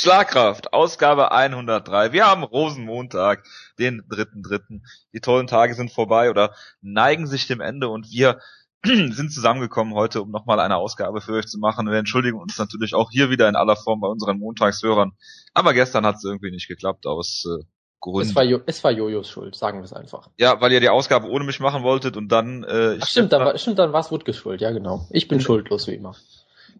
[0.00, 2.12] Schlagkraft, Ausgabe 103.
[2.12, 3.42] Wir haben Rosenmontag,
[3.80, 4.84] den dritten, dritten.
[5.12, 8.38] Die tollen Tage sind vorbei oder neigen sich dem Ende und wir
[8.84, 11.90] sind zusammengekommen heute, um nochmal eine Ausgabe für euch zu machen.
[11.90, 15.16] Wir entschuldigen uns natürlich auch hier wieder in aller Form bei unseren Montagshörern.
[15.52, 17.64] Aber gestern hat es irgendwie nicht geklappt aus äh,
[17.98, 18.28] Gründen.
[18.28, 20.30] Es war, jo es war Jojos Schuld, sagen wir es einfach.
[20.38, 22.62] Ja, weil ihr die Ausgabe ohne mich machen wolltet und dann...
[22.62, 25.08] Äh, Ach, stimmt, dann war, stimmt, dann war es Wutges Schuld, ja genau.
[25.10, 26.14] Ich bin schuldlos wie immer.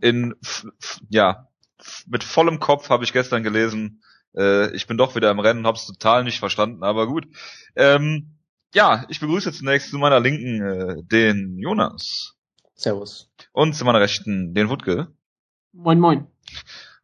[0.00, 0.36] In,
[1.08, 1.47] ja,
[2.06, 4.02] mit vollem Kopf habe ich gestern gelesen,
[4.36, 7.26] äh, ich bin doch wieder im Rennen, hab's total nicht verstanden, aber gut.
[7.76, 8.38] Ähm,
[8.74, 12.34] ja, ich begrüße zunächst zu meiner Linken äh, den Jonas.
[12.74, 13.30] Servus.
[13.52, 15.08] Und zu meiner Rechten den Wutke.
[15.72, 16.26] Moin, moin.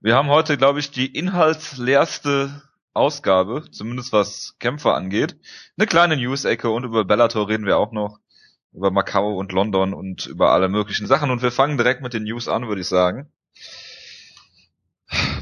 [0.01, 2.63] Wir haben heute, glaube ich, die inhaltsleerste
[2.93, 5.37] Ausgabe, zumindest was Kämpfer angeht.
[5.77, 8.19] Eine kleine News-Ecke und über Bellator reden wir auch noch.
[8.73, 11.31] Über Macau und London und über alle möglichen Sachen.
[11.31, 13.33] Und wir fangen direkt mit den News an, würde ich sagen.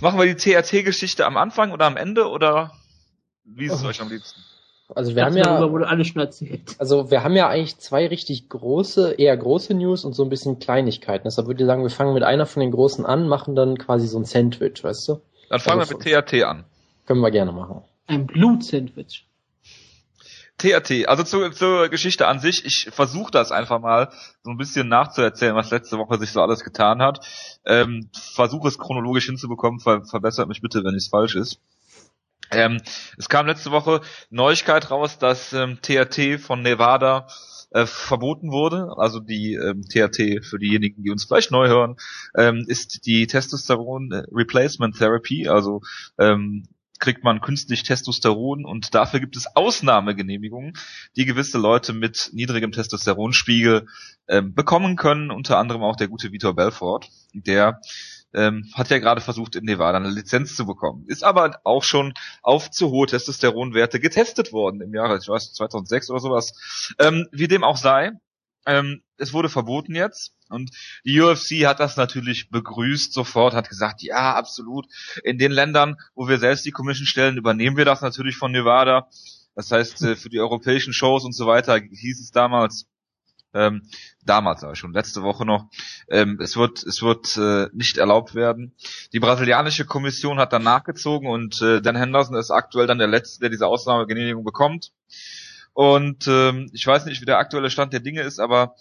[0.01, 2.73] Machen wir die TRT-Geschichte am Anfang oder am Ende oder
[3.45, 3.89] wie ist es oh.
[3.89, 4.41] euch am liebsten?
[4.95, 6.75] Also wir das haben ja, wurde alles schon erzählt.
[6.79, 10.59] Also wir haben ja eigentlich zwei richtig große, eher große News und so ein bisschen
[10.59, 11.25] Kleinigkeiten.
[11.25, 14.07] Deshalb würde ich sagen, wir fangen mit einer von den großen an, machen dann quasi
[14.07, 15.23] so ein Sandwich, weißt du?
[15.49, 16.65] Dann fangen also wir mit TRT an.
[17.07, 17.83] Können wir gerne machen.
[18.07, 19.27] Ein Blut-Sandwich.
[20.59, 24.11] TRT, also zur, zur Geschichte an sich, ich versuche das einfach mal
[24.43, 27.27] so ein bisschen nachzuerzählen, was letzte Woche sich so alles getan hat.
[27.65, 31.61] Ähm, versuche es chronologisch hinzubekommen, ver verbessert mich bitte, wenn es falsch ist.
[32.53, 32.81] Ähm,
[33.17, 37.27] es kam letzte Woche Neuigkeit raus, dass ähm, TRT von Nevada
[37.71, 38.93] äh, verboten wurde.
[38.97, 41.97] Also die ähm, TRT für diejenigen, die uns vielleicht neu hören,
[42.37, 45.81] ähm, ist die Testosteron Replacement Therapy, also
[46.19, 46.65] ähm,
[47.03, 50.75] kriegt man künstlich Testosteron und dafür gibt es Ausnahmegenehmigungen,
[51.17, 53.89] die gewisse Leute mit niedrigem Testosteronspiegel
[54.29, 57.81] ähm, bekommen können, unter anderem auch der gute Vitor Belfort, der
[58.33, 61.05] ähm, hat ja gerade versucht, in Nevada eine Lizenz zu bekommen.
[61.09, 66.09] Ist aber auch schon auf zu hohe Testosteronwerte getestet worden im Jahre, ich weiß, 2006
[66.09, 66.95] oder sowas.
[67.01, 68.13] Ähm, wie dem auch sei,
[68.67, 70.71] ähm, es wurde verboten jetzt und
[71.05, 74.87] die UFC hat das natürlich begrüßt sofort, hat gesagt, ja, absolut.
[75.25, 79.09] In den Ländern, wo wir selbst die Commission stellen, übernehmen wir das natürlich von Nevada.
[79.55, 82.87] Das heißt, äh, für die europäischen Shows und so weiter hieß es damals,
[83.55, 83.83] ähm,
[84.25, 85.69] damals aber schon, letzte Woche noch,
[86.09, 88.75] ähm, es wird, es wird äh, nicht erlaubt werden.
[89.13, 93.41] Die brasilianische Kommission hat dann nachgezogen und äh, Dan Henderson ist aktuell dann der Letzte,
[93.41, 94.93] der diese Ausnahmegenehmigung bekommt.
[95.73, 98.75] Und ähm, ich weiß nicht, wie der aktuelle Stand der Dinge ist, aber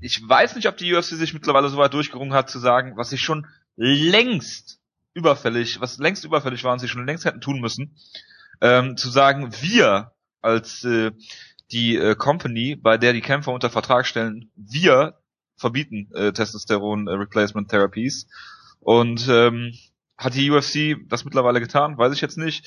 [0.00, 3.10] ich weiß nicht, ob die UFC sich mittlerweile so weit durchgerungen hat zu sagen, was
[3.10, 4.80] sie schon längst
[5.14, 7.96] überfällig, was längst überfällig war und sie schon längst hätten tun müssen,
[8.60, 11.12] ähm, zu sagen, wir als äh,
[11.70, 15.18] die äh, Company, bei der die Kämpfer unter Vertrag stellen, wir
[15.56, 18.26] verbieten äh, Testosteron äh, Replacement Therapies.
[18.80, 19.72] Und ähm,
[20.18, 21.96] hat die UFC das mittlerweile getan?
[21.96, 22.66] Weiß ich jetzt nicht.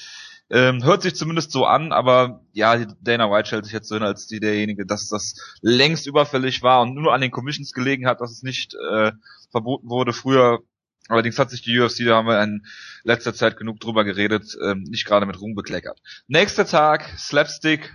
[0.50, 4.04] Ähm, hört sich zumindest so an, aber ja, Dana White stellt sich jetzt so hin
[4.04, 8.22] als die derjenige, dass das längst überfällig war und nur an den Commissions gelegen hat,
[8.22, 9.12] dass es nicht äh,
[9.52, 10.14] verboten wurde.
[10.14, 10.60] Früher
[11.08, 12.66] Allerdings hat sich die UFC, da haben wir in
[13.04, 16.00] letzter Zeit genug drüber geredet, ähm, nicht gerade mit Ruhm bekleckert.
[16.28, 17.94] Nächster Tag, Slapstick,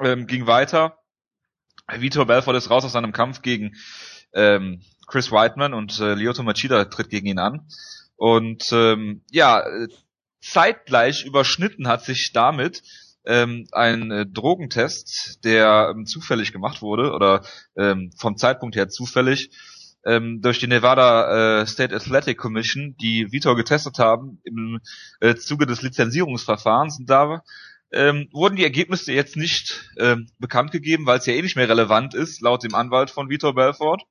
[0.00, 0.98] ähm, ging weiter.
[1.86, 3.74] Vitor Belfort ist raus aus seinem Kampf gegen
[4.32, 7.68] ähm, Chris Whiteman und äh, Lyoto Machida tritt gegen ihn an.
[8.16, 9.62] Und ähm, ja,
[10.44, 12.82] zeitgleich überschnitten hat sich damit
[13.26, 17.42] ähm, ein äh, Drogentest, der ähm, zufällig gemacht wurde oder
[17.76, 19.50] ähm, vom Zeitpunkt her zufällig
[20.04, 24.80] ähm, durch die Nevada äh, State Athletic Commission, die Vitor getestet haben im
[25.20, 26.98] äh, Zuge des Lizenzierungsverfahrens.
[26.98, 27.42] Und da
[27.90, 31.68] ähm, wurden die Ergebnisse jetzt nicht ähm, bekannt gegeben, weil es ja eh nicht mehr
[31.68, 34.02] relevant ist, laut dem Anwalt von Vitor Belfort.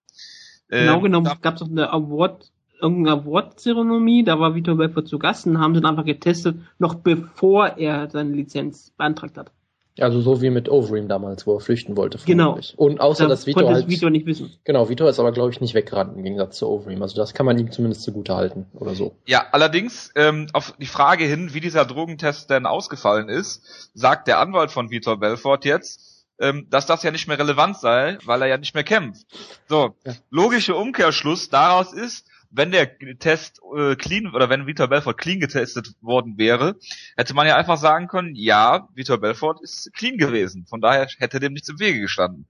[0.72, 2.52] Ähm, genau genommen gab es auch eine Award
[2.84, 6.96] irgendeine Award-Zeremonie, da war Vitor Belfort zu Gast und haben sie dann einfach getestet, noch
[6.96, 9.52] bevor er seine Lizenz beantragt hat.
[10.00, 12.18] Also so wie mit Overeem damals, wo er flüchten wollte.
[12.26, 12.60] Genau.
[12.78, 13.88] Und außer, da dass Vitor halt...
[13.88, 14.52] Vitor nicht wissen.
[14.64, 17.02] Genau, Vitor ist aber, glaube ich, nicht weggerannt im Gegensatz zu Overeem.
[17.04, 19.16] Also das kann man ihm zumindest zugute halten oder so.
[19.28, 24.40] Ja, allerdings ähm, auf die Frage hin, wie dieser Drogentest denn ausgefallen ist, sagt der
[24.40, 28.48] Anwalt von Vitor Belfort jetzt, ähm, dass das ja nicht mehr relevant sei, weil er
[28.48, 29.28] ja nicht mehr kämpft.
[29.68, 30.14] So, ja.
[30.32, 35.96] logische Umkehrschluss daraus ist, wenn der Test äh, clean oder wenn Vitor Belfort clean getestet
[36.02, 36.76] worden wäre,
[37.18, 40.66] hätte man ja einfach sagen können, ja, Vitor Belfort ist clean gewesen.
[40.68, 42.46] Von daher hätte dem nichts im Wege gestanden.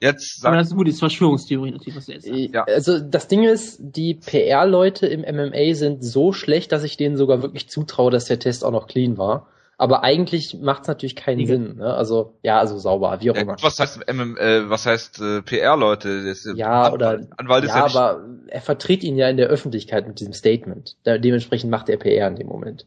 [0.00, 2.54] Jetzt Aber das ist gut, die Verschwörungstheorie natürlich, was du jetzt sagst.
[2.54, 2.64] Ja.
[2.64, 7.42] Also das Ding ist, die PR-Leute im MMA sind so schlecht, dass ich denen sogar
[7.42, 9.48] wirklich zutraue, dass der Test auch noch clean war.
[9.80, 11.76] Aber eigentlich macht es natürlich keinen Sinn.
[11.78, 11.94] Ne?
[11.94, 13.56] Also ja, also sauber, wie auch ja, immer.
[13.62, 16.34] Was heißt MM, äh, was heißt äh, PR-Leute?
[16.54, 20.06] Ja An oder Anwalt ist ja, ja aber er vertritt ihn ja in der Öffentlichkeit
[20.06, 20.98] mit diesem Statement.
[21.04, 22.84] Da, dementsprechend macht er PR in dem Moment.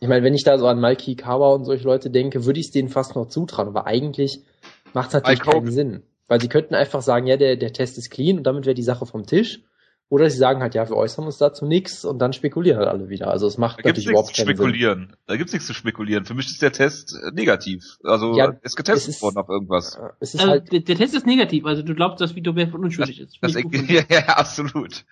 [0.00, 2.66] Ich meine, wenn ich da so an Malki Kawa und solche Leute denke, würde ich
[2.66, 3.68] es denen fast noch zutrauen.
[3.68, 4.40] Aber eigentlich
[4.94, 6.02] macht es natürlich keinen Sinn.
[6.26, 8.82] Weil sie könnten einfach sagen, ja, der, der Test ist clean und damit wäre die
[8.82, 9.60] Sache vom Tisch.
[10.12, 13.08] Oder sie sagen halt, ja, wir äußern uns dazu nichts und dann spekulieren halt alle
[13.08, 13.28] wieder.
[13.28, 15.06] Also es macht da natürlich überhaupt keinen spekulieren.
[15.06, 15.16] Sinn.
[15.26, 16.26] Da gibt's nichts zu spekulieren.
[16.26, 17.96] Für mich ist der Test äh, negativ.
[18.04, 19.98] Also ja, ist getestet ist, worden auf irgendwas.
[20.20, 21.64] Es ist also, halt, der, der, Test ist negativ.
[21.64, 23.38] Also du glaubst, dass Vito Belfort unschuldig ist.
[23.40, 25.06] Das, das, ja, ja, absolut.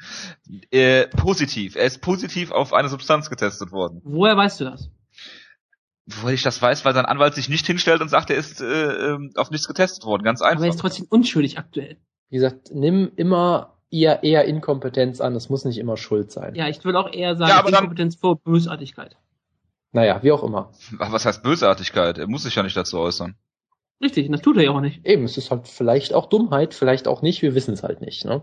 [0.70, 1.76] Äh, positiv.
[1.76, 4.02] Er ist positiv auf eine Substanz getestet worden.
[4.04, 4.90] Woher weißt du das?
[6.04, 8.66] Woher ich das weiß, weil sein Anwalt sich nicht hinstellt und sagt, er ist äh,
[8.66, 10.24] ähm, auf nichts getestet worden.
[10.24, 10.56] Ganz einfach.
[10.56, 11.96] Aber er ist trotzdem unschuldig aktuell.
[12.28, 16.54] Wie gesagt, nimm immer eher, eher Inkompetenz an, es muss nicht immer Schuld sein.
[16.54, 19.16] Ja, ich würde auch eher sagen, ja, Inkompetenz dann, vor Bösartigkeit.
[19.92, 20.72] Naja, wie auch immer.
[20.92, 22.18] Was heißt Bösartigkeit?
[22.18, 23.34] Er muss sich ja nicht dazu äußern.
[24.02, 25.04] Richtig, das tut er ja auch nicht.
[25.04, 28.24] Eben, es ist halt vielleicht auch Dummheit, vielleicht auch nicht, wir wissen es halt nicht,
[28.24, 28.42] ne?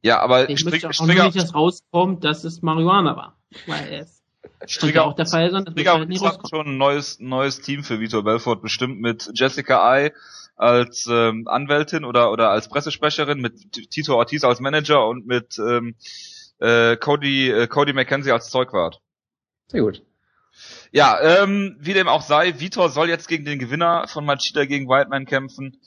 [0.00, 3.36] Ja, aber ich möchte auch Stringer, nicht, dass rauskommt, dass es Marihuana war.
[3.66, 4.22] Weil es
[4.66, 7.82] Stringer, auch der Fall sein, das Stringer halt nicht hat schon ein neues, neues Team
[7.82, 10.12] für Vitor Belfort bestimmt mit Jessica Ai,
[10.58, 15.94] als ähm, Anwältin oder oder als Pressesprecherin, mit Tito Ortiz als Manager und mit ähm,
[16.58, 19.00] äh, Cody äh, Cody McKenzie als Zeugwart.
[19.68, 20.02] Sehr gut.
[20.90, 24.88] Ja, ähm, wie dem auch sei, Vitor soll jetzt gegen den Gewinner von Machida gegen
[24.88, 25.80] Whiteman kämpfen.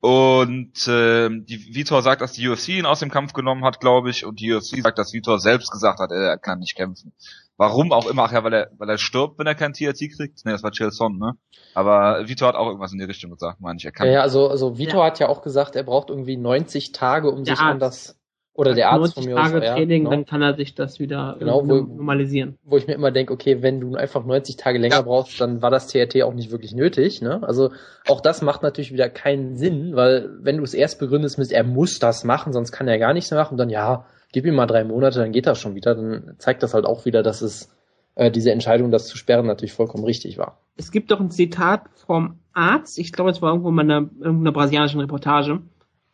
[0.00, 4.10] Und äh, die Vitor sagt, dass die UFC ihn aus dem Kampf genommen hat, glaube
[4.10, 7.12] ich, und die UFC sagt, dass Vitor selbst gesagt hat, er kann nicht kämpfen.
[7.58, 10.44] Warum auch immer, ach ja, weil er, weil er stirbt, wenn er kein TRT kriegt.
[10.44, 11.32] Ne, das war Chelson, ne?
[11.74, 13.84] Aber Vitor hat auch irgendwas in die Richtung gesagt, meine ich.
[13.84, 15.06] Er kann ja, ja, also, also Vitor ja.
[15.06, 17.72] hat ja auch gesagt, er braucht irgendwie 90 Tage, um der sich Arzt.
[17.72, 18.18] an das
[18.56, 20.10] oder der Arzt von mir Tage aus, Training, ja, genau.
[20.10, 22.58] dann kann er sich das wieder genau, wo, normalisieren.
[22.62, 25.02] Wo ich mir immer denke, okay, wenn du einfach 90 Tage länger ja.
[25.02, 27.20] brauchst, dann war das TRT auch nicht wirklich nötig.
[27.20, 27.42] Ne?
[27.42, 27.70] Also
[28.08, 31.64] auch das macht natürlich wieder keinen Sinn, weil wenn du es erst begründest mit, er
[31.64, 34.66] muss das machen, sonst kann er gar nichts mehr machen, dann ja, gib ihm mal
[34.66, 35.94] drei Monate, dann geht das schon wieder.
[35.94, 37.74] Dann zeigt das halt auch wieder, dass es
[38.14, 40.58] äh, diese Entscheidung, das zu sperren, natürlich vollkommen richtig war.
[40.76, 44.52] Es gibt doch ein Zitat vom Arzt, ich glaube, es war irgendwo in einer, irgendeiner
[44.52, 45.60] brasilianischen Reportage,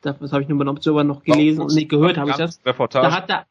[0.03, 2.61] das habe ich nur bei Observer noch gelesen und nicht gehört habe ich das.
[2.67, 3.07] Reportage.
[3.07, 3.47] Da hat der,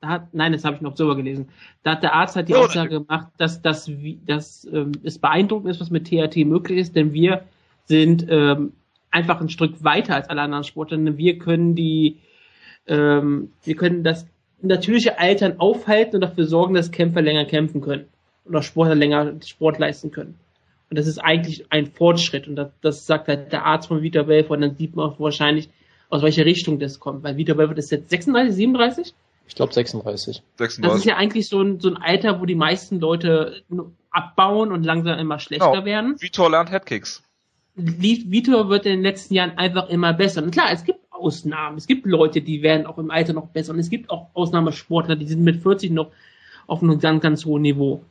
[0.00, 1.48] da hat, nein, das habe ich noch Observer gelesen.
[1.82, 3.90] Da hat der Arzt halt die Aussage gemacht, dass, dass,
[4.26, 7.44] dass ähm, es beeindruckend ist, was mit THT möglich ist, denn wir
[7.86, 8.74] sind ähm,
[9.10, 10.98] einfach ein Stück weiter als alle anderen Sportler.
[11.16, 12.18] Wir können die,
[12.86, 14.26] ähm, wir können das
[14.62, 18.06] natürliche Altern aufhalten und dafür sorgen, dass Kämpfer länger kämpfen können
[18.44, 20.38] oder Sportler länger Sport leisten können.
[20.88, 22.46] Und das ist eigentlich ein Fortschritt.
[22.46, 24.56] Und das, das sagt halt der Arzt von Vita Belfort.
[24.56, 25.68] Und dann sieht man auch wahrscheinlich,
[26.08, 27.24] aus welcher Richtung das kommt.
[27.24, 29.14] Weil Vita Belfort ist jetzt 36, 37?
[29.48, 30.42] Ich glaube 36.
[30.56, 30.82] 36.
[30.82, 33.62] Das ist ja eigentlich so ein, so ein Alter, wo die meisten Leute
[34.10, 35.84] abbauen und langsam immer schlechter genau.
[35.84, 36.20] werden.
[36.20, 37.22] Vitor lernt Headkicks.
[37.74, 40.42] Vitor wird in den letzten Jahren einfach immer besser.
[40.42, 41.76] Und klar, es gibt Ausnahmen.
[41.76, 43.72] Es gibt Leute, die werden auch im Alter noch besser.
[43.72, 46.10] Und es gibt auch Ausnahmesportler, die sind mit 40 noch
[46.66, 48.02] auf einem ganz, ganz hohen Niveau.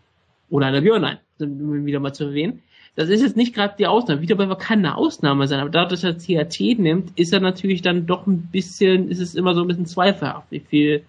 [0.50, 2.62] Oder der Björn, um wieder mal zu erwähnen.
[2.96, 4.22] Das ist jetzt nicht gerade die Ausnahme.
[4.22, 8.06] Wiederbewer kann eine Ausnahme sein, aber dadurch, dass er THT nimmt, ist er natürlich dann
[8.06, 11.04] doch ein bisschen, ist es immer so ein bisschen zweifelhaft, wie viel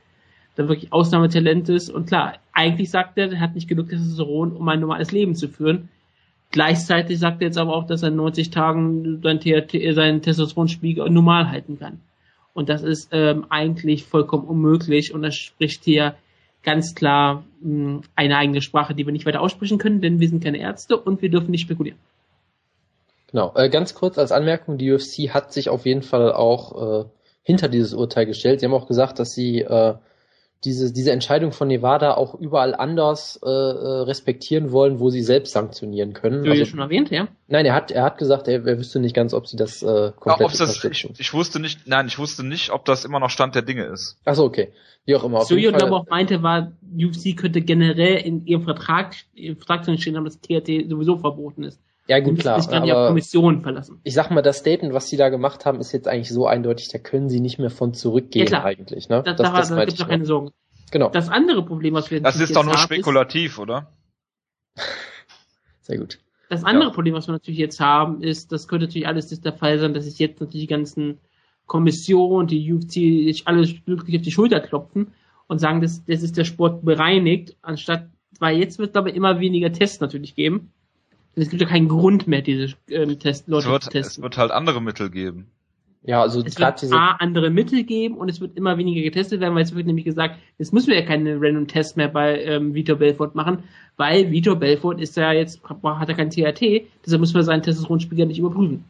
[0.57, 1.91] da wirklich Ausnahmetalent ist.
[1.91, 5.49] Und klar, eigentlich sagt er, er hat nicht genug Testosteron, um ein normales Leben zu
[5.49, 5.89] führen.
[6.51, 11.11] Gleichzeitig sagt er jetzt aber auch, dass er in 90 Tagen sein THT, seinen Testosteronspiegel
[11.11, 12.01] normal halten kann.
[12.55, 16.15] Und das ist ähm, eigentlich vollkommen unmöglich und das spricht hier
[16.63, 20.29] ganz klar mh, hm, eine eigene Sprache, die wir nicht weiter aussprechen können, denn wir
[20.29, 21.99] sind keine Ärzte und wir dürfen nicht spekulieren.
[23.31, 27.05] Genau, äh, ganz kurz als Anmerkung, die UFC hat sich auf jeden Fall auch äh,
[27.43, 28.61] hinter dieses Urteil gestellt.
[28.61, 29.95] Sie haben auch gesagt, dass sie äh,
[30.65, 35.53] diese, diese Entscheidung von Nevada auch überall anders äh, äh respektieren wollen, wo sie selbst
[35.53, 36.43] sanktionieren können.
[36.43, 37.29] Du also, ja schon erwähnt, ja?
[37.49, 40.13] Nein, er hat, er hat gesagt, er, er wüsste nicht ganz, ob sie das äh,
[40.19, 43.31] komplett ja, das, ich, ich, wusste nicht, nein, ich wusste nicht, ob das immer noch
[43.31, 44.19] Stand der Dinge ist.
[44.25, 44.73] Ach so, okay.
[45.05, 45.45] Wie auch immer.
[45.45, 50.17] So, und aber auch meinte, war, UFC könnte generell in ihrem Vertrag, im Vertrag stehen
[50.17, 51.81] haben, dass THT sowieso verboten ist.
[52.09, 52.61] Ja, gut, klar.
[52.61, 54.01] Sich dann aber Kommission verlassen.
[54.05, 56.89] Ich sag mal, das Statement, was sie da gemacht haben, ist jetzt eigentlich so eindeutig,
[56.89, 59.09] da können sie nicht mehr von zurückgehen ja, eigentlich.
[59.09, 59.23] Ne?
[59.25, 60.53] Da, das, da, das da gibt es keine Sorgen.
[60.93, 61.11] Genau.
[61.11, 63.93] Das andere Problem, was wir Das ist doch nur spekulativ, ist, oder?
[65.81, 66.19] Sehr gut.
[66.49, 66.95] Das andere ja.
[66.95, 70.07] Problem, was wir natürlich jetzt haben, ist, das könnte natürlich alles der Fall sein, dass
[70.07, 71.19] es jetzt natürlich die ganzen
[71.67, 75.13] Kommissionen, die UFC, sich alle glücklich auf die Schulter klopfen
[75.49, 78.09] und sagen, das, das ist der Sport bereinigt, anstatt,
[78.39, 80.73] weil jetzt wird es aber immer weniger Tests natürlich geben.
[81.37, 84.21] Es gibt ja keinen Grund mehr, diese ähm, Tests, Leute es wird, zu testen.
[84.21, 85.47] Es wird halt andere Mittel geben.
[86.03, 89.41] Ja, also es wird diese A, andere Mittel geben und es wird immer weniger getestet
[89.41, 92.43] werden, weil es wird nämlich gesagt, jetzt müssen wir ja keine Random Tests mehr bei
[92.43, 93.65] ähm, Vitor Belfort machen,
[93.97, 98.27] weil Vitor Belfort ist ja jetzt, hat er kein THT, deshalb müssen wir seinen Testosteronspiegel
[98.27, 98.85] nicht überprüfen.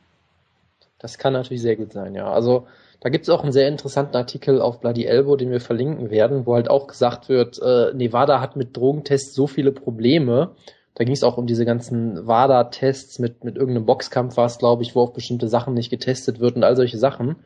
[0.98, 2.30] Das kann natürlich sehr gut sein, ja.
[2.30, 2.66] Also
[3.00, 6.44] da gibt es auch einen sehr interessanten Artikel auf Bloody Elbow, den wir verlinken werden,
[6.44, 10.50] wo halt auch gesagt wird, äh, Nevada hat mit Drogentests so viele Probleme,
[10.96, 14.82] da ging es auch um diese ganzen WADA-Tests mit, mit irgendeinem Boxkampf war es, glaube
[14.82, 17.36] ich, wo auf bestimmte Sachen nicht getestet wird und all solche Sachen.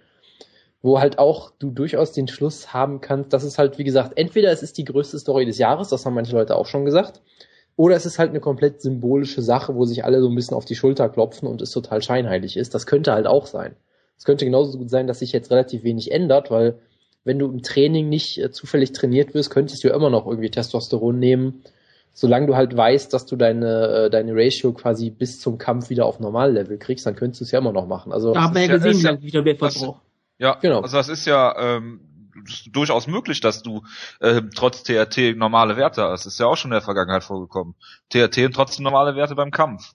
[0.82, 4.52] Wo halt auch du durchaus den Schluss haben kannst, dass es halt, wie gesagt, entweder
[4.52, 7.22] es ist die größte Story des Jahres, das haben manche Leute auch schon gesagt,
[7.74, 10.64] oder es ist halt eine komplett symbolische Sache, wo sich alle so ein bisschen auf
[10.64, 12.72] die Schulter klopfen und es total scheinheilig ist.
[12.74, 13.74] Das könnte halt auch sein.
[14.16, 16.78] Es könnte genauso gut sein, dass sich jetzt relativ wenig ändert, weil
[17.24, 20.50] wenn du im Training nicht äh, zufällig trainiert wirst, könntest du ja immer noch irgendwie
[20.50, 21.64] Testosteron nehmen
[22.12, 26.06] solange du halt weißt, dass du deine, äh, deine Ratio quasi bis zum Kampf wieder
[26.06, 28.12] auf Normallevel kriegst, dann könntest du es ja immer noch machen.
[28.12, 30.00] Also, da haben wir ja gesehen, ja, wieder Wertverbrauch.
[30.38, 30.80] Ja, genau.
[30.80, 32.00] Also das ist ja ähm,
[32.72, 33.82] durchaus möglich, dass du
[34.20, 36.24] äh, trotz TRT normale Werte hast.
[36.24, 37.74] Das ist ja auch schon in der Vergangenheit vorgekommen.
[38.08, 39.92] TRT und trotzdem normale Werte beim Kampf.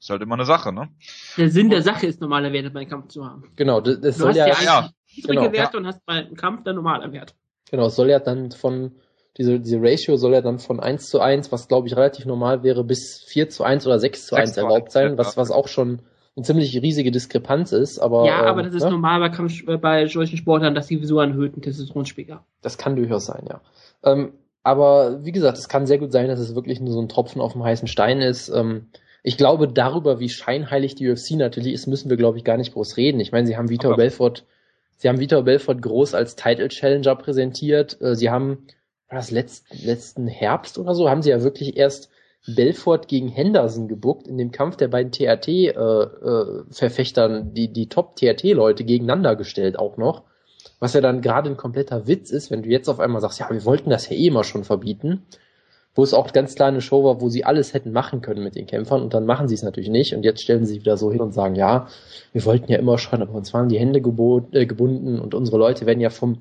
[0.00, 0.88] Ist halt immer eine Sache, ne?
[1.36, 3.50] Der Sinn der Sache ist, normale Werte beim Kampf zu haben.
[3.56, 5.78] Genau, das, das du soll hast ja, ja niedrige genau, Werte ja.
[5.80, 7.34] und hast beim Kampf dann normale Werte.
[7.70, 8.92] Genau, es soll ja dann von
[9.38, 12.62] diese, diese Ratio soll ja dann von 1 zu 1, was glaube ich relativ normal
[12.62, 16.00] wäre, bis 4 zu 1 oder 6 zu 1 erlaubt sein, was, was auch schon
[16.36, 18.26] eine ziemlich riesige Diskrepanz ist, aber.
[18.26, 18.90] Ja, aber ähm, das ist ne?
[18.90, 22.96] normal bei, Kampf, äh, bei solchen Sportlern, dass sie so einen erhöhten Testosteronspiegel Das kann
[22.96, 23.60] durchaus sein, ja.
[24.04, 27.08] Ähm, aber wie gesagt, es kann sehr gut sein, dass es wirklich nur so ein
[27.08, 28.48] Tropfen auf dem heißen Stein ist.
[28.48, 28.86] Ähm,
[29.22, 32.72] ich glaube, darüber, wie scheinheilig die UFC natürlich ist, müssen wir, glaube ich, gar nicht
[32.72, 33.20] groß reden.
[33.20, 34.44] Ich meine, sie haben Vitor Belfort,
[34.96, 38.00] sie haben Vitor Belfort groß als Title Challenger präsentiert.
[38.00, 38.66] Äh, sie haben
[39.08, 42.10] war das letzt, letzten Herbst oder so, haben sie ja wirklich erst
[42.46, 48.84] Belfort gegen Henderson gebuckt in dem Kampf der beiden TRT-Verfechtern, äh, äh, die, die Top-TRT-Leute
[48.84, 50.24] gegeneinander gestellt auch noch.
[50.80, 53.50] Was ja dann gerade ein kompletter Witz ist, wenn du jetzt auf einmal sagst, ja,
[53.50, 55.26] wir wollten das ja eh immer schon verbieten.
[55.94, 58.54] Wo es auch ganz klar eine Show war, wo sie alles hätten machen können mit
[58.54, 60.96] den Kämpfern und dann machen sie es natürlich nicht und jetzt stellen sie sich wieder
[60.96, 61.88] so hin und sagen, ja,
[62.32, 65.58] wir wollten ja immer schon, aber uns waren die Hände gebot, äh, gebunden und unsere
[65.58, 66.38] Leute werden ja vom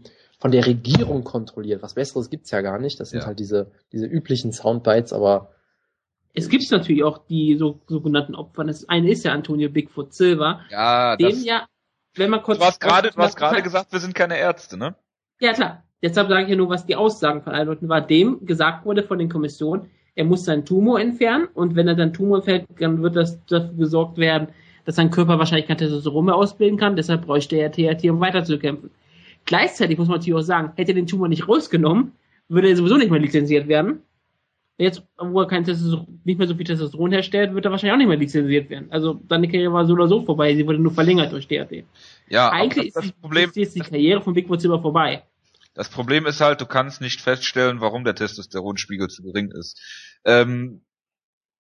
[0.48, 1.84] von der Regierung kontrolliert.
[1.84, 3.01] Was Besseres gibt's ja gar nicht.
[3.01, 3.25] Das sind ja.
[3.25, 5.51] halt diese, diese üblichen Soundbites, aber.
[6.34, 8.63] Es gibt natürlich auch die so, sogenannten Opfer.
[8.63, 10.62] Das eine ist ja Antonio Bigfoot Silva.
[10.70, 11.68] Ja, dem das, ja,
[12.16, 12.60] wenn man kurz.
[12.60, 14.96] Du hast gerade, du hast gerade gesagt, wir sind keine Ärzte, ne?
[15.42, 15.84] Ja, klar.
[16.01, 18.00] Deshalb sage ich ja nur, was die Aussagen von allen Leuten war.
[18.00, 22.13] Dem gesagt wurde von den Kommissionen, er muss seinen Tumor entfernen und wenn er dann
[22.13, 24.48] Tumor entfernt, dann wird das dafür gesorgt werden,
[24.86, 26.96] dass sein Körper wahrscheinlich kein Testosteron mehr ausbilden kann.
[26.96, 28.92] Deshalb bräuchte er THT, um weiterzukämpfen.
[29.48, 32.12] Gleichzeitig muss man natürlich auch sagen, hätte er den Tumor nicht rausgenommen,
[32.50, 34.01] würde er sowieso nicht mehr lizenziert werden.
[34.77, 37.98] Jetzt, wo er kein Testosteron, nicht mehr so viel Testosteron herstellt, wird er wahrscheinlich auch
[37.98, 38.92] nicht mehr lizenziert werden.
[38.92, 41.86] Also seine Karriere war so oder so vorbei, sie wurde nur verlängert durch DRT.
[42.30, 45.24] Ja, eigentlich das, das ist, Problem, ist jetzt die Karriere von Bigfoot Silver vorbei.
[45.74, 49.80] Das Problem ist halt, du kannst nicht feststellen, warum der Testosteronspiegel zu gering ist.
[50.25, 50.82] Ähm,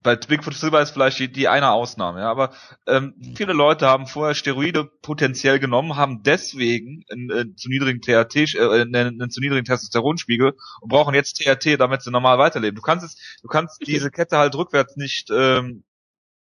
[0.03, 2.53] bei Bigfoot Silver ist vielleicht die, die eine Ausnahme, ja, aber
[2.85, 8.01] ähm, viele Leute haben vorher Steroide potenziell genommen, haben deswegen einen, einen äh, zu niedrigen
[8.01, 12.75] THT, äh, einen, einen zu niedrigen Testosteronspiegel und brauchen jetzt THT, damit sie normal weiterleben.
[12.75, 15.83] Du kannst es, du kannst diese Kette halt rückwärts nicht ähm,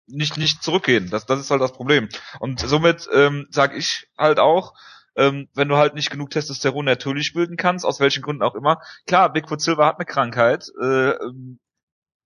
[0.07, 1.11] nicht nicht zurückgehen.
[1.11, 2.09] Das das ist halt das Problem.
[2.41, 4.75] Und somit ähm, sage ich halt auch,
[5.17, 8.81] ähm, wenn du halt nicht genug Testosteron natürlich bilden kannst, aus welchen Gründen auch immer.
[9.07, 10.67] Klar, Bigfoot Silver hat eine Krankheit.
[10.81, 11.59] Äh, ähm,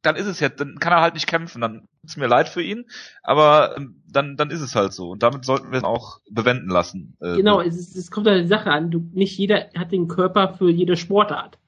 [0.07, 2.63] dann ist es ja, dann kann er halt nicht kämpfen, dann ist mir leid für
[2.63, 2.85] ihn,
[3.23, 5.11] aber ähm, dann, dann ist es halt so.
[5.11, 7.17] Und damit sollten wir es auch bewenden lassen.
[7.21, 8.91] Äh, genau, es, ist, es kommt an die Sache an.
[8.91, 11.59] Du, nicht jeder hat den Körper für jede Sportart.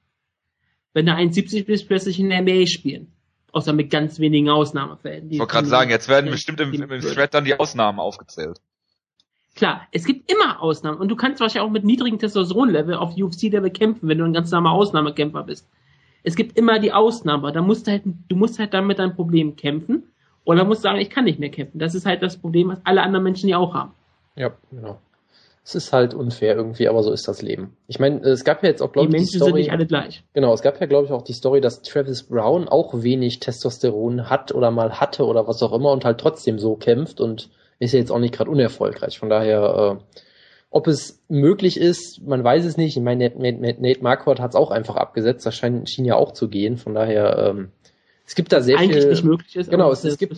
[0.93, 3.11] Wenn du 1,70 bist, plötzlich in der NBA spielen.
[3.51, 5.29] Außer mit ganz wenigen Ausnahmefällen.
[5.31, 8.61] Ich wollte gerade sagen, jetzt werden bestimmt im, im Thread dann die Ausnahmen aufgezählt.
[9.55, 10.99] Klar, es gibt immer Ausnahmen.
[10.99, 14.51] Und du kannst wahrscheinlich auch mit niedrigem Testosteron-Level auf UFC-Level kämpfen, wenn du ein ganz
[14.51, 15.67] normaler Ausnahmekämpfer bist
[16.23, 17.51] es gibt immer die Ausnahme.
[17.51, 20.03] Da musst du halt, du musst halt dann mit deinem Problem kämpfen.
[20.45, 21.79] Oder musst sagen, ich kann nicht mehr kämpfen.
[21.79, 23.91] Das ist halt das Problem, was alle anderen Menschen ja auch haben.
[24.35, 24.99] Ja, genau.
[25.63, 27.77] Es ist halt unfair irgendwie, aber so ist das Leben.
[27.85, 29.85] Ich meine, es gab ja jetzt auch, glaube ich, die Menschen Story, sind nicht alle
[29.85, 30.23] gleich.
[30.33, 34.29] Genau, es gab ja, glaube ich, auch die Story, dass Travis Brown auch wenig Testosteron
[34.29, 37.93] hat oder mal hatte oder was auch immer und halt trotzdem so kämpft und ist
[37.93, 39.19] ja jetzt auch nicht gerade unerfolgreich.
[39.19, 40.19] Von daher, äh,
[40.71, 42.95] ob es möglich ist, man weiß es nicht.
[42.95, 45.45] Ich meine, Nate, Nate Marquardt hat es auch einfach abgesetzt.
[45.45, 46.77] Das schien, schien ja auch zu gehen.
[46.77, 47.69] Von daher, ähm,
[48.25, 49.09] es gibt da sehr Eigentlich viel.
[49.09, 49.71] nicht möglich ist.
[49.71, 50.33] Genau, es, es gibt,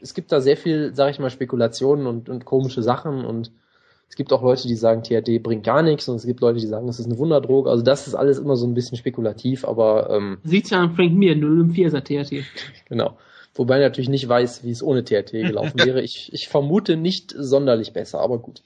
[0.00, 3.50] es gibt da sehr viel, sag ich mal, Spekulationen und, und komische Sachen und
[4.10, 6.66] es gibt auch Leute, die sagen, THD bringt gar nichts und es gibt Leute, die
[6.66, 7.70] sagen, es ist eine Wunderdroge.
[7.70, 11.12] Also das ist alles immer so ein bisschen spekulativ, aber ähm, Sieht's ja an Frank
[11.12, 12.44] Mir, 004 ist er THT.
[12.88, 13.16] Genau.
[13.54, 16.02] Wobei ich natürlich nicht weiß, wie es ohne THT gelaufen wäre.
[16.02, 18.62] Ich, ich vermute nicht sonderlich besser, aber gut.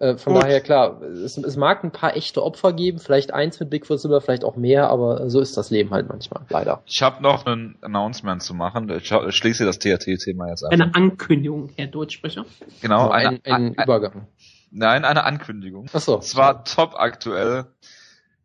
[0.00, 0.44] Äh, von Gut.
[0.44, 4.22] daher, klar, es, es, mag ein paar echte Opfer geben, vielleicht eins mit Bigfoot Silver,
[4.22, 6.82] vielleicht auch mehr, aber so ist das Leben halt manchmal, leider.
[6.86, 8.88] Ich habe noch ein Announcement zu machen.
[8.88, 10.72] Ich schließe das THT-Thema jetzt ab.
[10.72, 12.46] Eine Ankündigung, Herr Deutschsprecher.
[12.80, 14.26] Genau, also ein, ein, ein, Übergang.
[14.70, 15.90] Nein, eine Ankündigung.
[15.92, 16.16] Ach so.
[16.16, 17.66] Es war top aktuell.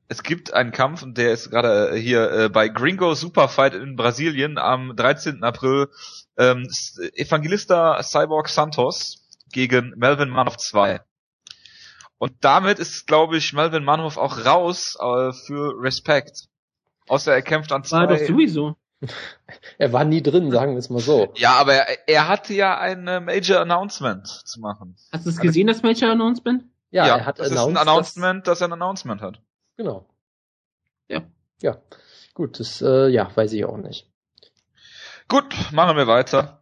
[0.09, 3.95] Es gibt einen Kampf, und der ist gerade äh, hier äh, bei Gringo Superfight in
[3.95, 5.41] Brasilien am 13.
[5.41, 5.87] April.
[6.37, 6.67] Ähm,
[7.13, 10.99] Evangelista Cyborg Santos gegen Melvin Manoff 2.
[12.17, 16.47] Und damit ist, glaube ich, Melvin Manoff auch raus äh, für Respect.
[17.07, 17.99] Außer er kämpft an zwei.
[17.99, 18.75] War doch sowieso.
[19.77, 21.33] er war nie drin, sagen wir es mal so.
[21.35, 24.95] Ja, aber er, er hatte ja ein äh, Major Announcement zu machen.
[25.11, 26.63] Hast du es gesehen, das Major Announcement?
[26.91, 29.41] Ja, ja er hat das ist ein Announcement, dass, dass er ein Announcement hat.
[29.77, 30.07] Genau.
[31.09, 31.23] Ja.
[31.61, 31.77] Ja.
[32.33, 34.09] Gut, das äh, ja, weiß ich auch nicht.
[35.27, 36.61] Gut, machen wir weiter.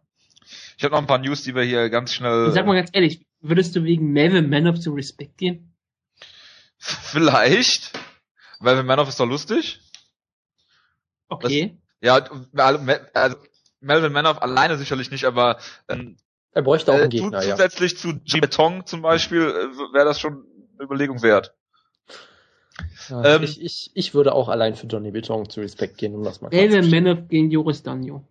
[0.76, 2.50] Ich habe noch ein paar News, die wir hier ganz schnell.
[2.52, 5.74] Sag mal ganz ehrlich, würdest du wegen Melvin Manoff zu Respect gehen?
[6.78, 7.92] Vielleicht.
[8.60, 9.80] Melvin Manoff ist doch lustig.
[11.28, 11.78] Okay.
[12.00, 12.70] Das, ja,
[13.14, 13.36] also
[13.80, 15.58] Melvin Manoff alleine sicherlich nicht, aber
[15.88, 16.16] ähm,
[16.52, 17.98] er bräuchte auch einen äh, Gegner, zusätzlich ja.
[17.98, 21.54] zu G Beton zum Beispiel äh, wäre das schon eine Überlegung wert.
[23.08, 26.24] Ja, ähm, ich, ich, ich würde auch allein für Johnny Beton zu Respekt gehen, um
[26.24, 28.24] das mal Melvin Manoff gegen Joris Danjo.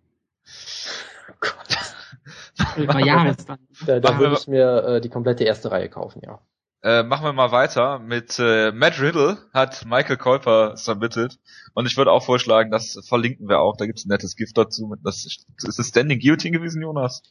[2.58, 3.36] Oh Gott.
[3.86, 6.40] Da, da würde ich mir äh, die komplette erste Reihe kaufen, ja.
[6.84, 11.38] Äh, machen wir mal weiter mit äh, Matt Riddle hat Michael Kolper submitted
[11.72, 14.94] und ich würde auch vorschlagen, das verlinken wir auch, da gibt's ein nettes Gift dazu.
[15.02, 17.22] Das, ist es Standing Guillotine gewesen, Jonas?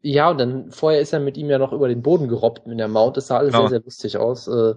[0.00, 2.78] Ja, und dann vorher ist er mit ihm ja noch über den Boden gerobbt mit
[2.78, 3.64] der Mount, das sah alles genau.
[3.64, 4.48] sehr, sehr lustig aus.
[4.48, 4.74] Äh,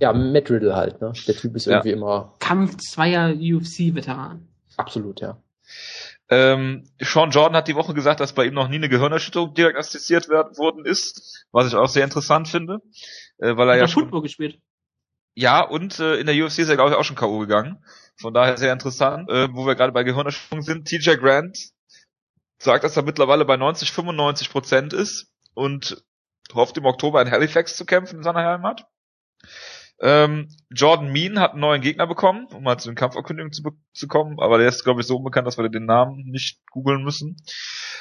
[0.00, 1.12] ja, Matt Riddle halt, ne?
[1.28, 1.96] Der Typ ist irgendwie ja.
[1.96, 2.34] immer.
[2.38, 4.48] Kampf zweier UFC-Veteranen.
[4.76, 5.36] Absolut, ja.
[6.30, 10.28] Ähm, Sean Jordan hat die Woche gesagt, dass bei ihm noch nie eine Gehirnerschütterung diagnostiziert
[10.28, 12.78] werden worden ist, was ich auch sehr interessant finde,
[13.38, 14.58] äh, weil er hat ja schon Football gespielt.
[15.34, 17.84] Ja, und äh, in der UFC ist er glaube ich auch schon KO gegangen.
[18.16, 20.86] Von daher sehr interessant, äh, wo wir gerade bei Gehirnerschütterung sind.
[20.86, 21.58] TJ Grant
[22.58, 26.02] sagt, dass er mittlerweile bei 90, 95 Prozent ist und
[26.52, 28.86] hofft im Oktober in Halifax zu kämpfen in seiner Heimat.
[30.00, 34.08] Ähm, Jordan Mean hat einen neuen Gegner bekommen, um mal zu den Kampfankündigungen zu, zu
[34.08, 37.36] kommen, aber der ist, glaube ich, so unbekannt, dass wir den Namen nicht googeln müssen.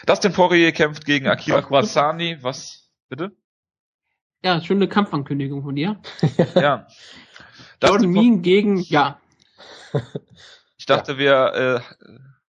[0.08, 3.32] Dustin Poirier kämpft gegen Akira Kurasani, was, bitte?
[4.44, 6.02] Ja, schöne Kampfankündigung von dir.
[6.56, 6.88] ja.
[7.82, 9.20] Jordan Mean gegen, ja.
[10.76, 11.18] Ich dachte, ja.
[11.18, 11.80] wir äh,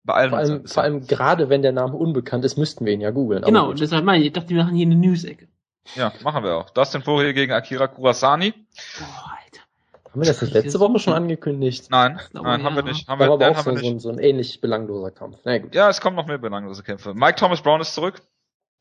[0.02, 3.10] beeilen vor allem, vor allem gerade wenn der Name unbekannt ist, müssten wir ihn ja
[3.10, 3.42] googeln.
[3.42, 5.48] Genau, deshalb meine ich, ich dachte, wir machen hier eine News-Ecke.
[5.94, 6.70] Ja, machen wir auch.
[6.70, 8.52] Dustin Poirier gegen Akira Kurasani.
[8.52, 9.62] Boah, Alter.
[10.10, 11.90] Haben wir das nicht letzte Woche schon angekündigt?
[11.90, 13.08] Nein, nein, haben wir nicht.
[13.08, 15.38] Haben wir, aber auch so, so, so, ein ähnlich belangloser Kampf.
[15.44, 15.74] Na gut.
[15.74, 17.14] Ja, es kommen noch mehr belanglose Kämpfe.
[17.14, 18.22] Mike Thomas Brown ist zurück.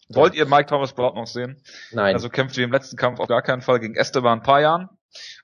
[0.10, 1.62] Wollt ihr Mike Thomas Brown noch sehen?
[1.92, 2.14] Nein.
[2.14, 4.90] Also kämpft wie im letzten Kampf auf gar keinen Fall gegen Esteban Payan.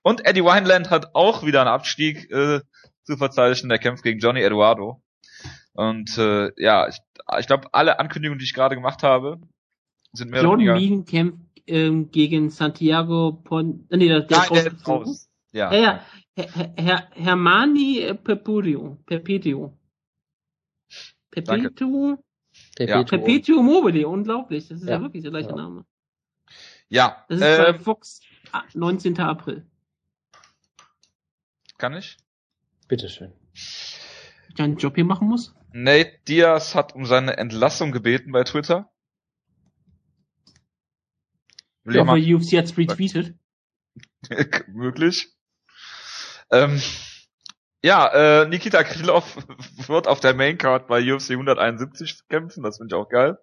[0.04, 2.62] Und Eddie Wineland hat auch wieder einen Abstieg äh,
[3.04, 3.69] zu verzeichnen.
[3.69, 5.02] Der kämpft gegen Johnny Eduardo.
[5.74, 6.98] Und äh, ja, ich,
[7.39, 9.39] ich glaube, alle Ankündigungen, die ich gerade gemacht habe,
[10.13, 11.04] sind mehr John oder weniger...
[11.04, 13.86] kämpft ähm, gegen Santiago Pon...
[13.90, 15.30] Äh, nee, das, der, Nein, der ist raus.
[15.52, 15.74] Ja.
[15.74, 16.06] ja, ja.
[16.36, 18.98] Her, Her, Hermani Perpetuo.
[19.06, 19.78] Perpetuo.
[21.32, 22.24] Perpetuo.
[22.78, 23.04] Ja.
[23.04, 24.68] Perpetuo mobile, unglaublich.
[24.68, 25.56] Das ist ja, ja wirklich der gleiche ja.
[25.56, 25.86] Name.
[26.90, 27.26] Ja.
[27.30, 28.22] Das ist äh, bei Fox
[28.74, 29.20] 19.
[29.20, 29.66] Ah, April.
[31.78, 32.18] Kann ich?
[32.88, 33.32] Bitteschön.
[33.54, 35.56] Ich einen Job hier machen muss?
[35.72, 38.92] Nate Diaz hat um seine Entlassung gebeten bei Twitter.
[41.89, 43.34] Will ja, weil UFC hat's retweetet.
[44.67, 45.34] Möglich.
[46.52, 46.80] Ähm,
[47.82, 49.38] ja, äh, Nikita Krylov
[49.88, 53.39] wird auf der Maincard bei UFC 171 kämpfen, das finde ich auch geil.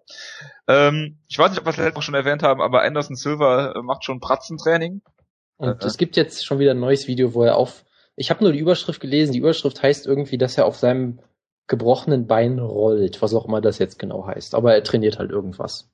[0.67, 3.75] Ähm, ich weiß nicht, ob wir es letztes Mal schon erwähnt haben, aber Anderson Silver
[3.75, 5.01] äh, macht schon Pratzentraining.
[5.57, 7.83] Und äh, es gibt jetzt schon wieder ein neues Video, wo er auf,
[8.15, 11.19] ich habe nur die Überschrift gelesen, die Überschrift heißt irgendwie, dass er auf seinem
[11.67, 14.55] gebrochenen Bein rollt, was auch immer das jetzt genau heißt.
[14.55, 15.89] Aber er trainiert halt irgendwas.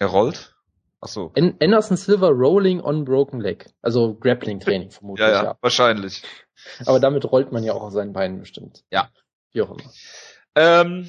[0.00, 0.56] Er rollt?
[1.02, 1.32] Ach so.
[1.36, 3.66] Anderson Silver Rolling on Broken Leg.
[3.82, 5.26] Also Grappling Training vermutlich.
[5.26, 6.22] ja, ja, ja, wahrscheinlich.
[6.86, 8.82] Aber damit rollt man ja auch auf seinen Beinen bestimmt.
[8.90, 9.10] Ja.
[9.52, 9.90] Wie auch immer.
[10.54, 11.08] Ähm,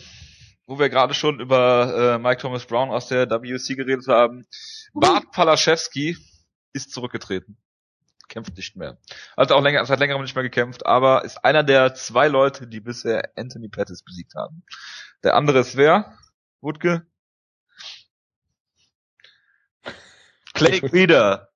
[0.65, 4.45] wo wir gerade schon über äh, Mike Thomas Brown aus der WC geredet haben.
[4.93, 6.17] Bart Palaschewski
[6.73, 7.58] ist zurückgetreten.
[8.27, 8.97] Kämpft nicht mehr.
[9.38, 12.80] Hat auch länger, hat längerem nicht mehr gekämpft, aber ist einer der zwei Leute, die
[12.80, 14.63] bisher Anthony Pettis besiegt haben.
[15.23, 16.17] Der andere ist wer?
[16.62, 17.06] Wutke?
[20.53, 21.49] Clay Guida.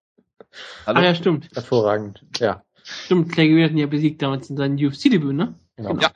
[0.86, 1.00] Hallo?
[1.00, 1.50] Ah ja, stimmt.
[1.54, 2.64] Hervorragend, ja.
[2.84, 5.56] Stimmt, Clay Guida hat ihn ja besiegt damals in seinem UFC-Debüt, ne?
[5.76, 5.90] Genau.
[5.90, 6.02] genau.
[6.02, 6.12] Ja.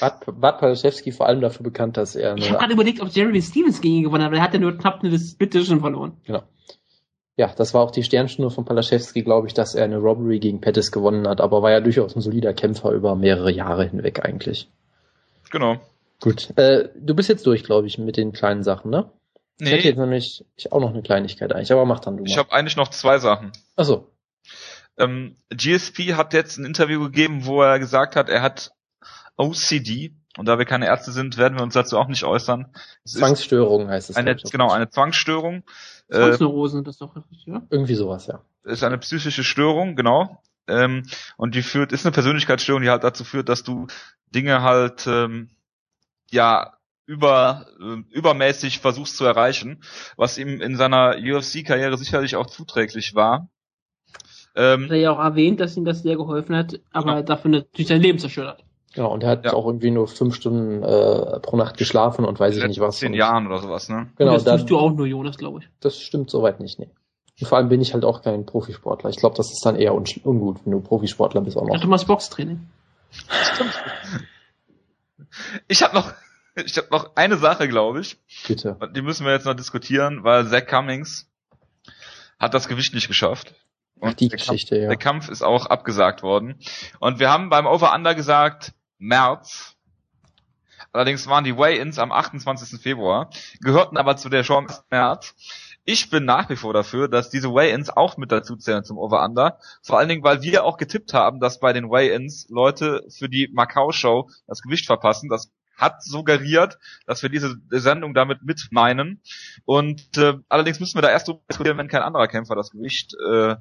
[0.00, 2.36] Bad, Bad Palaszewski vor allem dafür bekannt, dass er...
[2.36, 4.60] Ich habe gerade überlegt, ob Jeremy Stevens gegen ihn gewonnen hat, aber er hat ja
[4.60, 6.16] nur knapp eine Decision verloren.
[6.24, 6.42] Genau.
[7.36, 10.60] Ja, das war auch die Sternstunde von Palaschewski, glaube ich, dass er eine Robbery gegen
[10.60, 14.70] Pettis gewonnen hat, aber war ja durchaus ein solider Kämpfer über mehrere Jahre hinweg eigentlich.
[15.50, 15.80] Genau.
[16.20, 16.56] Gut.
[16.56, 19.10] Äh, du bist jetzt durch, glaube ich, mit den kleinen Sachen, ne?
[19.60, 19.68] Nee.
[19.68, 22.28] Ich hätte jetzt nämlich ich auch noch eine Kleinigkeit eigentlich, aber mach dann du mal.
[22.28, 23.52] Ich habe eigentlich noch zwei Sachen.
[23.76, 24.10] Ach so.
[24.96, 28.72] Ähm, GSP hat jetzt ein Interview gegeben, wo er gesagt hat, er hat
[29.36, 30.12] OCD.
[30.36, 32.74] Und da wir keine Ärzte sind, werden wir uns dazu auch nicht äußern.
[33.04, 34.16] Es Zwangsstörung heißt es.
[34.16, 35.62] Eine, genau, eine Zwangsstörung.
[36.10, 37.62] Zwangsneurose, äh, das ist doch richtig, ja?
[37.70, 38.40] Irgendwie sowas, ja.
[38.64, 40.42] Ist eine psychische Störung, genau.
[40.66, 41.04] Ähm,
[41.36, 43.86] und die führt, ist eine Persönlichkeitsstörung, die halt dazu führt, dass du
[44.34, 45.50] Dinge halt, ähm,
[46.30, 46.74] ja,
[47.06, 49.82] über, äh, übermäßig versuchst zu erreichen,
[50.16, 53.48] was ihm in seiner UFC-Karriere sicherlich auch zuträglich war.
[54.56, 57.26] Ähm, hat er ja auch erwähnt, dass ihm das sehr geholfen hat, aber genau.
[57.26, 58.64] dafür natürlich sein Leben zerstört hat.
[58.94, 59.52] Genau, und er hat ja.
[59.52, 62.98] auch irgendwie nur fünf Stunden äh, pro Nacht geschlafen und weiß ich nicht was.
[62.98, 64.08] Zehn Jahren oder sowas, ne?
[64.16, 65.68] Genau, das tust du auch nur, Jonas, glaube ich.
[65.80, 66.90] Das stimmt soweit nicht, nee.
[67.40, 69.10] Und vor allem bin ich halt auch kein Profisportler.
[69.10, 71.74] Ich glaube, das ist dann eher un ungut, wenn du Profisportler bist auch noch.
[71.74, 72.60] Ja, du machst Boxtraining.
[73.10, 73.82] Stimmt.
[75.66, 76.12] Ich habe noch,
[76.54, 78.16] ich habe noch eine Sache, glaube ich.
[78.46, 78.78] Bitte.
[78.94, 81.28] Die müssen wir jetzt noch diskutieren, weil Zach Cummings
[82.38, 83.54] hat das Gewicht nicht geschafft.
[83.96, 84.88] Und Ach, die Geschichte, Kampf, ja.
[84.88, 86.58] Der Kampf ist auch abgesagt worden.
[87.00, 89.76] Und wir haben beim Over-Under gesagt, März.
[90.92, 92.80] Allerdings waren die Weigh-Ins am 28.
[92.80, 95.34] Februar, gehörten aber zu der Chance März.
[95.84, 99.58] Ich bin nach wie vor dafür, dass diese Weigh-Ins auch mit dazu zählen zum Over-Under.
[99.82, 103.48] Vor allen Dingen, weil wir auch getippt haben, dass bei den Weigh-Ins Leute für die
[103.52, 105.28] Macau-Show das Gewicht verpassen.
[105.28, 109.20] Das hat suggeriert, dass wir diese Sendung damit mit meinen.
[109.64, 113.56] Und äh, allerdings müssen wir da erst diskutieren, wenn kein anderer Kämpfer das Gewicht äh,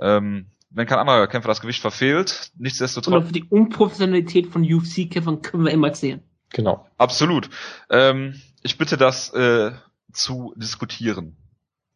[0.00, 2.50] ähm, wenn kein anderer Kämpfer das Gewicht verfehlt.
[2.56, 3.14] Nichtsdestotrotz.
[3.14, 6.22] Und für die Unprofessionalität von UFC-Kämpfern können wir immer zählen.
[6.50, 6.86] Genau.
[6.98, 7.48] Absolut.
[7.90, 9.72] Ähm, ich bitte das äh,
[10.12, 11.36] zu diskutieren.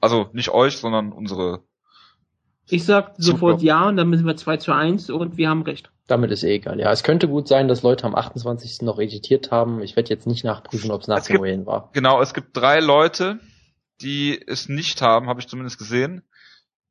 [0.00, 1.64] Also nicht euch, sondern unsere.
[2.68, 5.90] Ich sag sofort ja und dann müssen wir 2 zu 1 und wir haben recht.
[6.09, 6.79] Damit ist eh egal.
[6.79, 8.83] Ja, es könnte gut sein, dass Leute am 28.
[8.83, 9.83] noch editiert haben.
[9.83, 11.90] Ich werde jetzt nicht nachprüfen, ob es nach dem Wayne war.
[11.92, 13.40] Genau, es gibt drei Leute,
[14.00, 16.22] die es nicht haben, habe ich zumindest gesehen.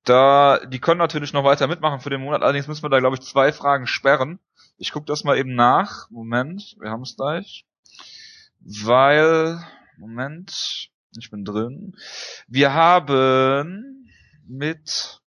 [0.04, 3.16] Da, die können natürlich noch weiter mitmachen für den Monat, allerdings müssen wir da, glaube
[3.16, 4.40] ich, zwei Fragen sperren.
[4.78, 6.10] Ich gucke das mal eben nach.
[6.10, 7.66] Moment, wir haben es gleich.
[8.60, 9.60] Weil,
[9.98, 10.54] Moment,
[11.18, 11.96] ich bin drin.
[12.48, 14.10] Wir haben
[14.48, 15.22] mit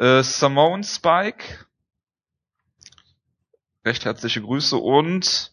[0.00, 1.66] äh, Simone Spike
[3.84, 5.52] recht herzliche Grüße und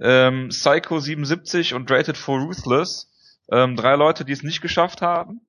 [0.00, 3.10] ähm, Psycho77 und Rated for Ruthless
[3.50, 5.40] ähm, drei Leute, die es nicht geschafft haben.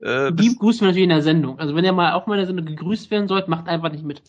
[0.00, 1.58] Äh, die grüßen wir natürlich in der Sendung.
[1.58, 4.04] Also wenn ihr mal auch mal in der Sendung gegrüßt werden sollt, macht einfach nicht
[4.04, 4.22] mit.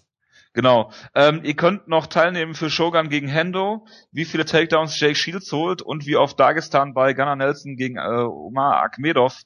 [0.53, 0.91] Genau.
[1.13, 5.83] Ähm, ihr könnt noch teilnehmen für Shogun gegen Hendo, wie viele Takedowns Jake Shields holt
[5.83, 9.43] und wie oft Dagestan bei Gunnar Nelson gegen äh, Omar Akmedov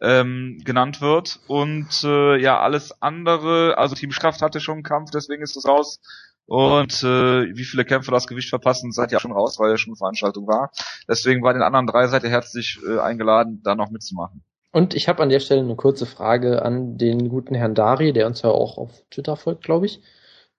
[0.00, 1.40] ähm, genannt wird.
[1.46, 5.66] Und äh, ja, alles andere, also Team Kraft hatte schon einen Kampf, deswegen ist es
[5.66, 6.00] raus.
[6.46, 9.92] Und äh, wie viele Kämpfe das Gewicht verpassen, seid ihr schon raus, weil ja schon
[9.92, 10.70] eine Veranstaltung war.
[11.08, 14.44] Deswegen bei den anderen drei seid ihr herzlich äh, eingeladen, da noch mitzumachen.
[14.70, 18.26] Und ich habe an der Stelle eine kurze Frage an den guten Herrn Dari, der
[18.26, 20.00] uns ja auch auf Twitter folgt, glaube ich.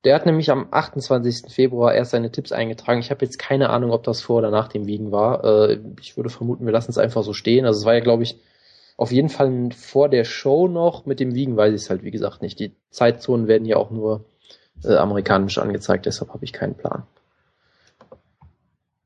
[0.04, 1.54] Der hat nämlich am 28.
[1.54, 3.00] Februar erst seine Tipps eingetragen.
[3.00, 5.43] Ich habe jetzt keine Ahnung, ob das vor oder nach dem Wiegen war.
[5.43, 7.65] Äh, ich würde vermuten, wir lassen es einfach so stehen.
[7.65, 8.39] Also es war ja, glaube ich,
[8.97, 11.05] auf jeden Fall vor der Show noch.
[11.05, 12.60] Mit dem Wiegen weiß ich es halt, wie gesagt, nicht.
[12.60, 14.25] Die Zeitzonen werden ja auch nur
[14.83, 17.03] äh, amerikanisch angezeigt, deshalb habe ich keinen Plan.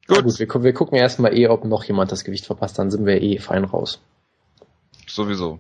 [0.08, 3.06] Gut, gut wir, wir gucken erstmal eh, ob noch jemand das Gewicht verpasst, dann sind
[3.06, 4.02] wir eh fein raus
[5.16, 5.60] sowieso.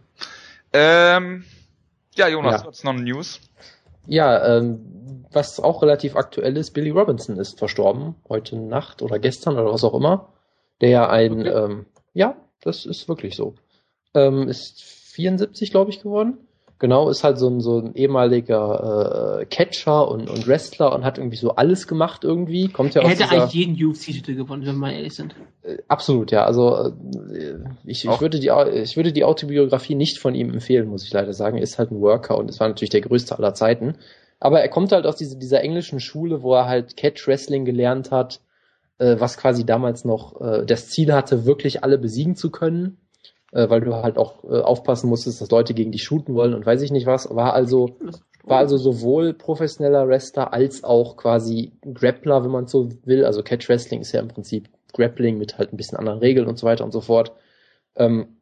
[0.73, 1.43] Ähm,
[2.15, 2.67] ja, Jonas, ja.
[2.67, 3.41] was noch News?
[4.07, 9.57] Ja, ähm, was auch relativ aktuell ist, Billy Robinson ist verstorben, heute Nacht oder gestern
[9.57, 10.29] oder was auch immer.
[10.81, 11.49] Der ja ein, okay.
[11.49, 13.55] ähm, ja, das ist wirklich so.
[14.13, 16.37] Ähm, ist 74, glaube ich, geworden.
[16.81, 21.19] Genau, ist halt so ein, so ein ehemaliger äh, Catcher und, und Wrestler und hat
[21.19, 22.69] irgendwie so alles gemacht irgendwie.
[22.69, 25.35] Kommt ja er hätte dieser, eigentlich jeden UFC-Titel gewonnen, wenn wir mal ehrlich sind.
[25.61, 26.43] Äh, absolut, ja.
[26.43, 26.91] Also
[27.31, 31.13] äh, ich, ich, würde die, ich würde die Autobiografie nicht von ihm empfehlen, muss ich
[31.13, 31.57] leider sagen.
[31.57, 33.93] Er ist halt ein Worker und es war natürlich der größte aller Zeiten.
[34.39, 38.41] Aber er kommt halt aus diese, dieser englischen Schule, wo er halt Catch-Wrestling gelernt hat,
[38.97, 42.97] äh, was quasi damals noch äh, das Ziel hatte, wirklich alle besiegen zu können
[43.51, 46.65] äh, weil du halt auch äh, aufpassen musstest, dass Leute gegen dich shooten wollen und
[46.65, 47.33] weiß ich nicht was.
[47.33, 47.97] War also,
[48.43, 53.25] war also sowohl professioneller Wrestler als auch quasi Grappler, wenn man so will.
[53.25, 56.57] Also Catch Wrestling ist ja im Prinzip Grappling mit halt ein bisschen anderen Regeln und
[56.57, 57.33] so weiter und so fort.
[57.95, 58.40] Ähm,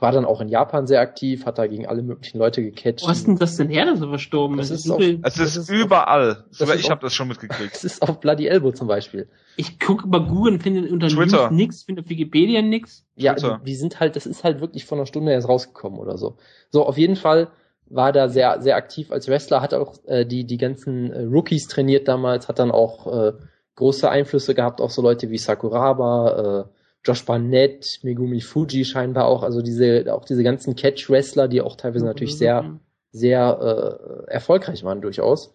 [0.00, 3.02] war dann auch in Japan sehr aktiv, hat da gegen alle möglichen Leute gecatcht.
[3.02, 4.90] Wo hast denn das denn her, dass er verstorben das ist?
[4.90, 6.44] Auf, es ist, ist überall.
[6.50, 7.72] Auf, Sogar ich habe das schon mitgekriegt.
[7.78, 9.28] Es ist auf Bloody Elbow zum Beispiel.
[9.56, 11.50] Ich gucke über Google und finde unter Twitter.
[11.50, 13.04] nix, finde auf Wikipedia nix.
[13.16, 16.16] Ja, die, die, sind halt, das ist halt wirklich von einer Stunde erst rausgekommen oder
[16.16, 16.36] so.
[16.70, 17.48] So, auf jeden Fall
[17.90, 21.68] war da sehr, sehr aktiv als Wrestler, hat auch äh, die, die ganzen äh, Rookies
[21.68, 23.32] trainiert damals, hat dann auch äh,
[23.76, 29.42] große Einflüsse gehabt auf so Leute wie Sakuraba, äh, Josh Barnett, Megumi Fuji scheinbar auch,
[29.42, 32.10] also diese, auch diese ganzen Catch-Wrestler, die auch teilweise mhm.
[32.10, 32.78] natürlich sehr,
[33.12, 35.54] sehr äh, erfolgreich waren durchaus.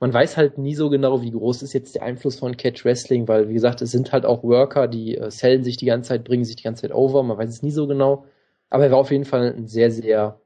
[0.00, 3.26] Man weiß halt nie so genau, wie groß ist jetzt der Einfluss von Catch Wrestling,
[3.26, 6.24] weil wie gesagt, es sind halt auch Worker, die äh, sellen sich die ganze Zeit,
[6.24, 8.26] bringen sich die ganze Zeit over, man weiß es nie so genau.
[8.70, 10.40] Aber er war auf jeden Fall ein sehr, sehr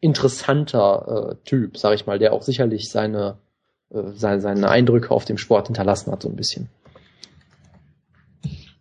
[0.00, 3.38] interessanter äh, Typ, sag ich mal, der auch sicherlich seine,
[3.90, 6.68] äh, seine, seine Eindrücke auf dem Sport hinterlassen hat, so ein bisschen.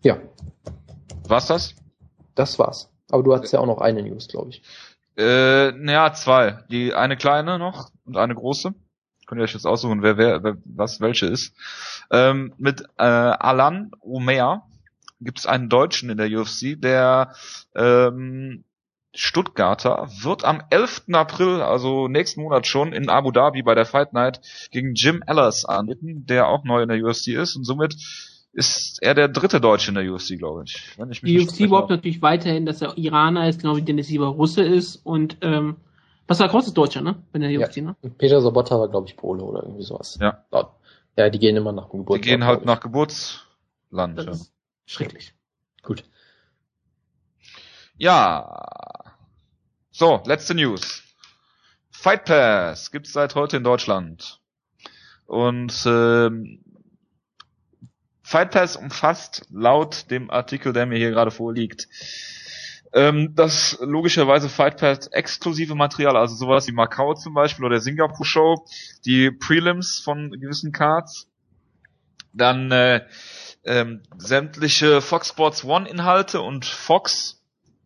[0.02, 0.18] Ja,
[1.28, 1.76] War's das?
[2.36, 2.90] Das war's.
[3.10, 4.62] Aber du hattest ja auch noch eine News, glaube ich.
[5.18, 6.64] Äh, naja, zwei.
[6.70, 8.74] Die eine kleine noch und eine große.
[9.26, 11.54] Könnt ihr euch jetzt aussuchen, wer, wer, wer was welche ist.
[12.12, 14.68] Ähm, mit äh, Alan Omer
[15.22, 17.34] gibt es einen Deutschen in der UFC, der
[17.74, 18.64] ähm,
[19.16, 21.06] Stuttgarter wird am 11.
[21.14, 25.64] April, also nächsten Monat schon, in Abu Dhabi bei der Fight Night gegen Jim Ellis
[25.66, 27.96] antreten, der auch neu in der UFC ist und somit
[28.56, 30.98] ist er der dritte Deutsche in der UFC, glaube ich.
[30.98, 34.08] Wenn ich mich die UFC überhaupt natürlich weiterhin, dass er Iraner ist, genau wie Dennis
[34.08, 35.76] Sieber Russe ist und ähm,
[36.26, 37.22] was war großes Deutscher, ne?
[37.34, 37.84] Wenn der UFC, ja.
[37.84, 37.96] ne?
[38.18, 40.18] Peter Sobotta war, glaube ich, Pole oder irgendwie sowas.
[40.22, 40.44] Ja.
[41.18, 42.26] Ja, die gehen immer nach dem Geburtsland.
[42.26, 44.18] Die gehen halt nach Geburtsland.
[44.18, 44.32] Das ja.
[44.32, 44.54] ist
[44.86, 45.34] schrecklich.
[45.84, 46.04] Gut.
[47.98, 49.06] Ja.
[49.92, 51.04] So, letzte News.
[51.92, 54.40] Fight Pass gibt's seit heute in Deutschland.
[55.26, 56.65] Und ähm,
[58.26, 61.88] Fight Pass umfasst laut dem Artikel, der mir hier gerade vorliegt,
[62.92, 68.26] ähm, das logischerweise Fight Pass exklusive Material, also sowas wie Macau zum Beispiel oder Singapore
[68.26, 68.66] Show,
[69.06, 71.28] die Prelims von gewissen Cards,
[72.34, 73.06] dann äh,
[73.64, 77.44] ähm, sämtliche Fox Sports One Inhalte und Fox,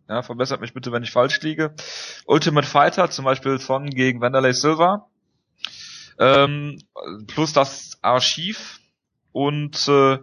[0.08, 1.74] ja, verbessert mich bitte, wenn ich falsch liege,
[2.26, 5.06] Ultimate Fighter, zum Beispiel von gegen Wanderlei Silva,
[6.18, 6.82] ähm,
[7.28, 8.80] plus das Archiv
[9.32, 10.20] und äh,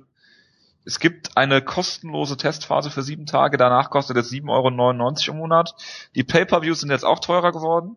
[0.84, 5.74] es gibt eine kostenlose Testphase für sieben Tage, danach kostet es 7,99 Euro im Monat.
[6.14, 7.96] Die Pay-Per-Views sind jetzt auch teurer geworden.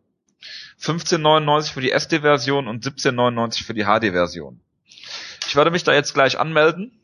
[0.82, 4.62] 15,99 für die SD-Version und 17,99 für die HD-Version.
[5.48, 7.00] Ich werde mich da jetzt gleich anmelden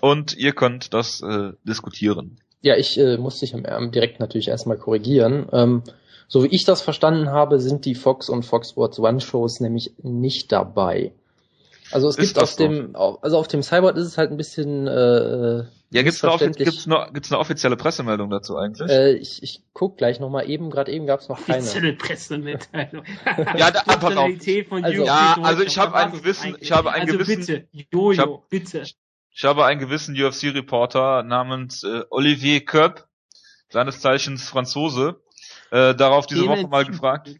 [0.00, 2.40] und ihr könnt das äh, diskutieren.
[2.60, 5.48] Ja, ich äh, muss dich direkt natürlich erstmal korrigieren.
[5.52, 5.82] Ähm,
[6.26, 9.92] so wie ich das verstanden habe, sind die Fox und Fox Sports One Shows nämlich
[10.02, 11.12] nicht dabei.
[11.90, 12.62] Also es gibt auf so?
[12.62, 16.86] dem, also auf dem Cyborg ist es halt ein bisschen äh, ja, gibt's eine, gibt's,
[16.86, 18.90] eine, gibt's eine offizielle Pressemeldung dazu eigentlich?
[18.90, 21.60] Äh, ich, ich guck gleich nochmal eben, gerade eben gab's noch keine.
[21.60, 23.04] Offizielle Pressemeldung.
[23.56, 24.30] ja, da, pass auf.
[24.82, 28.18] Also, ja, also ich habe einen gewissen, ich habe einen also gewissen, bitte, Jojo, ich
[28.18, 28.84] hab, bitte.
[29.30, 33.08] Ich habe einen gewissen UFC-Reporter namens äh, Olivier Köpp,
[33.70, 35.22] seines Zeichens Franzose,
[35.70, 37.34] äh, darauf diese Woche mal gefragt.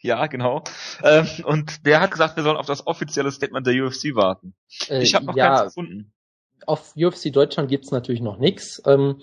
[0.00, 0.62] Ja, genau.
[1.02, 4.54] Ähm, und der hat gesagt, wir sollen auf das offizielle Statement der UFC warten.
[4.88, 6.12] Äh, ich habe noch ja, keins gefunden.
[6.66, 8.80] Auf UFC Deutschland gibt's natürlich noch nix.
[8.86, 9.20] Ähm,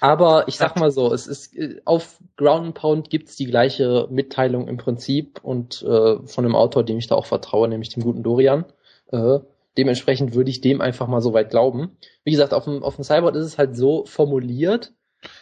[0.00, 4.68] aber ich sag mal so, es ist äh, auf Ground Pound gibt's die gleiche Mitteilung
[4.68, 8.22] im Prinzip und äh, von einem Autor, dem ich da auch vertraue, nämlich dem guten
[8.22, 8.64] Dorian.
[9.10, 9.38] Äh,
[9.78, 11.96] dementsprechend würde ich dem einfach mal so weit glauben.
[12.24, 14.92] Wie gesagt, auf dem, auf dem Cyborg ist es halt so formuliert,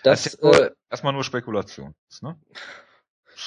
[0.03, 1.94] dass das ist ja äh, erstmal nur Spekulation.
[2.23, 2.37] Ne?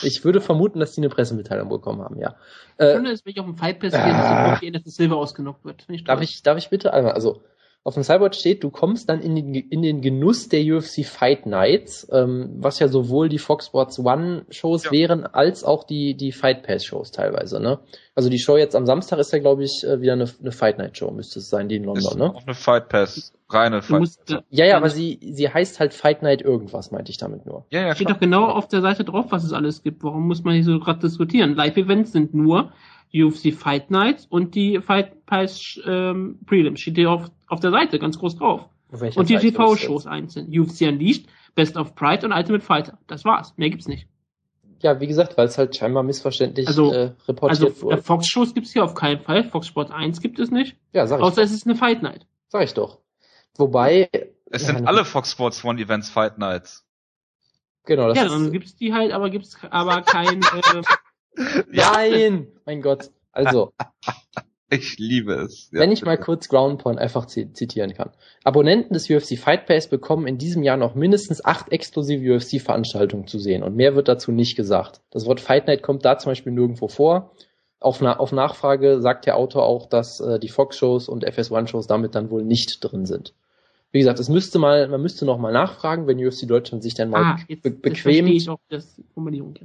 [0.02, 2.36] Ich würde vermuten, dass die eine Pressemitteilung bekommen haben, ja.
[2.78, 5.66] Äh, Schön ist, wenn ich auf dem Fight Pass ah, gehe, dass das Silber ausgenockt
[5.66, 5.86] wird.
[6.06, 7.42] Darf ich, darf ich bitte einmal, also
[7.88, 11.45] auf dem Cyborg steht, du kommst dann in den, in den Genuss der UFC Fight
[11.45, 14.91] Nights, ähm, was ja sowohl die Fox Sports One Shows ja.
[14.91, 17.80] wären, als auch die, die Fight Pass Shows teilweise, ne?
[18.13, 20.80] Also die Show jetzt am Samstag ist ja, glaube ich, äh, wieder eine, eine Fight
[20.80, 22.36] Night Show, müsste es sein, die in London, ist ne?
[22.36, 24.43] Auch eine Fight Pass, reine Fight musst, Pass.
[24.50, 27.67] Ja, ja, aber sie, sie heißt halt Fight Night irgendwas, meinte ich damit nur.
[27.69, 30.04] Ja, ja, Steht doch genau auf der Seite drauf, was es alles gibt.
[30.04, 31.56] Warum muss man hier so gerade diskutieren?
[31.56, 32.73] Live-Events sind nur
[33.13, 36.80] UFC Fight Nights und die Fight Pass ähm, Prelims.
[36.80, 38.70] Steht hier auf, auf der Seite ganz groß drauf.
[38.89, 40.48] Und die TV-Shows einzeln.
[40.48, 42.98] UFC Unleashed, Best of Pride und Ultimate Fighter.
[43.08, 43.54] Das war's.
[43.58, 44.08] Mehr gibt's nicht.
[44.82, 47.96] Ja, wie gesagt, weil es halt scheinbar missverständlich also, äh, reportiert also, wurde.
[47.96, 49.43] Also Fox-Shows gibt's hier auf keinen Fall.
[49.43, 50.78] Fox Sport 1 gibt es nicht.
[50.93, 51.43] Ja, sag ich Außer doch.
[51.43, 52.28] es ist eine Fight Night.
[52.48, 53.00] Sag ich doch.
[53.58, 54.10] Wobei...
[54.50, 56.86] Es sind ja, alle Fox Sports One Events Fight Nights.
[57.84, 60.41] Genau, das Ja, dann gibt's die halt, aber gibt's aber kein...
[60.41, 60.84] äh,
[61.71, 62.47] Nein!
[62.65, 63.12] Mein Gott.
[63.32, 63.71] Also,
[64.69, 65.69] Ich liebe es.
[65.71, 68.12] Ja, Wenn ich mal kurz Ground Point einfach zitieren kann.
[68.43, 73.39] Abonnenten des UFC Fight Pass bekommen in diesem Jahr noch mindestens acht exklusive UFC-Veranstaltungen zu
[73.39, 75.00] sehen und mehr wird dazu nicht gesagt.
[75.10, 77.32] Das Wort Fight Night kommt da zum Beispiel nirgendwo vor.
[77.80, 82.15] Auf, na auf Nachfrage sagt der Autor auch, dass äh, die Fox-Shows und FS1-Shows damit
[82.15, 83.34] dann wohl nicht drin sind
[83.91, 87.10] wie gesagt, es müsste mal, man müsste noch mal nachfragen, wenn UFC Deutschland sich dann
[87.10, 88.47] mal ah, jetzt, be bequemt,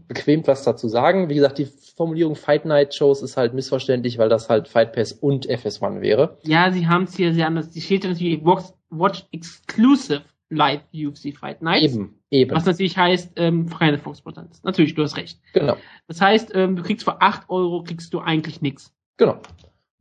[0.07, 1.29] bequemt was dazu sagen.
[1.29, 5.13] Wie gesagt, die Formulierung Fight Night Shows ist halt missverständlich, weil das halt Fight Pass
[5.13, 6.39] und FS1 wäre.
[6.45, 7.71] Ja, sie haben es hier sehr anders.
[7.71, 11.83] Die steht natürlich Watch, Watch Exclusive Live UFC Fight Night.
[11.83, 12.55] Eben, eben.
[12.55, 14.63] Was natürlich heißt, ähm, freie Fox-Potenz.
[14.63, 15.41] Natürlich, du hast recht.
[15.53, 15.77] Genau.
[16.07, 18.95] Das heißt, ähm, du kriegst für 8 Euro kriegst du eigentlich nichts.
[19.17, 19.41] Genau.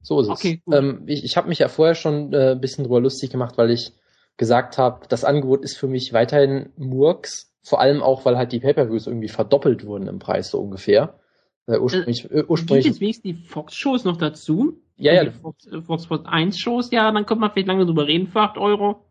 [0.02, 0.76] So ist okay, es.
[0.76, 3.72] Ähm, ich ich habe mich ja vorher schon äh, ein bisschen drüber lustig gemacht, weil
[3.72, 3.94] ich
[4.42, 8.60] gesagt habe, das Angebot ist für mich weiterhin Murks, vor allem auch, weil halt die
[8.60, 11.20] Pay-Per-Views irgendwie verdoppelt wurden im Preis so ungefähr.
[11.68, 14.82] Äh, ursprünglich, äh, ursprünglich gibt jetzt wenigstens die Fox-Shows noch dazu?
[14.98, 15.26] Ja, ja.
[15.26, 18.42] Die Fox, äh, Fox Sports 1-Shows, ja, dann könnte man vielleicht lange drüber reden für
[18.42, 19.06] 8 Euro.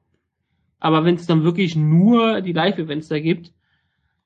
[0.81, 3.53] Aber wenn es dann wirklich nur die Live-Events da gibt,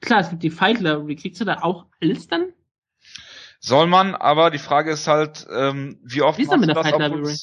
[0.00, 2.46] klar, es gibt die Fight Library, kriegst du da auch alles dann?
[3.60, 6.88] Soll man, aber die Frage ist halt, ähm, wie oft wie ist machst du das,
[6.88, 7.36] Fight Library?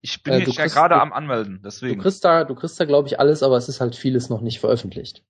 [0.00, 1.96] Ich bin äh, jetzt ja gerade am Anmelden, deswegen.
[1.96, 4.40] Du kriegst da, du kriegst da, glaube ich, alles, aber es ist halt vieles noch
[4.40, 5.24] nicht veröffentlicht.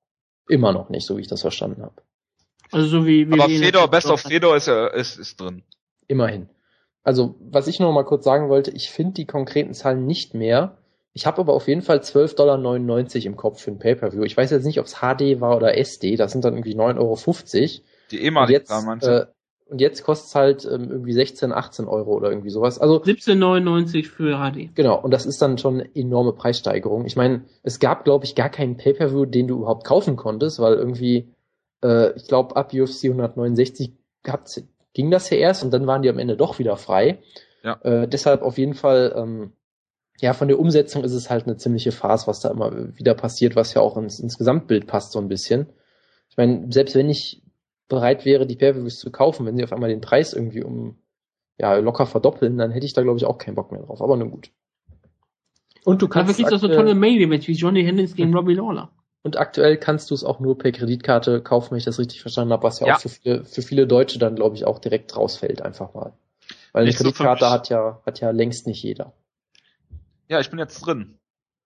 [0.48, 2.02] Immer noch nicht, so wie ich das verstanden habe.
[2.70, 5.62] Also so wie, wie Aber Fedor, Best of Fedor ist, ja, ist, ist drin.
[6.06, 6.48] Immerhin.
[7.02, 10.76] Also, was ich noch mal kurz sagen wollte, ich finde die konkreten Zahlen nicht mehr.
[11.14, 14.22] Ich habe aber auf jeden Fall 12,99 Dollar im Kopf für ein Pay-Per-View.
[14.24, 16.16] Ich weiß jetzt nicht, ob es HD war oder SD.
[16.16, 17.84] Das sind dann irgendwie 9,50 Euro.
[18.10, 19.26] Die ehemalige jetzt, äh,
[19.68, 22.78] und jetzt kostet es halt ähm, irgendwie 16, 18 Euro oder irgendwie sowas.
[22.78, 24.74] Also 17,99 für HD.
[24.74, 27.04] Genau, und das ist dann schon eine enorme Preissteigerung.
[27.04, 30.74] Ich meine, es gab, glaube ich, gar keinen Pay-Per-View, den du überhaupt kaufen konntest, weil
[30.74, 31.34] irgendwie,
[31.84, 34.62] äh, ich glaube, ab UFC 169 gab's,
[34.94, 37.18] ging das ja erst und dann waren die am Ende doch wieder frei.
[37.62, 37.78] Ja.
[37.82, 39.52] Äh, deshalb auf jeden Fall, ähm,
[40.20, 43.54] ja, von der Umsetzung ist es halt eine ziemliche Farce, was da immer wieder passiert,
[43.54, 45.66] was ja auch ins, ins Gesamtbild passt so ein bisschen.
[46.30, 47.42] Ich meine, selbst wenn ich
[47.88, 50.96] bereit wäre, die Pay-Per-Views zu kaufen, wenn sie auf einmal den Preis irgendwie um
[51.58, 54.00] ja locker verdoppeln, dann hätte ich da glaube ich auch keinen Bock mehr drauf.
[54.00, 54.50] Aber nun gut.
[55.84, 56.28] Und du kannst.
[56.28, 58.90] Aber gibt es so tolle Main-Events wie Johnny Hendricks gegen Robbie Lawler.
[59.22, 62.52] Und aktuell kannst du es auch nur per Kreditkarte kaufen, wenn ich das richtig verstanden
[62.52, 62.94] habe, was ja, ja.
[62.96, 66.12] auch für viele, für viele Deutsche dann, glaube ich, auch direkt rausfällt, einfach mal.
[66.72, 69.12] Weil eine Kreditkarte so hat ja, hat ja längst nicht jeder.
[70.28, 71.18] Ja, ich bin jetzt drin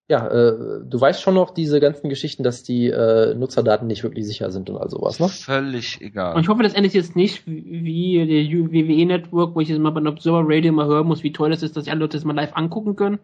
[0.09, 4.27] ja, äh, du weißt schon noch diese ganzen Geschichten, dass die äh, Nutzerdaten nicht wirklich
[4.27, 5.29] sicher sind und all sowas, ne?
[5.29, 6.35] Völlig egal.
[6.35, 9.91] Und ich hoffe, das endet jetzt nicht wie der WWE Network, wo ich jetzt mal
[9.91, 12.17] bei einem Observer Radio mal hören muss, wie toll das ist, dass sich alle Leute
[12.17, 13.21] das mal live angucken können.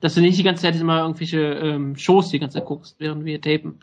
[0.00, 3.26] Dass du nicht die ganze Zeit immer irgendwelche ähm, Shows die ganze Zeit guckst, während
[3.26, 3.80] wir tapen.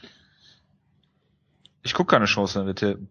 [1.84, 3.10] Ich guck keine Shows, wenn wir tapen.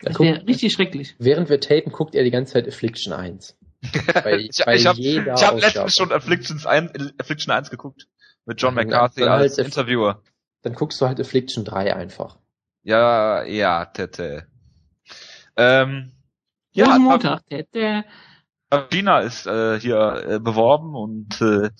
[0.00, 1.14] Das wäre richtig schrecklich.
[1.18, 3.56] Während wir tapen, guckt er die ganze Zeit Affliction 1.
[4.12, 8.08] bei, ich bei ich habe hab letztens schon Afflictions 1, Affliction 1 geguckt.
[8.46, 10.22] Mit John McCarthy dann als halt Interviewer.
[10.62, 12.38] Dann guckst du halt Affliction 3 einfach.
[12.82, 14.46] Ja, ja, Tete.
[15.56, 16.12] Ähm,
[16.72, 18.04] ja, ja Montag, Tete.
[18.90, 21.70] China ist äh, hier äh, beworben und äh,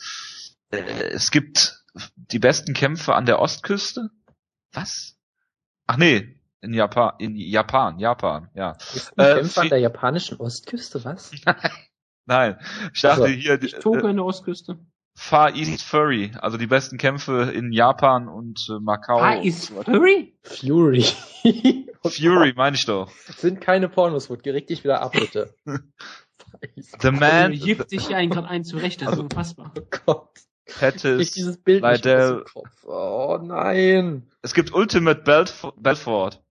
[0.70, 1.82] äh, es gibt
[2.16, 4.10] die besten Kämpfe an der Ostküste.
[4.72, 5.16] Was?
[5.86, 8.72] Ach nee, in Japan, in Japan, Japan, ja.
[8.94, 11.32] Ist äh, Kämpfe an der japanischen Ostküste, was?
[12.26, 12.58] Nein,
[12.94, 13.62] ich dachte also, hier.
[13.62, 14.78] Ich Tokio an der Ostküste.
[15.16, 19.18] Far East Furry, also die besten Kämpfe in Japan und äh, Macau.
[19.18, 20.34] Far East Furry?
[20.42, 21.04] Fury.
[22.04, 23.10] Fury, meine ich doch.
[23.26, 24.44] Das sind keine Pornos, Wood.
[24.44, 25.54] Reg dich wieder ab, bitte.
[27.00, 27.52] The Man.
[27.52, 29.72] Du gibt sich ja gerade einen zurecht, das ist unfassbar.
[29.78, 30.30] Oh Gott.
[30.66, 32.44] Pettis, dieses Bild Liddell.
[32.84, 34.30] Oh nein.
[34.42, 36.42] Es gibt Ultimate Belf Belfort.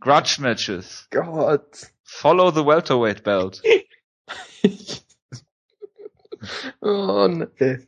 [0.00, 1.06] Grudge Matches.
[1.10, 1.92] Gott.
[2.02, 3.62] Follow the Welterweight Belt.
[6.80, 7.78] oh, nee.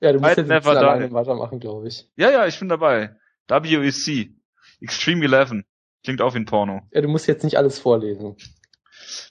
[0.00, 2.08] Ja, du musst jetzt nicht alleine weitermachen, glaube ich.
[2.16, 3.16] Ja, ja, ich bin dabei.
[3.48, 4.30] WEC.
[4.80, 5.64] Extreme 11.
[6.04, 6.82] Klingt auch wie ein Porno.
[6.92, 8.36] Ja, du musst jetzt nicht alles vorlesen.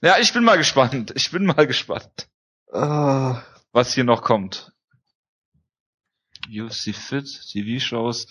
[0.02, 1.14] Ja, ich bin mal gespannt.
[1.16, 2.28] Ich bin mal gespannt.
[2.72, 3.42] Ah.
[3.72, 4.74] Was hier noch kommt.
[6.50, 8.28] UFC Fit, TV-Shows.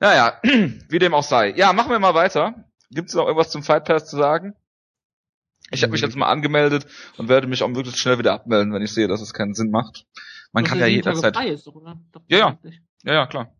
[0.00, 1.52] Naja, wie dem auch sei.
[1.56, 2.64] Ja, machen wir mal weiter.
[2.90, 4.54] Gibt es noch irgendwas zum Fight Pass zu sagen?
[5.70, 8.82] Ich habe mich jetzt mal angemeldet und werde mich auch möglichst schnell wieder abmelden, wenn
[8.82, 10.06] ich sehe, dass es keinen Sinn macht.
[10.52, 11.36] Man kann ja jederzeit.
[11.46, 11.74] Ist, doch,
[12.12, 12.58] doch ja, ja,
[13.02, 13.52] ja, ja, klar.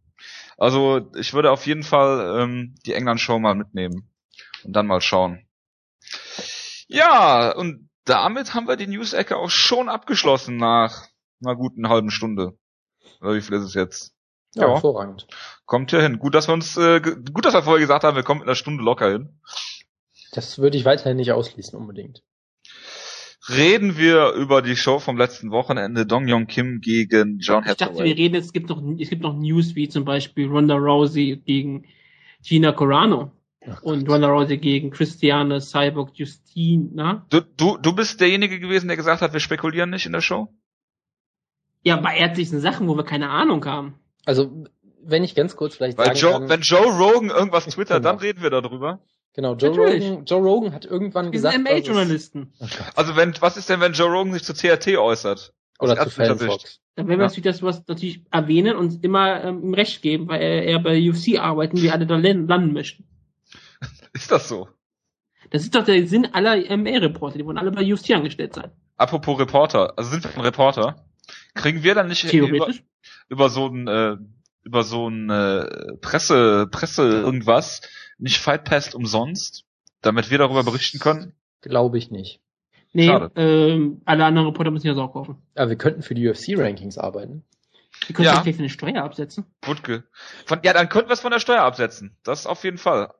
[0.57, 4.09] Also ich würde auf jeden Fall ähm, die England-Show mal mitnehmen
[4.65, 5.47] und dann mal schauen.
[6.89, 11.07] Ja, und damit haben wir die News-Ecke auch schon abgeschlossen nach
[11.45, 12.57] einer guten halben Stunde.
[13.21, 14.15] Oder wie viel ist es jetzt?
[14.55, 14.69] Ja, ja.
[14.75, 15.27] hervorragend.
[15.67, 16.19] Kommt hier hin.
[16.19, 18.55] Gut, dass wir uns, äh, gut, dass wir vorher gesagt haben, wir kommen in einer
[18.55, 19.41] Stunde locker hin.
[20.33, 22.23] Das würde ich weiterhin nicht ausschließen unbedingt.
[23.49, 27.73] reden wir über die Show vom letzten Wochenende, Dong Yong Kim gegen John Hathaway.
[27.73, 30.75] Ich dachte, wir reden, es gibt noch, es gibt noch News wie zum Beispiel Ronda
[30.75, 31.87] Rousey gegen
[32.43, 33.33] Gina Corano.
[33.83, 37.27] und Ronda Rousey gegen Christiane Cyborg Justina.
[37.31, 40.49] Du, du, du bist derjenige gewesen, der gesagt hat, wir spekulieren nicht in der Show?
[41.83, 43.95] Ja, bei ärztlichen Sachen, wo wir keine Ahnung haben.
[44.25, 44.65] Also,
[45.03, 48.11] wenn ich ganz kurz vielleicht Weil sagen Joe, kann, Wenn Joe Rogan irgendwas twittert, genau.
[48.11, 49.01] dann reden wir darüber.
[49.37, 51.59] Genau, Joe Rogan, Joe Rogan hat irgendwann gesagt.
[51.59, 52.55] MA-Journalisten.
[52.59, 55.53] Oh also wenn, was ist denn, wenn Joe Rogan sich zu CRT äußert?
[55.79, 56.81] Oder zu Fanfox.
[56.95, 57.43] Dann werden wir ja.
[57.43, 61.39] das was natürlich erwähnen und immer ähm, ihm Recht geben, weil er, er bei UFC
[61.39, 63.05] arbeiten, wie alle da landen möchten.
[64.15, 64.69] Ist das so?
[65.51, 68.73] Das ist doch der Sinn aller MA-Reporter, die wollen alle bei UFC angestellt sein.
[68.97, 71.05] Apropos Reporter, also sind wir ein Reporter?
[71.55, 72.69] Kriegen wir dann nicht über,
[73.29, 74.17] über so ein äh,
[74.65, 77.83] über so ein äh, Presse Presse irgendwas
[78.19, 79.65] nicht Fight Pass umsonst,
[80.03, 81.33] damit wir darüber berichten können?
[81.61, 82.41] Glaube ich nicht.
[82.93, 85.37] Nee, ähm, alle anderen Reporter müssen ja so auch kaufen.
[85.55, 87.45] Aber wir könnten für die UFC-Rankings arbeiten.
[88.07, 88.41] Wir können ja.
[88.41, 89.45] vielleicht eine Steuer absetzen.
[89.63, 90.05] Wutke.
[90.45, 92.17] Von, ja, dann könnten wir es von der Steuer absetzen.
[92.23, 93.13] Das auf jeden Fall.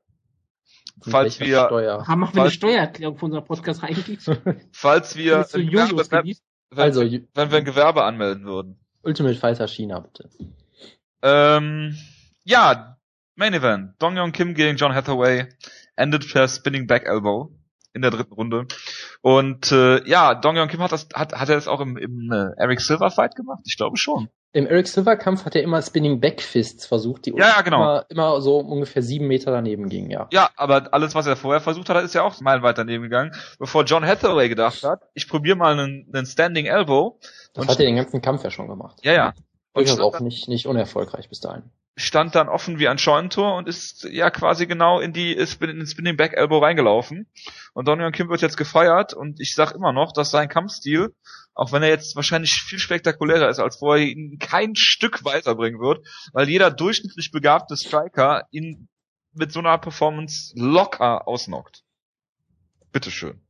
[1.03, 2.07] Falls wir, Steuer?
[2.07, 4.19] Haben, machen wir eine Steuererklärung für unser Podcast eigentlich?
[4.73, 6.37] falls wir, so wenn,
[6.77, 8.79] also, wenn wir ein Gewerbe anmelden würden.
[9.03, 10.31] Ultimate Fighter China, bitte.
[11.23, 11.97] Ähm,
[12.45, 12.96] ja,
[13.37, 13.95] Main Event.
[13.99, 15.49] Dong Yong Kim gegen John Hathaway.
[15.95, 17.51] Ended per Spinning Back Elbow
[17.93, 18.67] in der dritten Runde.
[19.23, 22.31] Und äh, ja, Dong Yong Kim hat das, hat, hat er das auch im, im
[22.33, 23.61] äh, Eric Silver Fight gemacht?
[23.65, 24.29] Ich glaube schon.
[24.53, 27.77] Im Eric Silver Kampf hat er immer Spinning Back Fists versucht, die ja, ja, genau.
[27.77, 30.29] immer, immer so ungefähr sieben Meter daneben gingen, ja.
[30.31, 33.85] Ja, aber alles, was er vorher versucht hat, ist ja auch meilenweit daneben gegangen, bevor
[33.85, 37.19] John Hathaway gedacht hat, ich probiere mal einen, einen Standing Elbow.
[37.53, 38.99] Das hat er den ganzen Kampf ja schon gemacht.
[39.03, 39.35] Ja, ja.
[39.75, 41.65] Und durchaus auch nicht, nicht unerfolgreich bis dahin.
[41.99, 45.87] Stand dann offen wie ein Scheunentor und ist ja quasi genau in die in den
[45.87, 47.27] Spinning Back Elbow reingelaufen.
[47.73, 51.15] Und Donion Kim wird jetzt gefeiert und ich sag immer noch, dass sein Kampfstil,
[51.55, 56.07] auch wenn er jetzt wahrscheinlich viel spektakulärer ist als vorher, ihn kein Stück weiterbringen wird,
[56.35, 58.89] weil jeder durchschnittlich begabte Striker ihn
[59.33, 61.83] mit so einer Performance locker ausnockt.
[62.93, 63.41] Bitteschön.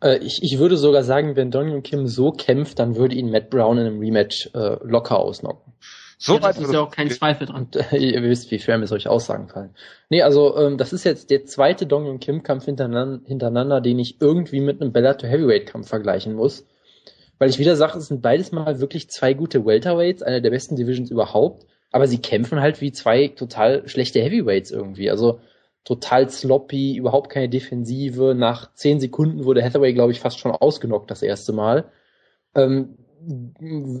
[0.00, 3.50] Äh, ich, ich würde sogar sagen, wenn Donion Kim so kämpft, dann würde ihn Matt
[3.50, 5.72] Brown in einem Rematch äh, locker ausnocken.
[6.20, 7.68] So ja, das ist ja auch kein Zweifel dran.
[7.72, 9.70] Und, äh, ihr wisst, wie schwer mir solche Aussagen fallen.
[10.10, 14.20] Nee, also ähm, das ist jetzt der zweite Dong Kim Kampf hintereinander, hintereinander, den ich
[14.20, 16.66] irgendwie mit einem Bellator Heavyweight Kampf vergleichen muss.
[17.38, 20.74] Weil ich wieder sage, es sind beides mal wirklich zwei gute Welterweights, eine der besten
[20.74, 21.66] Divisions überhaupt.
[21.92, 25.10] Aber sie kämpfen halt wie zwei total schlechte Heavyweights irgendwie.
[25.10, 25.40] Also
[25.84, 28.34] total sloppy, überhaupt keine Defensive.
[28.34, 31.84] Nach zehn Sekunden wurde Hathaway, glaube ich, fast schon ausgenockt das erste Mal.
[32.56, 32.96] Ähm,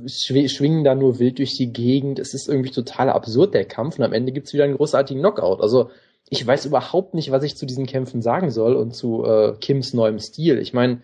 [0.06, 2.18] schwingen da nur wild durch die Gegend.
[2.18, 3.98] Es ist irgendwie total absurd, der Kampf.
[3.98, 5.60] Und am Ende gibt's wieder einen großartigen Knockout.
[5.60, 5.90] Also
[6.28, 9.94] ich weiß überhaupt nicht, was ich zu diesen Kämpfen sagen soll und zu äh, Kims
[9.94, 10.58] neuem Stil.
[10.58, 11.02] Ich meine,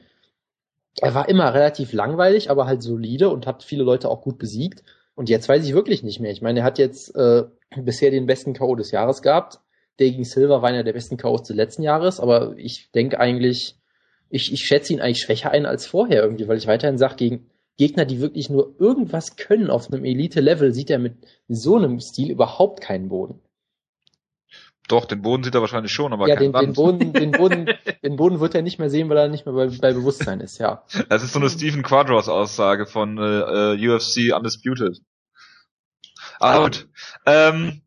[1.01, 4.85] er war immer relativ langweilig, aber halt solide und hat viele Leute auch gut besiegt.
[5.15, 6.31] Und jetzt weiß ich wirklich nicht mehr.
[6.31, 7.45] Ich meine, er hat jetzt äh,
[7.77, 8.75] bisher den besten K.O.
[8.75, 9.61] des Jahres gehabt.
[9.99, 13.77] Der gegen Silver war einer der besten K.O.s des letzten Jahres, aber ich denke eigentlich,
[14.29, 17.47] ich, ich schätze ihn eigentlich schwächer ein als vorher irgendwie, weil ich weiterhin sage, gegen
[17.77, 21.17] Gegner, die wirklich nur irgendwas können auf einem Elite-Level, sieht er mit
[21.49, 23.41] so einem Stil überhaupt keinen Boden.
[24.87, 27.71] Doch, den Boden sieht er wahrscheinlich schon, aber ja, den, den, Boden, den Boden,
[28.03, 30.59] den Boden wird er nicht mehr sehen, weil er nicht mehr bei, bei Bewusstsein ist,
[30.59, 30.85] ja.
[31.09, 35.01] Das ist so eine Stephen Quadros Aussage von äh, äh UFC Undisputed.
[36.39, 36.89] Aber gut.
[37.25, 37.81] Ähm,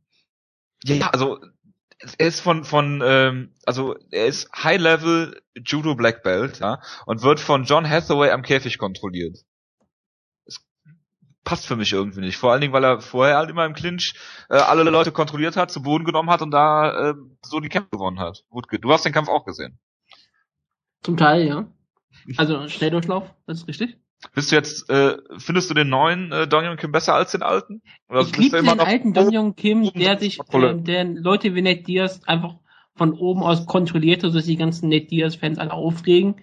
[0.84, 1.40] ja, also
[2.18, 7.22] er ist von von ähm, also er ist High Level Judo Black Belt, ja, und
[7.22, 9.38] wird von John Hathaway am Käfig kontrolliert
[11.48, 12.36] passt für mich irgendwie nicht.
[12.36, 14.16] Vor allen Dingen, weil er vorher halt immer im Clinch
[14.50, 17.92] äh, alle Leute kontrolliert hat, zu Boden genommen hat und da äh, so die Kämpfe
[17.92, 18.44] gewonnen hat.
[18.50, 19.80] Wutke, du hast den Kampf auch gesehen.
[21.04, 21.68] Zum Teil, ja.
[22.36, 23.96] Also Schnelldurchlauf, das ist richtig.
[24.36, 27.82] Bist du jetzt, äh, findest du den neuen äh, Donjon Kim besser als den alten?
[28.10, 32.24] Oder ich liebe den alten Donjon Kim, der sich, äh, der Leute wie Ned Diaz
[32.26, 32.56] einfach
[32.94, 36.36] von oben aus kontrollierte, sodass die ganzen Ned Diaz-Fans alle aufregen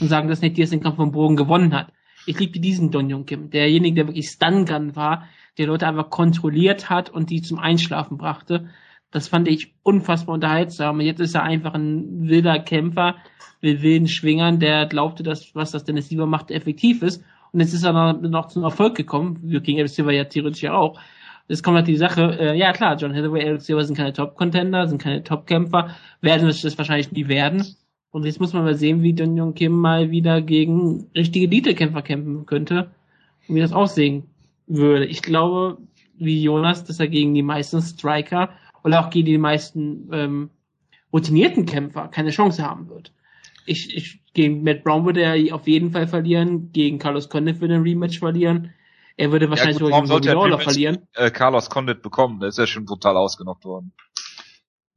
[0.00, 1.92] und sagen, dass Ned Diaz den Kampf vom Bogen gewonnen hat.
[2.26, 6.10] Ich liebte diesen Don Jung Kim, derjenige, der wirklich Stun Gun war, der Leute einfach
[6.10, 8.68] kontrolliert hat und die zum Einschlafen brachte.
[9.10, 11.00] Das fand ich unfassbar unterhaltsam.
[11.00, 13.16] Jetzt ist er einfach ein wilder Kämpfer
[13.60, 17.22] mit wilden Schwingern, der glaubte, dass was das Dennis Siever macht, effektiv ist.
[17.52, 19.38] Und jetzt ist er noch, noch zum Erfolg gekommen.
[19.42, 20.98] Wir gegen Alex Silver ja theoretisch ja auch.
[21.46, 24.88] Jetzt kommt halt die Sache, äh, ja klar, John Hathaway, Alex Silver sind keine Top-Contender,
[24.88, 27.64] sind keine Top-Kämpfer, werden es wahrscheinlich nie werden.
[28.14, 32.00] Und jetzt muss man mal sehen, wie Don Jong Kim mal wieder gegen richtige Titelkämpfer
[32.00, 32.92] kämpfen könnte
[33.48, 34.22] und wie das aussehen
[34.68, 35.04] würde.
[35.04, 35.78] Ich glaube,
[36.16, 38.50] wie Jonas, dass er gegen die meisten Striker
[38.84, 40.50] oder auch gegen die meisten ähm,
[41.12, 43.10] routinierten Kämpfer keine Chance haben wird.
[43.66, 47.74] Ich, ich, gegen Matt Brown würde er auf jeden Fall verlieren, gegen Carlos Condit würde
[47.74, 48.72] er ein Rematch verlieren.
[49.16, 50.98] Er würde wahrscheinlich ja, gut, gegen Bobby verlieren.
[51.14, 53.90] Äh, Carlos Condit bekommen, der ist ja schon brutal ausgenockt worden.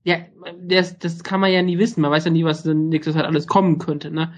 [0.07, 0.19] Ja,
[0.61, 1.99] das, das kann man ja nie wissen.
[1.99, 4.09] Man weiß ja nie, was nächstes Zeit alles kommen könnte.
[4.09, 4.31] Ne?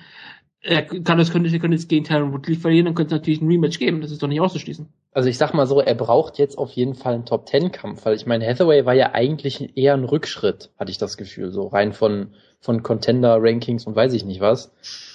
[0.62, 3.48] Er kann das könnte, könnte jetzt gegen Tyron Woodley verlieren, dann könnte es natürlich ein
[3.48, 4.02] Rematch geben.
[4.02, 4.92] Das ist doch nicht auszuschließen.
[5.12, 8.04] Also ich sag mal so, er braucht jetzt auf jeden Fall einen Top Ten Kampf,
[8.04, 11.68] weil ich meine, Hathaway war ja eigentlich eher ein Rückschritt, hatte ich das Gefühl, so
[11.68, 14.72] rein von von Contender Rankings und weiß ich nicht was.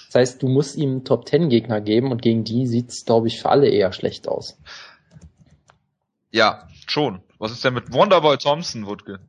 [0.07, 3.41] Das heißt, du musst ihm Top Ten Gegner geben und gegen die sieht's, glaube ich,
[3.41, 4.57] für alle eher schlecht aus.
[6.31, 7.21] Ja, schon.
[7.39, 9.19] Was ist denn mit Wonderboy Thompson, Wutke?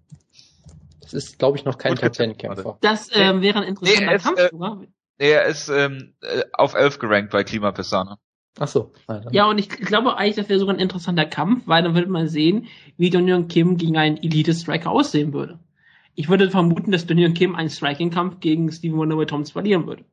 [1.13, 2.79] Das ist, glaube ich, noch kein Top Ten Kämpfer.
[2.81, 4.83] Das ähm, wäre ein interessanter nee, Kampf, äh, sogar.
[5.19, 8.19] Er ist ähm, äh, auf 11 gerankt bei Klima Pessana.
[8.59, 8.93] Ach so.
[9.31, 12.27] Ja, und ich glaube eigentlich, das wäre sogar ein interessanter Kampf, weil dann würde man
[12.27, 15.59] sehen, wie Donion Kim gegen einen Elite-Striker aussehen würde.
[16.15, 20.05] Ich würde vermuten, dass Donion Kim einen Striking-Kampf gegen Steven Wonderboy Thomas verlieren würde.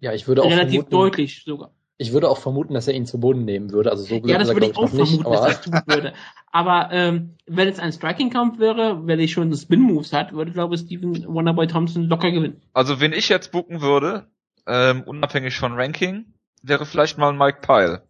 [0.00, 1.72] Ja, ich würde auch Relativ vermuten, deutlich sogar.
[2.00, 3.90] Ich würde auch vermuten, dass er ihn zu Boden nehmen würde.
[3.90, 6.12] Also so ja, das würde ich auch vermuten, nicht, dass er das tun würde.
[6.52, 10.82] Aber ähm, wenn es ein Striking-Kampf wäre, wenn ich schon Spin-Moves hat, würde, glaube ich,
[10.82, 12.62] Steven Wonderboy Thompson locker gewinnen.
[12.72, 14.28] Also wenn ich jetzt bucken würde,
[14.68, 16.32] ähm, unabhängig von Ranking,
[16.62, 18.02] wäre vielleicht mal ein Mike Pyle.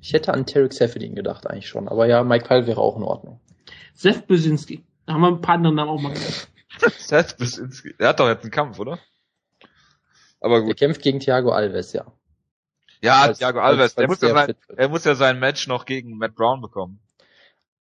[0.00, 3.02] Ich hätte an Tarek Seferdin gedacht eigentlich schon, aber ja, Mike Pyle wäre auch in
[3.02, 3.40] Ordnung.
[3.94, 4.84] Seth Brzezinski.
[5.06, 6.48] Da haben wir ein paar andere Namen auch mal gehört.
[6.98, 7.94] Seth Brzezinski.
[7.98, 8.98] Der hat doch jetzt einen Kampf, oder?
[10.40, 10.70] Aber gut.
[10.70, 12.04] Er kämpft gegen Thiago Alves, ja.
[13.02, 13.94] Ja, als, Thiago Alves.
[13.94, 17.00] Er muss, ja sein, er muss ja sein Match noch gegen Matt Brown bekommen.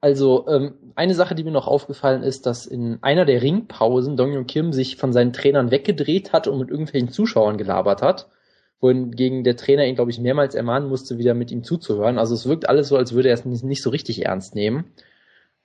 [0.01, 4.47] Also ähm, eine Sache, die mir noch aufgefallen ist, dass in einer der Ringpausen Dong
[4.47, 8.29] Kim sich von seinen Trainern weggedreht hat und mit irgendwelchen Zuschauern gelabert hat,
[8.81, 12.19] wohingegen der Trainer ihn, glaube ich, mehrmals ermahnen musste, wieder mit ihm zuzuhören.
[12.19, 14.93] Also es wirkt alles so, als würde er es nicht so richtig ernst nehmen.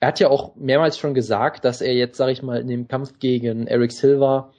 [0.00, 2.88] Er hat ja auch mehrmals schon gesagt, dass er jetzt, sage ich mal, in dem
[2.88, 4.52] Kampf gegen Eric Silva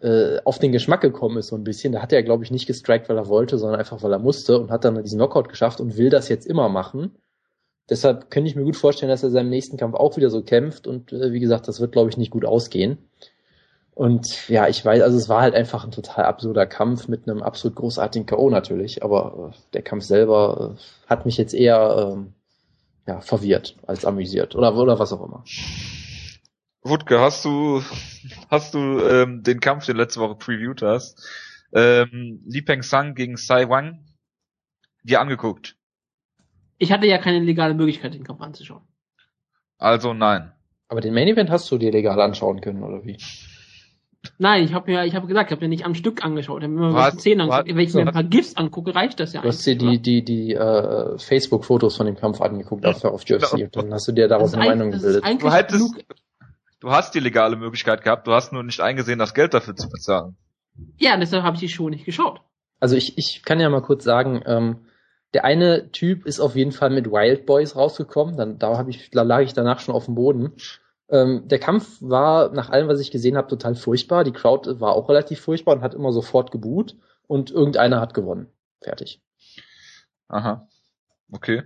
[0.00, 1.92] äh, auf den Geschmack gekommen ist so ein bisschen.
[1.92, 4.58] Da hat er, glaube ich, nicht gestrikt, weil er wollte, sondern einfach, weil er musste
[4.58, 7.16] und hat dann diesen Knockout geschafft und will das jetzt immer machen.
[7.88, 10.86] Deshalb könnte ich mir gut vorstellen, dass er seinem nächsten Kampf auch wieder so kämpft
[10.86, 12.98] und äh, wie gesagt, das wird, glaube ich, nicht gut ausgehen.
[13.94, 17.42] Und ja, ich weiß, also es war halt einfach ein total absurder Kampf mit einem
[17.42, 18.50] absolut großartigen K.O.
[18.50, 22.34] natürlich, aber äh, der Kampf selber äh, hat mich jetzt eher ähm,
[23.06, 25.44] ja, verwirrt als amüsiert oder, oder was auch immer.
[26.82, 27.82] Wutke, hast du,
[28.50, 31.26] hast du ähm, den Kampf, den letzte Woche previewt hast,
[31.72, 34.04] ähm, Li Peng Sang gegen Sai Wang
[35.02, 35.76] dir angeguckt?
[36.78, 38.82] Ich hatte ja keine legale Möglichkeit, den Kampf anzuschauen.
[39.78, 40.52] Also nein.
[40.88, 43.18] Aber den Main Event hast du dir legal anschauen können, oder wie?
[44.38, 46.62] Nein, ich habe ja, ich habe gesagt, ich habe den nicht am Stück angeschaut.
[46.62, 47.68] Ich habe mir mal zehn angeguckt.
[47.68, 50.24] Wenn ich mir ein paar GIFs angucke, reicht das ja Du hast dir die, die,
[50.24, 54.28] die äh, Facebook-Fotos von dem Kampf angeguckt auf, auf UFC und dann hast du dir
[54.28, 55.24] daraus eine Meinung gebildet.
[55.40, 56.04] Du, hättest,
[56.80, 59.88] du hast die legale Möglichkeit gehabt, du hast nur nicht eingesehen, das Geld dafür zu
[59.88, 60.36] bezahlen.
[60.98, 62.40] Ja, deshalb habe ich die Show nicht geschaut.
[62.80, 64.86] Also ich, ich kann ja mal kurz sagen, ähm,
[65.34, 68.36] der eine Typ ist auf jeden Fall mit Wild Boys rausgekommen.
[68.36, 70.52] Dann, da, hab ich, da lag ich danach schon auf dem Boden.
[71.08, 74.24] Ähm, der Kampf war nach allem, was ich gesehen habe, total furchtbar.
[74.24, 76.96] Die Crowd war auch relativ furchtbar und hat immer sofort geboot.
[77.26, 78.48] Und irgendeiner hat gewonnen.
[78.80, 79.20] Fertig.
[80.28, 80.68] Aha.
[81.32, 81.64] Okay.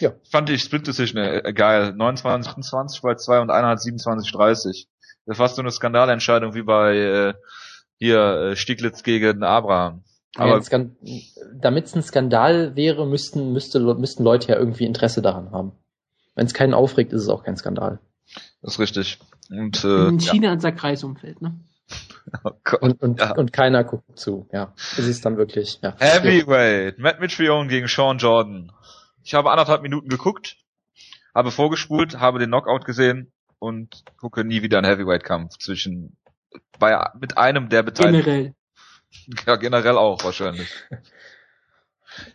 [0.00, 0.12] Ja.
[0.30, 1.92] Fand ich Split Decision äh, geil.
[1.94, 4.88] 29, 28 bei 2 und einer hat 27, 30.
[5.26, 7.34] Das war so eine Skandalentscheidung wie bei äh,
[7.98, 10.04] hier äh, Stieglitz gegen Abraham.
[10.36, 10.60] Aber
[11.54, 15.72] damit es ein Skandal wäre, müssten, müsste, müssten Leute ja irgendwie Interesse daran haben.
[16.34, 18.00] Wenn es keinen aufregt, ist es auch kein Skandal.
[18.60, 19.18] Das ist richtig.
[19.48, 20.52] Und, äh, In China ja.
[20.52, 21.58] unser Kreisumfeld, ne?
[22.42, 23.36] Oh Gott, und, und, ja.
[23.36, 24.74] und keiner guckt zu, ja.
[24.98, 25.94] Es ist dann wirklich, ja.
[25.98, 28.72] Heavyweight, Matt Mitrione gegen Sean Jordan.
[29.26, 30.56] Ich habe anderthalb Minuten geguckt,
[31.34, 36.16] habe vorgespult, habe den Knockout gesehen und gucke nie wieder einen Heavyweight-Kampf zwischen
[36.78, 38.24] bei mit einem der Beteiligten.
[38.24, 38.54] Generell.
[39.46, 40.68] Ja, generell auch wahrscheinlich.
[40.90, 40.98] ja,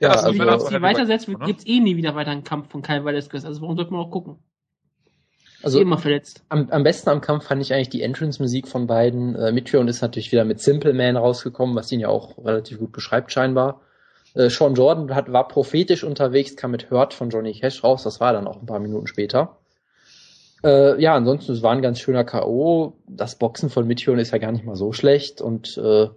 [0.02, 1.38] ja also, wenn man die weitersetzt, ne?
[1.46, 3.46] gibt's eh nie wieder weiter einen Kampf von Kyle Velasquez.
[3.46, 4.40] Also warum sollte man auch gucken?
[5.62, 6.44] Also immer verletzt.
[6.50, 9.36] Am, am besten am Kampf fand ich eigentlich die Entrance-Musik von beiden.
[9.36, 12.92] Äh, Mitrion ist natürlich wieder mit Simple Man rausgekommen, was ihn ja auch relativ gut
[12.92, 13.82] beschreibt scheinbar.
[14.34, 18.04] Äh, Sean Jordan hat, war prophetisch unterwegs, kam mit Hurt von Johnny Cash raus.
[18.04, 19.58] Das war dann auch ein paar Minuten später.
[20.64, 22.94] Äh, ja, ansonsten, es war ein ganz schöner K.O.
[23.08, 26.08] Das Boxen von Mitrion ist ja gar nicht mal so schlecht und äh,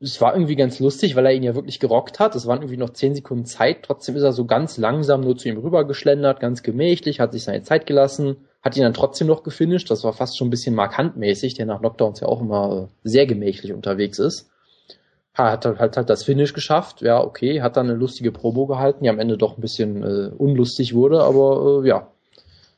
[0.00, 2.34] es war irgendwie ganz lustig, weil er ihn ja wirklich gerockt hat.
[2.34, 3.84] Es waren irgendwie noch zehn Sekunden Zeit.
[3.84, 7.62] Trotzdem ist er so ganz langsam nur zu ihm rübergeschlendert, ganz gemächlich, hat sich seine
[7.62, 9.90] Zeit gelassen, hat ihn dann trotzdem noch gefinisht.
[9.90, 13.26] Das war fast schon ein bisschen markantmäßig, der nach Knockdowns ja auch immer äh, sehr
[13.26, 14.50] gemächlich unterwegs ist.
[15.34, 19.10] Hat halt, halt das Finish geschafft, ja, okay, hat dann eine lustige Promo gehalten, die
[19.10, 22.08] am Ende doch ein bisschen äh, unlustig wurde, aber äh, ja,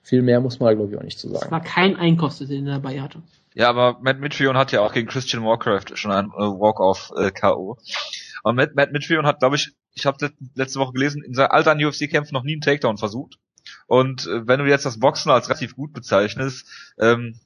[0.07, 1.47] Viel mehr muss man, glaube ich, auch nicht zu sagen.
[1.47, 3.25] Es war kein Einkostet, den er dabei hatte.
[3.55, 7.75] Ja, aber Matt Mitrion hat ja auch gegen Christian Warcraft schon ein äh, Walk-off-K.O.
[7.75, 11.51] Äh, und Matt, Matt Mitrion hat, glaube ich, ich habe letzte Woche gelesen, in seinen
[11.51, 13.41] alten UFC-Kämpfen noch nie einen Takedown versucht.
[13.89, 16.69] Und äh, wenn du jetzt das Boxen als relativ gut bezeichnest,
[17.01, 17.41] ähm,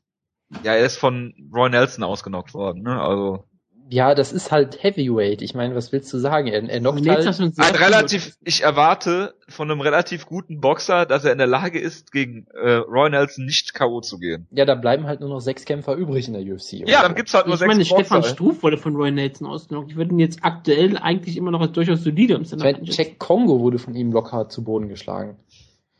[0.62, 3.00] ja, er ist von Roy Nelson ausgenockt worden, ne?
[3.00, 3.46] Also
[3.92, 5.42] ja, das ist halt Heavyweight.
[5.42, 6.46] Ich meine, was willst du sagen?
[6.46, 11.32] Er, er knockt halt ein relativ, ich erwarte von einem relativ guten Boxer, dass er
[11.32, 14.00] in der Lage ist, gegen äh, Roy Nelson nicht K.O.
[14.00, 14.46] zu gehen.
[14.52, 16.88] Ja, da bleiben halt nur noch sechs Kämpfer übrig in der UFC.
[16.88, 18.04] Ja, dann gibt's halt nur ich sechs meine, Boxer.
[18.04, 19.90] Stefan Struf wurde von Roy Nelson ausgenockt.
[19.90, 23.58] Ich würde ihn jetzt aktuell eigentlich immer noch als durchaus solide im Stand Jack Kongo
[23.58, 25.36] wurde von ihm locker zu Boden geschlagen.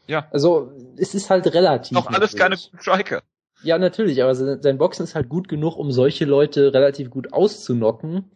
[0.06, 0.28] Ja.
[0.30, 1.92] Also, es ist halt relativ.
[1.92, 3.22] Noch alles keine Striker.
[3.62, 8.30] Ja, natürlich, aber sein Boxen ist halt gut genug, um solche Leute relativ gut auszunocken.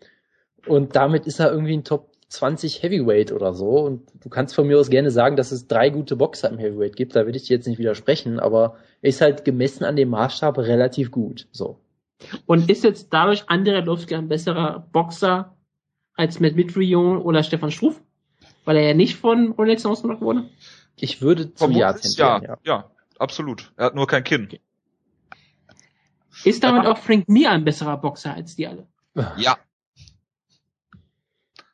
[0.67, 3.79] Und damit ist er irgendwie ein Top 20 Heavyweight oder so.
[3.81, 6.97] Und du kannst von mir aus gerne sagen, dass es drei gute Boxer im Heavyweight
[6.97, 7.17] gibt.
[7.17, 10.59] Da will ich dir jetzt nicht widersprechen, aber er ist halt gemessen an dem Maßstab
[10.59, 11.47] relativ gut.
[11.53, 11.79] So.
[12.47, 15.55] Und ist jetzt dadurch Andrei Lovski ein besserer Boxer
[16.15, 18.01] als Matt Mitrion oder Stefan Struff?
[18.65, 20.49] Weil er ja nicht von Rolex ausgenockt wurde?
[20.97, 22.59] Ich würde zum Ja tendieren, ja.
[22.65, 23.73] Ja, absolut.
[23.77, 24.45] Er hat nur kein Kinn.
[24.45, 24.61] Okay.
[26.43, 28.87] Ist damit auch Frank Mir ein besserer Boxer als die alle?
[29.37, 29.59] Ja.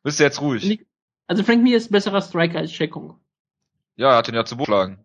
[0.02, 0.86] Bist du jetzt ruhig?
[1.26, 3.18] Also Frank Mir ist besserer Striker als Kong.
[3.96, 4.98] Ja, er hat ihn ja zu geschlagen.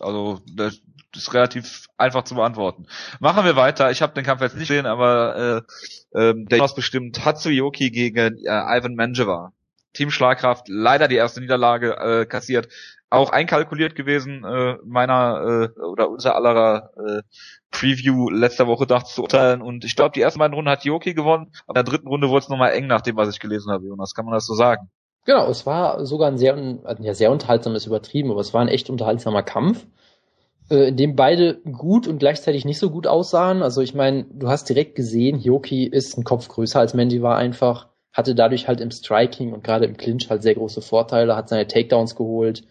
[0.00, 0.80] Also das
[1.14, 2.86] ist relativ einfach zu beantworten.
[3.20, 3.90] Machen wir weiter.
[3.90, 5.64] Ich habe den Kampf jetzt nicht gesehen, aber
[6.14, 9.52] äh, äh, der ist bestimmt Hatsuyoki gegen äh, Ivan Manjewa.
[9.94, 12.68] Team Schlagkraft, leider die erste Niederlage äh, kassiert
[13.10, 17.22] auch einkalkuliert gewesen, äh, meiner äh, oder unser aller äh,
[17.70, 19.62] Preview letzter Woche dachte zu urteilen.
[19.62, 22.28] Und ich glaube, die ersten beiden Runden hat Yoki gewonnen, aber in der dritten Runde
[22.28, 24.14] wurde es nochmal eng, nach dem, was ich gelesen habe, Jonas.
[24.14, 24.90] Kann man das so sagen?
[25.24, 26.56] Genau, es war sogar ein sehr,
[27.00, 29.86] ja, sehr unterhaltsames übertrieben, aber es war ein echt unterhaltsamer Kampf,
[30.70, 33.62] äh, in dem beide gut und gleichzeitig nicht so gut aussahen.
[33.62, 37.36] Also ich meine, du hast direkt gesehen, Yoki ist ein Kopf größer als Mandy war
[37.36, 41.48] einfach, hatte dadurch halt im Striking und gerade im Clinch halt sehr große Vorteile, hat
[41.48, 42.64] seine Takedowns geholt,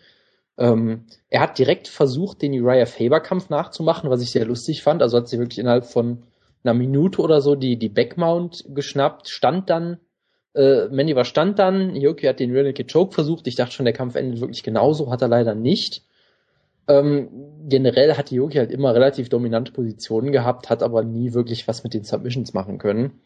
[0.57, 5.01] ähm, er hat direkt versucht, den Uriah Faber-Kampf nachzumachen, was ich sehr lustig fand.
[5.01, 6.23] Also hat sie wirklich innerhalb von
[6.63, 9.99] einer Minute oder so die, die Backmount geschnappt, stand dann,
[10.55, 13.47] äh, Mandy war stand dann, Yoki hat den Naked Choke versucht.
[13.47, 16.03] Ich dachte schon, der Kampf endet wirklich genauso, hat er leider nicht.
[16.87, 17.29] Ähm,
[17.67, 21.93] generell hat Yoki halt immer relativ dominante Positionen gehabt, hat aber nie wirklich was mit
[21.93, 23.21] den Submissions machen können.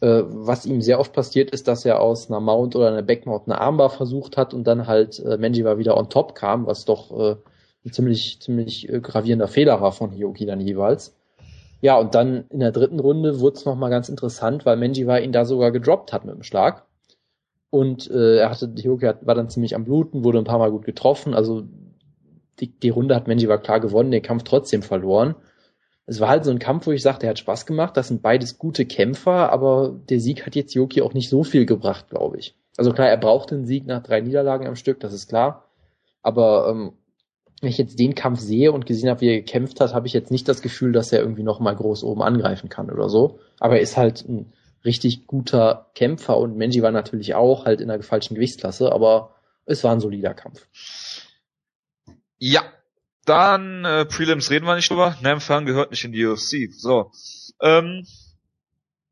[0.00, 3.46] Äh, was ihm sehr oft passiert ist, dass er aus einer Mount oder einer Backmount
[3.46, 7.10] eine Armbar versucht hat und dann halt äh, Menjiva wieder on top kam, was doch
[7.10, 7.36] äh,
[7.84, 11.16] ein ziemlich, ziemlich äh, gravierender Fehler war von Hioki dann jeweils.
[11.82, 15.32] Ja, und dann in der dritten Runde wurde es nochmal ganz interessant, weil Menjiva ihn
[15.32, 16.86] da sogar gedroppt hat mit dem Schlag.
[17.68, 20.86] Und äh, er hatte, Hioki war dann ziemlich am Bluten, wurde ein paar Mal gut
[20.86, 21.34] getroffen.
[21.34, 21.64] Also
[22.58, 25.34] die, die Runde hat Menjiva klar gewonnen, den Kampf trotzdem verloren
[26.10, 27.96] es war halt so ein Kampf, wo ich sagte, er hat Spaß gemacht.
[27.96, 31.66] Das sind beides gute Kämpfer, aber der Sieg hat jetzt Yoki auch nicht so viel
[31.66, 32.56] gebracht, glaube ich.
[32.76, 35.68] Also klar, er braucht den Sieg nach drei Niederlagen am Stück, das ist klar.
[36.20, 36.94] Aber ähm,
[37.60, 40.12] wenn ich jetzt den Kampf sehe und gesehen habe, wie er gekämpft hat, habe ich
[40.12, 43.38] jetzt nicht das Gefühl, dass er irgendwie noch mal groß oben angreifen kann oder so.
[43.60, 44.52] Aber er ist halt ein
[44.84, 49.84] richtig guter Kämpfer und Menji war natürlich auch halt in der falschen Gewichtsklasse, aber es
[49.84, 50.66] war ein solider Kampf.
[52.36, 52.62] Ja,
[53.24, 55.16] dann äh, Prelims reden wir nicht drüber.
[55.20, 56.72] Namfang gehört nicht in die UFC.
[56.72, 57.10] So.
[57.60, 58.06] Ähm,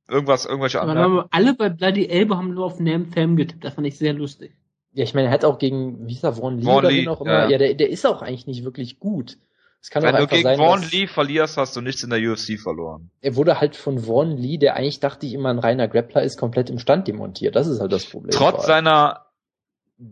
[0.08, 1.24] irgendwas, irgendwelche anderen.
[1.30, 3.64] alle bei Bloody Elbow haben nur auf Namfam getippt.
[3.64, 4.52] Das fand ich sehr lustig.
[4.92, 7.20] Ja, ich meine, er hat auch gegen, wie ist er, Vaughn Lee, Vaughn Lee auch
[7.20, 9.38] immer, ja, ja der, der ist auch eigentlich nicht wirklich gut.
[9.80, 12.18] Es kann Wenn auch du gegen sein, Vaughn Lee verlierst, hast du nichts in der
[12.18, 13.10] UFC verloren.
[13.20, 16.38] Er wurde halt von Vaughn Lee, der eigentlich dachte ich immer ein reiner Grappler ist,
[16.38, 17.54] komplett im Stand demontiert.
[17.54, 18.30] Das ist halt das Problem.
[18.32, 19.26] Trotz seiner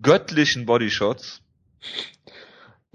[0.03, 1.43] göttlichen Bodyshots.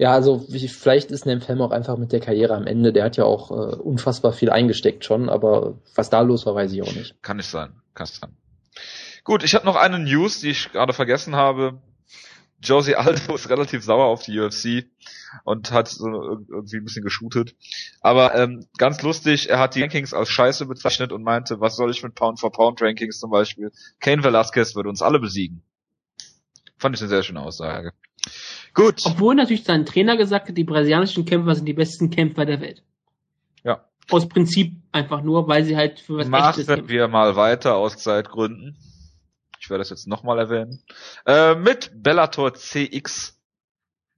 [0.02, 2.92] Ja, also vielleicht ist Nemfem auch einfach mit der Karriere am Ende.
[2.92, 6.72] Der hat ja auch äh, unfassbar viel eingesteckt schon, aber was da los war, weiß
[6.72, 7.22] ich auch nicht.
[7.22, 8.36] Kann nicht sein, kann nicht sein.
[9.22, 11.80] Gut, ich habe noch eine News, die ich gerade vergessen habe.
[12.60, 14.90] Josie Aldo ist relativ sauer auf die UFC
[15.44, 17.54] und hat so irgendwie ein bisschen geshootet.
[18.00, 21.92] Aber ähm, ganz lustig, er hat die Rankings als Scheiße bezeichnet und meinte, was soll
[21.92, 23.70] ich mit Pound-for-Pound-Rankings zum Beispiel?
[24.00, 25.62] Kane Velasquez würde uns alle besiegen.
[26.76, 27.92] Fand ich eine sehr schöne Aussage.
[28.74, 29.00] Gut.
[29.04, 32.82] Obwohl natürlich sein Trainer gesagt hat, die brasilianischen Kämpfer sind die besten Kämpfer der Welt.
[33.64, 33.84] Ja.
[34.10, 36.88] Aus Prinzip einfach nur, weil sie halt für was Machen Echtes kämpfen.
[36.88, 38.76] wir mal weiter aus Zeitgründen.
[39.60, 40.82] Ich werde das jetzt nochmal erwähnen.
[41.26, 43.38] Äh, mit Bellator CX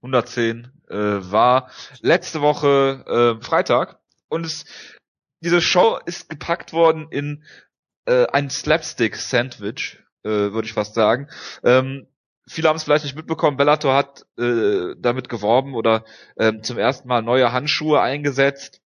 [0.01, 1.69] 110 äh, war
[2.01, 4.65] letzte Woche äh, Freitag und es,
[5.41, 7.43] diese Show ist gepackt worden in
[8.05, 11.29] äh, ein Slapstick-Sandwich, äh, würde ich fast sagen.
[11.63, 12.07] Ähm,
[12.47, 16.05] viele haben es vielleicht nicht mitbekommen, Bellator hat äh, damit geworben oder
[16.37, 18.81] ähm, zum ersten Mal neue Handschuhe eingesetzt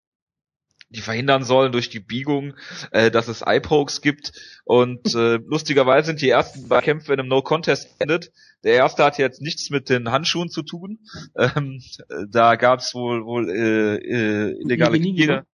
[0.90, 2.54] die verhindern sollen durch die Biegung,
[2.92, 4.32] äh, dass es Eye-Pokes gibt.
[4.64, 8.32] Und äh, lustigerweise sind die ersten beiden Kämpfe in einem No-Contest endet.
[8.64, 11.00] Der erste hat jetzt nichts mit den Handschuhen zu tun.
[11.36, 11.82] Ähm,
[12.30, 15.44] da gab es wohl wohl äh, äh, illegale Kriege.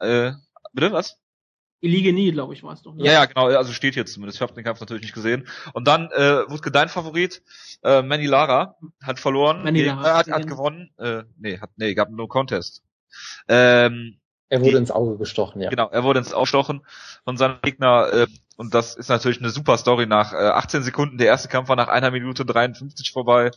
[0.00, 0.32] Äh,
[0.72, 1.18] bitte was?
[1.82, 2.94] Nie, glaube ich, war es doch.
[2.94, 3.04] Ne?
[3.04, 4.36] Ja, ja, genau, also steht hier zumindest.
[4.36, 5.48] Ich habe den Kampf natürlich nicht gesehen.
[5.72, 7.42] Und dann, äh, Wutke, dein Favorit,
[7.82, 9.62] äh, Manny Lara, hat verloren.
[9.62, 10.90] Manny Lara hat, hat gewonnen.
[10.98, 12.82] Äh, nee, hat, nee, gab No Contest.
[13.48, 14.18] Ähm,
[14.50, 15.70] er wurde die, ins Auge gestochen, ja.
[15.70, 16.82] Genau, er wurde ins Auge gestochen
[17.24, 18.12] von seinem Gegner.
[18.12, 18.26] Äh,
[18.56, 21.16] und das ist natürlich eine super Story nach äh, 18 Sekunden.
[21.16, 23.52] Der erste Kampf war nach einer Minute 53 vorbei.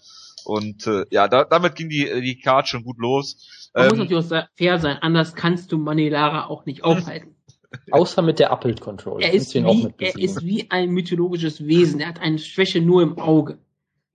[0.45, 3.69] Und äh, ja, da, damit ging die, die Card schon gut los.
[3.73, 7.35] Man ähm, muss natürlich auch fair sein, anders kannst du Manilara auch nicht aufhalten.
[7.91, 9.21] Außer mit der Appelt Control.
[9.21, 11.99] Er, ist wie, er ist wie ein mythologisches Wesen.
[11.99, 13.57] Er hat eine Schwäche nur im Auge.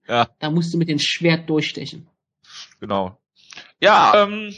[0.06, 0.28] Ja.
[0.38, 2.09] Da musst du mit dem Schwert durchstechen.
[2.80, 3.18] Genau.
[3.80, 4.54] Ja, ähm,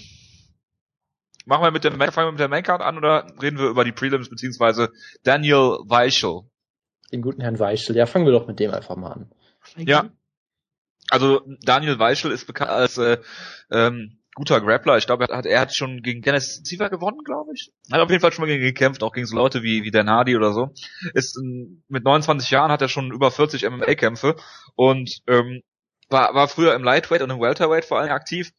[1.50, 3.90] Machen wir mit der, fangen wir mit der Maincard an oder reden wir über die
[3.90, 4.90] Prelims beziehungsweise
[5.24, 6.42] Daniel Weichel?
[7.10, 7.96] Den guten Herrn Weichel.
[7.96, 9.32] Ja, fangen wir doch mit dem einfach mal an.
[9.76, 10.10] Ja.
[11.08, 13.18] Also Daniel Weichel ist bekannt als äh,
[13.68, 14.96] ähm, guter Grappler.
[14.96, 17.72] Ich glaube, er hat, er hat schon gegen Dennis Siever gewonnen, glaube ich.
[17.90, 20.10] Hat auf jeden Fall schon mal gegen gekämpft, auch gegen so Leute wie, wie Dan
[20.10, 20.70] Hardy oder so.
[21.14, 24.36] Ist ähm, mit 29 Jahren hat er schon über 40 MMA-Kämpfe
[24.76, 25.62] und ähm,
[26.08, 28.52] war, war früher im Lightweight und im Welterweight vor allem aktiv.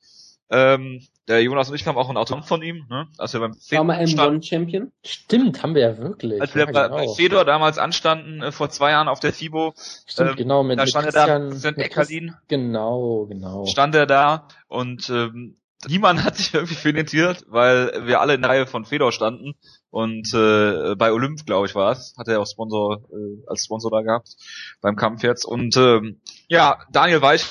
[0.49, 0.99] Ähm,
[1.29, 3.07] der Jonas und ich haben auch ein Autogramm von ihm, ne?
[3.17, 4.91] als wir beim War mal M1 Champion.
[5.05, 6.41] Stimmt, haben wir ja wirklich.
[6.41, 6.97] Als wir ja, bei, genau.
[6.97, 9.73] bei Fedor damals anstanden, äh, vor zwei Jahren auf der FIBO.
[10.05, 12.35] Stimmt, ähm, genau, mit, da stand mit er da, mit Eckerlin.
[12.49, 13.65] Genau, genau.
[13.65, 15.55] Stand er da und ähm,
[15.87, 19.55] niemand hat sich irgendwie interessiert, weil wir alle in der Reihe von Fedor standen
[19.89, 23.91] und äh, bei Olymp, glaube ich, war es, hat er auch Sponsor äh, als Sponsor
[23.91, 24.35] da gehabt
[24.81, 27.45] beim Kampf jetzt und ähm, ja, Daniel Weich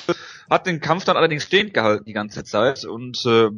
[0.49, 3.49] hat den Kampf dann allerdings stehend gehalten die ganze Zeit und äh,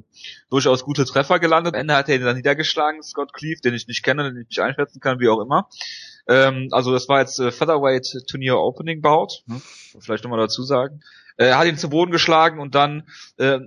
[0.49, 1.73] durchaus gute Treffer gelandet.
[1.73, 4.47] Am Ende hat er ihn dann niedergeschlagen, Scott Cleave, den ich nicht kenne, den ich
[4.49, 5.67] nicht einschätzen kann, wie auch immer.
[6.27, 9.61] Ähm, also das war jetzt äh, Featherweight Turnier Opening Bout, hm?
[9.99, 11.01] vielleicht nochmal dazu sagen.
[11.37, 13.07] Äh, er hat ihn zu Boden geschlagen und dann
[13.37, 13.59] äh,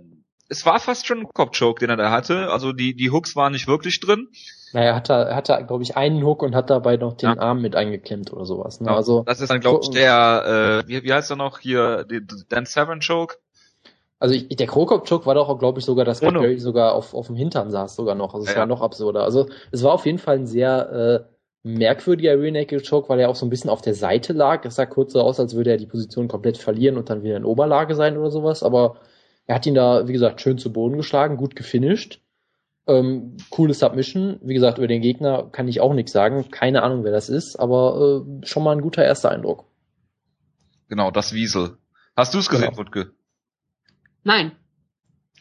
[0.49, 2.51] es war fast schon ein Cop-Choke, den er da hatte.
[2.51, 4.29] Also die, die Hooks waren nicht wirklich drin.
[4.73, 7.39] Naja, er hatte, er hatte glaube ich, einen Hook und hat dabei noch den ja.
[7.39, 8.81] Arm mit eingeklemmt oder sowas.
[8.81, 8.89] Ne?
[8.89, 12.07] Ja, also, das ist dann, glaube ich, der, äh, wie, wie heißt er noch hier,
[12.49, 13.37] Dan Seven Choke?
[14.19, 17.27] Also ich, der Krokop-Choke war doch, auch, glaube ich, sogar, dass Barry sogar auf, auf
[17.27, 18.35] dem Hintern saß sogar noch.
[18.35, 19.25] Also es ja, war noch absurder.
[19.25, 23.29] Also es war auf jeden Fall ein sehr äh, merkwürdiger Rear Naked Choke, weil er
[23.29, 24.65] auch so ein bisschen auf der Seite lag.
[24.65, 27.37] Es sah kurz so aus, als würde er die Position komplett verlieren und dann wieder
[27.37, 28.63] in Oberlage sein oder sowas.
[28.63, 28.97] Aber
[29.47, 32.21] er hat ihn da, wie gesagt, schön zu Boden geschlagen, gut gefinisht.
[32.89, 34.39] Ähm, coole Submission.
[34.43, 36.51] Wie gesagt, über den Gegner kann ich auch nichts sagen.
[36.51, 39.65] Keine Ahnung, wer das ist, aber äh, schon mal ein guter erster Eindruck.
[40.89, 41.79] Genau, das Wiesel.
[42.17, 42.79] Hast du es gesehen, genau.
[42.79, 43.13] Wutke?
[44.25, 44.53] Nein.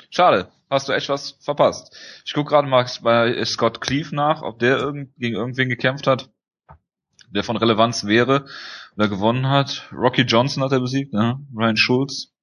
[0.10, 1.96] Schade, hast du echt was verpasst.
[2.26, 6.30] Ich guck gerade mal bei Scott Cleave nach, ob der irgend, gegen irgendwen gekämpft hat,
[7.30, 8.46] der von Relevanz wäre
[8.96, 9.90] oder gewonnen hat.
[9.92, 11.40] Rocky Johnson hat er besiegt, ne?
[11.56, 12.35] Ryan Schulz.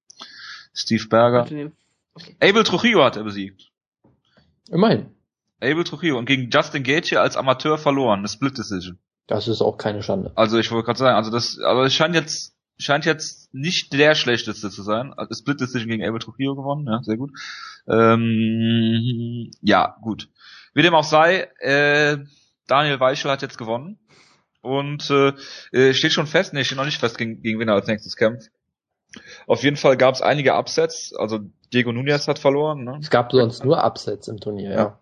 [0.74, 1.46] Steve Berger.
[2.14, 2.36] Okay.
[2.40, 3.70] Abel Trujillo hat er besiegt.
[4.70, 5.06] Immerhin.
[5.60, 8.98] Abel Trujillo und gegen Justin Gaethje als Amateur verloren, eine Split Decision.
[9.26, 10.32] Das ist auch keine Schande.
[10.34, 14.14] Also ich wollte gerade sagen, also das, aber es scheint jetzt scheint jetzt nicht der
[14.14, 15.12] schlechteste zu sein.
[15.14, 17.30] Also Split Decision gegen Abel Trujillo gewonnen, ja, sehr gut.
[17.86, 20.28] Ähm, ja, gut.
[20.74, 22.18] Wie dem auch sei, äh,
[22.66, 23.98] Daniel Weichel hat jetzt gewonnen.
[24.62, 27.88] Und äh, steht schon fest, nee, steht noch nicht fest, gegen, gegen wen er als
[27.88, 28.50] nächstes kämpft.
[29.46, 31.14] Auf jeden Fall gab es einige Upsets.
[31.14, 31.40] Also
[31.72, 32.84] Diego Nunez hat verloren.
[32.84, 32.98] Ne?
[33.00, 34.76] Es gab sonst nur Upsets im Turnier, ja.
[34.76, 34.98] ja.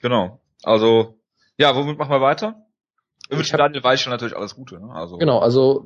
[0.00, 0.40] Genau.
[0.62, 1.14] Also,
[1.56, 2.66] ja, womit machen wir weiter?
[3.28, 4.80] Ich wünsche Daniel Weichel natürlich alles Gute.
[4.80, 4.92] Ne?
[4.92, 5.84] Also, genau, also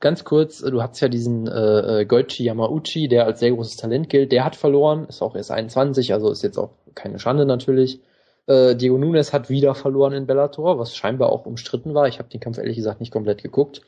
[0.00, 4.08] ganz kurz, du hast ja diesen äh, äh, Goichi Yamauchi, der als sehr großes Talent
[4.08, 8.00] gilt, der hat verloren, ist auch erst 21, also ist jetzt auch keine Schande natürlich.
[8.46, 12.08] Äh, Diego Nunes hat wieder verloren in Bellator, was scheinbar auch umstritten war.
[12.08, 13.82] Ich habe den Kampf ehrlich gesagt nicht komplett geguckt.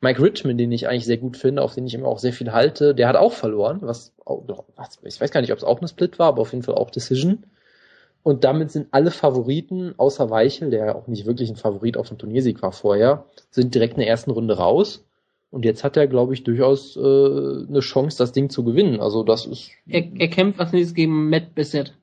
[0.00, 2.52] Mike Richmond, den ich eigentlich sehr gut finde, auf den ich immer auch sehr viel
[2.52, 5.88] halte, der hat auch verloren, was, was ich weiß gar nicht, ob es auch eine
[5.88, 7.44] Split war, aber auf jeden Fall auch Decision.
[8.22, 12.08] Und damit sind alle Favoriten, außer Weichel, der ja auch nicht wirklich ein Favorit auf
[12.08, 15.04] dem Turniersieg war vorher, sind direkt in der ersten Runde raus.
[15.50, 19.00] Und jetzt hat er, glaube ich, durchaus äh, eine Chance, das Ding zu gewinnen.
[19.00, 19.70] Also das ist.
[19.86, 21.94] Er, er kämpft als nächstes gegen Matt Bissett.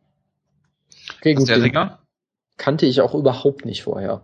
[1.17, 1.43] Okay, gut.
[1.43, 1.99] Ist der Ringer?
[2.57, 4.23] Kannte ich auch überhaupt nicht vorher.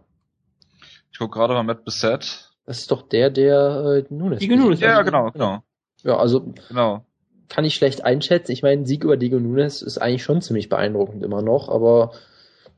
[1.11, 2.52] Ich gucke gerade mal Matt Bissett.
[2.65, 4.39] Das ist doch der, der äh, Nunes.
[4.39, 4.79] Diego Nunes.
[4.79, 5.63] Ja, genau, genau.
[6.03, 7.05] Ja, also genau.
[7.49, 8.51] kann ich schlecht einschätzen.
[8.51, 12.11] Ich meine, Sieg über Diego Nunes ist eigentlich schon ziemlich beeindruckend immer noch, aber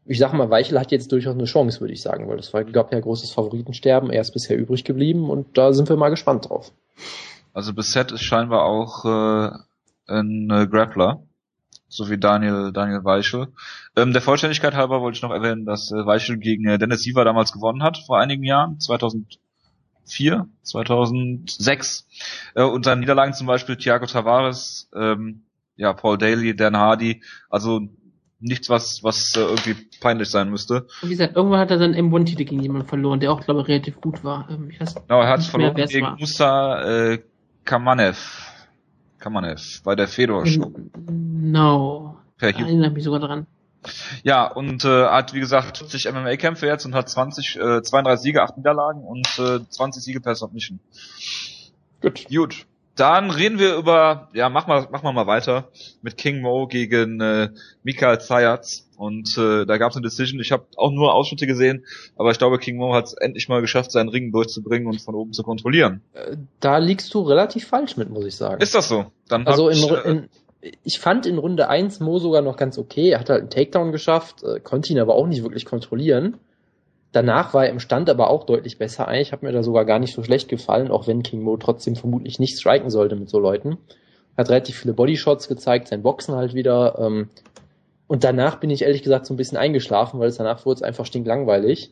[0.06, 2.94] ich sag mal, Weichel hat jetzt durchaus eine Chance, würde ich sagen, weil es gab
[2.94, 6.72] ja großes Favoritensterben, er ist bisher übrig geblieben und da sind wir mal gespannt drauf.
[7.54, 9.50] Also Beset ist scheinbar auch äh,
[10.08, 11.24] ein äh, Grappler,
[11.88, 13.48] so wie Daniel Daniel Weichel.
[13.96, 17.24] Ähm, der Vollständigkeit halber wollte ich noch erwähnen, dass äh, Weichel gegen äh, Dennis Siever
[17.24, 18.80] damals gewonnen hat vor einigen Jahren,
[20.06, 22.08] 2004, 2006.
[22.56, 25.43] Äh, und seine Niederlagen zum Beispiel Thiago Tavares, ähm,
[25.76, 27.82] ja Paul Daly, Dan Hardy, also
[28.39, 30.88] nichts, was was äh, irgendwie peinlich sein müsste.
[31.01, 33.99] Wie gesagt, irgendwann hat er dann M1-Titel gegen jemanden verloren, der auch, glaube ich, relativ
[34.01, 34.47] gut war.
[34.49, 36.18] Ähm, ich weiß genau, er hat verloren mehr, gegen war.
[36.20, 37.20] Musa äh,
[37.64, 38.51] Kamanev.
[39.20, 40.72] Kamanev bei der Fedor Show.
[41.10, 42.18] No.
[42.38, 43.47] Per da erinnere mich sogar dran.
[44.24, 48.44] Ja, und äh, hat wie gesagt 50 MMA-Kämpfe jetzt und hat 20, äh, 32 Siege,
[48.44, 50.80] 8 Niederlagen und äh, 20 Siege per Submission.
[52.02, 52.26] Gut.
[52.30, 52.66] Gut.
[52.96, 55.68] Dann reden wir über, ja, mach mal, mach mal mal weiter
[56.02, 57.50] mit King Mo gegen äh,
[57.84, 58.88] Mikael Zayats.
[58.96, 60.40] Und äh, da gab es eine Decision.
[60.40, 63.60] Ich habe auch nur Ausschnitte gesehen, aber ich glaube, King Mo hat es endlich mal
[63.60, 66.02] geschafft, seinen Ring durchzubringen und von oben zu kontrollieren.
[66.14, 68.62] Äh, da liegst du relativ falsch mit, muss ich sagen.
[68.62, 69.08] Ist das so?
[69.28, 70.30] Dann also in, ich, äh, in,
[70.84, 73.09] ich fand in Runde 1 Mo sogar noch ganz okay.
[73.09, 76.38] Er hat halt einen Takedown geschafft, äh, konnte ihn aber auch nicht wirklich kontrollieren.
[77.11, 79.07] Danach war er im Stand aber auch deutlich besser.
[79.07, 81.95] Eigentlich hat mir da sogar gar nicht so schlecht gefallen, auch wenn King Mo trotzdem
[81.95, 83.78] vermutlich nicht striken sollte mit so Leuten.
[84.38, 86.97] Hat relativ viele Bodyshots gezeigt, sein Boxen halt wieder.
[86.99, 87.30] Ähm,
[88.07, 90.84] und danach bin ich ehrlich gesagt so ein bisschen eingeschlafen, weil es danach wurde es
[90.84, 91.91] einfach stinklangweilig.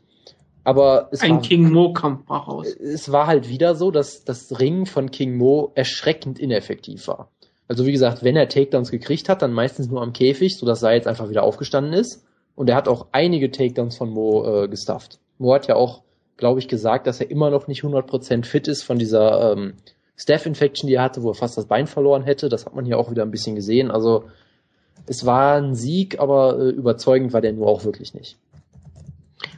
[0.65, 2.67] Aber es ein war, King Mo Kampf brach aus.
[2.67, 7.29] Es war halt wieder so, dass das Ringen von King Mo erschreckend ineffektiv war.
[7.73, 10.83] Also wie gesagt, wenn er Takedowns gekriegt hat, dann meistens nur am Käfig, so dass
[10.83, 12.23] er jetzt einfach wieder aufgestanden ist.
[12.53, 15.17] Und er hat auch einige Takedowns von Mo äh, gestufft.
[15.39, 16.03] Mo hat ja auch,
[16.37, 19.73] glaube ich, gesagt, dass er immer noch nicht 100% fit ist von dieser ähm,
[20.17, 22.47] Staph-Infection, die er hatte, wo er fast das Bein verloren hätte.
[22.47, 23.89] Das hat man hier auch wieder ein bisschen gesehen.
[23.89, 24.25] Also
[25.07, 28.37] es war ein Sieg, aber äh, überzeugend war der nur auch wirklich nicht.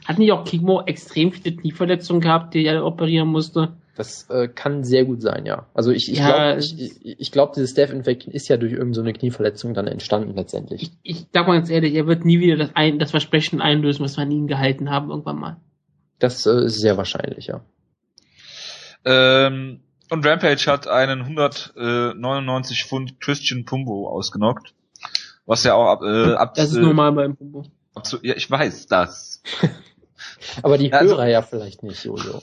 [0.06, 3.74] Hat nicht auch Kigmo extrem viele Knieverletzungen gehabt, die er operieren musste?
[3.96, 5.66] Das äh, kann sehr gut sein, ja.
[5.72, 9.18] Also ich, ich ja, glaube, ich, ich glaub, diese Staph-Infection ist ja durch irgendeine so
[9.18, 10.82] Knieverletzung dann entstanden letztendlich.
[10.82, 14.04] Ich, ich sag mal ganz ehrlich, er wird nie wieder das, ein, das Versprechen einlösen,
[14.04, 15.56] was wir an ihn gehalten haben irgendwann mal.
[16.18, 17.62] Das äh, ist sehr wahrscheinlich, ja.
[19.06, 19.80] Ähm,
[20.10, 24.74] und Rampage hat einen 199 Pfund Christian Pumbo ausgenockt.
[25.46, 27.64] Was ja auch ab, äh, ab Das ist äh, normal beim Pumbo.
[27.94, 29.42] Absolut, ja, ich weiß das.
[30.62, 32.42] Aber die also, Hörer ja vielleicht nicht, Jojo.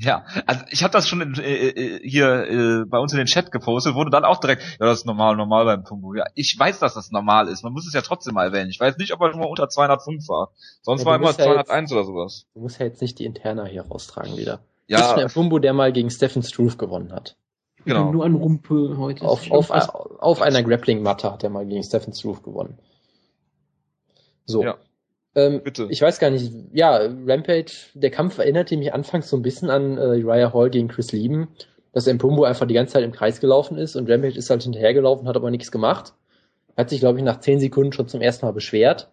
[0.00, 3.26] Ja, also ich habe das schon in, äh, äh, hier äh, bei uns in den
[3.26, 6.14] Chat gepostet, wurde dann auch direkt, ja, das ist normal, normal beim Pumbo.
[6.14, 7.64] Ja, ich weiß, dass das normal ist.
[7.64, 8.70] Man muss es ja trotzdem mal erwähnen.
[8.70, 10.52] Ich weiß nicht, ob er nur unter 205 war.
[10.82, 12.46] Sonst ja, war er immer 201 ja jetzt, oder sowas.
[12.54, 14.60] Du musst ja jetzt nicht die Interna hier raustragen wieder.
[14.86, 14.98] Ja.
[14.98, 17.36] Das ist der Pumbo, der mal gegen Stephen Struve gewonnen hat.
[17.84, 18.12] Genau.
[18.12, 19.24] Nur ein Rumpel heute.
[19.24, 22.78] Auf, auf, auf einer Grappling-Matte hat er mal gegen Stephen Struve gewonnen.
[24.46, 24.62] So.
[24.62, 24.76] Ja.
[25.38, 25.86] Ähm, Bitte.
[25.88, 29.96] Ich weiß gar nicht, ja, Rampage, der Kampf erinnerte mich anfangs so ein bisschen an
[29.96, 31.48] äh, Uriah Hall gegen Chris Lieben,
[31.92, 35.28] dass Mpumbo einfach die ganze Zeit im Kreis gelaufen ist und Rampage ist halt hinterhergelaufen,
[35.28, 36.14] hat aber nichts gemacht.
[36.76, 39.10] Hat sich, glaube ich, nach zehn Sekunden schon zum ersten Mal beschwert.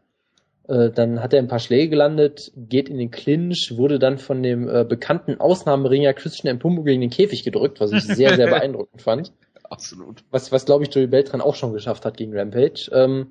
[0.67, 4.41] Äh, dann hat er ein paar Schläge gelandet, geht in den Clinch, wurde dann von
[4.41, 9.01] dem äh, bekannten Ausnahmeringer Christian Mpumbo gegen den Käfig gedrückt, was ich sehr, sehr beeindruckend
[9.01, 9.31] fand.
[9.69, 10.23] Absolut.
[10.31, 12.89] Was, was glaube ich, Joey Beltran auch schon geschafft hat gegen Rampage.
[12.91, 13.27] Ähm,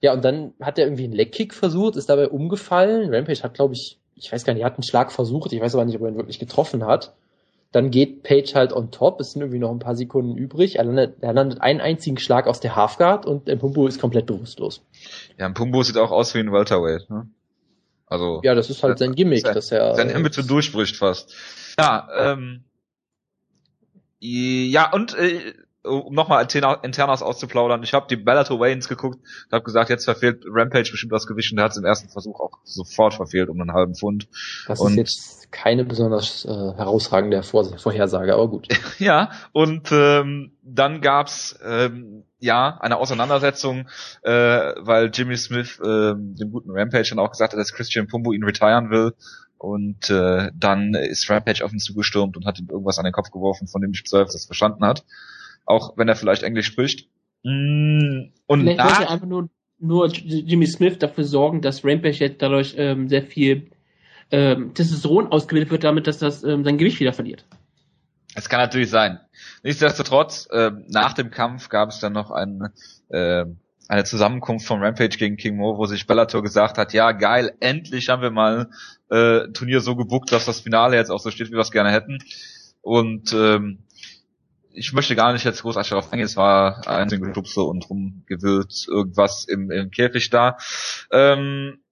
[0.00, 3.12] ja, und dann hat er irgendwie einen Leckkick versucht, ist dabei umgefallen.
[3.14, 5.74] Rampage hat, glaube ich, ich weiß gar nicht, er hat einen Schlag versucht, ich weiß
[5.74, 7.14] aber nicht, ob er ihn wirklich getroffen hat.
[7.72, 10.76] Dann geht Page halt on top, es sind irgendwie noch ein paar Sekunden übrig.
[10.76, 14.82] Er landet, er landet einen einzigen Schlag aus der Halfguard und Mpumbo ist komplett bewusstlos.
[15.38, 17.28] Ja, Mpumbo sieht auch aus wie ein Welterweight, ne?
[18.06, 18.40] Also.
[18.42, 19.94] Ja, das ist halt sein Gimmick, sein, dass er.
[19.94, 21.32] Sein Ambit durchbricht fast.
[21.78, 22.64] Ja, ähm,
[24.18, 26.46] ja, und äh, um nochmal
[26.82, 31.12] Internas auszuplaudern, ich habe die Bellator Waynes geguckt und habe gesagt, jetzt verfehlt Rampage bestimmt
[31.12, 33.94] das Gewicht und der hat es im ersten Versuch auch sofort verfehlt um einen halben
[33.94, 34.28] Pfund.
[34.66, 38.68] Das und ist jetzt keine besonders äh, herausragende Vor Vorhersage, aber gut.
[38.98, 43.88] ja, und ähm, dann gab's ähm, ja eine Auseinandersetzung,
[44.22, 48.32] äh, weil Jimmy Smith äh, dem guten Rampage dann auch gesagt hat, dass Christian Pumbo
[48.32, 49.14] ihn retiren will
[49.56, 53.30] und äh, dann ist Rampage auf ihn zugestürmt und hat ihm irgendwas an den Kopf
[53.30, 55.04] geworfen, von dem Zwölf das verstanden hat
[55.66, 57.08] auch wenn er vielleicht Englisch spricht.
[57.42, 59.48] Mm, und vielleicht wollte er einfach nur,
[59.78, 63.70] nur Jimmy Smith dafür sorgen, dass Rampage jetzt dadurch ähm, sehr viel
[64.30, 67.44] ähm, Testosteron ausgebildet wird, damit dass das ähm, sein Gewicht wieder verliert.
[68.34, 69.18] Es kann natürlich sein.
[69.62, 72.68] Nichtsdestotrotz, äh, nach dem Kampf gab es dann noch ein,
[73.08, 73.44] äh,
[73.88, 78.08] eine Zusammenkunft von Rampage gegen King Mo, wo sich Bellator gesagt hat, ja geil, endlich
[78.08, 78.70] haben wir mal
[79.10, 81.90] äh, Turnier so gebuckt, dass das Finale jetzt auch so steht, wie wir es gerne
[81.90, 82.18] hätten.
[82.82, 83.80] Und ähm,
[84.80, 89.44] ich möchte gar nicht jetzt großartig darauf eingehen, es war ein Stupse und rumgewühlt irgendwas
[89.44, 90.56] im, im Käfig da.
[91.12, 91.82] Ähm,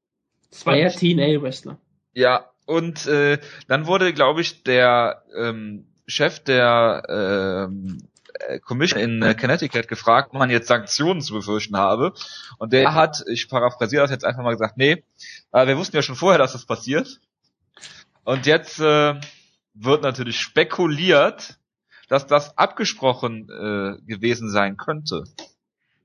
[0.50, 1.78] Zweier TNA-Wrestler.
[2.14, 8.08] Ja, und äh, dann wurde, glaube ich, der ähm, Chef der ähm,
[8.40, 12.14] äh, Commission in äh, Connecticut gefragt, ob man jetzt Sanktionen zu befürchten habe.
[12.56, 15.04] Und der hat, ich paraphrasiere das jetzt einfach mal gesagt, nee,
[15.52, 17.20] äh, wir wussten ja schon vorher, dass das passiert.
[18.24, 19.20] Und jetzt äh,
[19.74, 21.57] wird natürlich spekuliert,
[22.08, 25.24] dass das abgesprochen äh, gewesen sein könnte.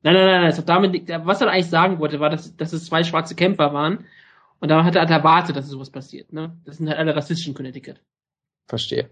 [0.04, 3.04] Nein, nein, nein, also damit, was er eigentlich sagen wollte, war, dass, dass es zwei
[3.04, 4.06] schwarze Kämpfer waren.
[4.60, 6.32] Und da hat er halt erwartet, dass sowas passiert.
[6.34, 6.58] Ne?
[6.66, 8.02] Das sind halt alle rassistischen Connecticut.
[8.68, 9.10] Verstehe.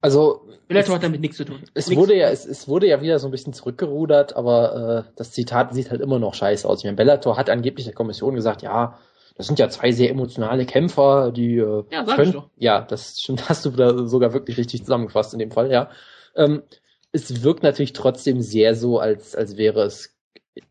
[0.00, 1.62] Also Bellator hat damit nichts zu tun.
[1.74, 2.00] Es nichts.
[2.00, 5.74] wurde ja, es, es wurde ja wieder so ein bisschen zurückgerudert, aber äh, das Zitat
[5.74, 6.80] sieht halt immer noch scheiße aus.
[6.80, 8.98] Ich meine, Bellator hat angeblich der Kommission gesagt, ja,
[9.38, 13.64] das sind ja zwei sehr emotionale Kämpfer, die äh, ja, können, ja, das stimmt, hast
[13.64, 15.90] du da sogar wirklich richtig zusammengefasst in dem Fall, ja.
[16.36, 16.62] Ähm,
[17.10, 20.14] es wirkt natürlich trotzdem sehr so, als als wäre es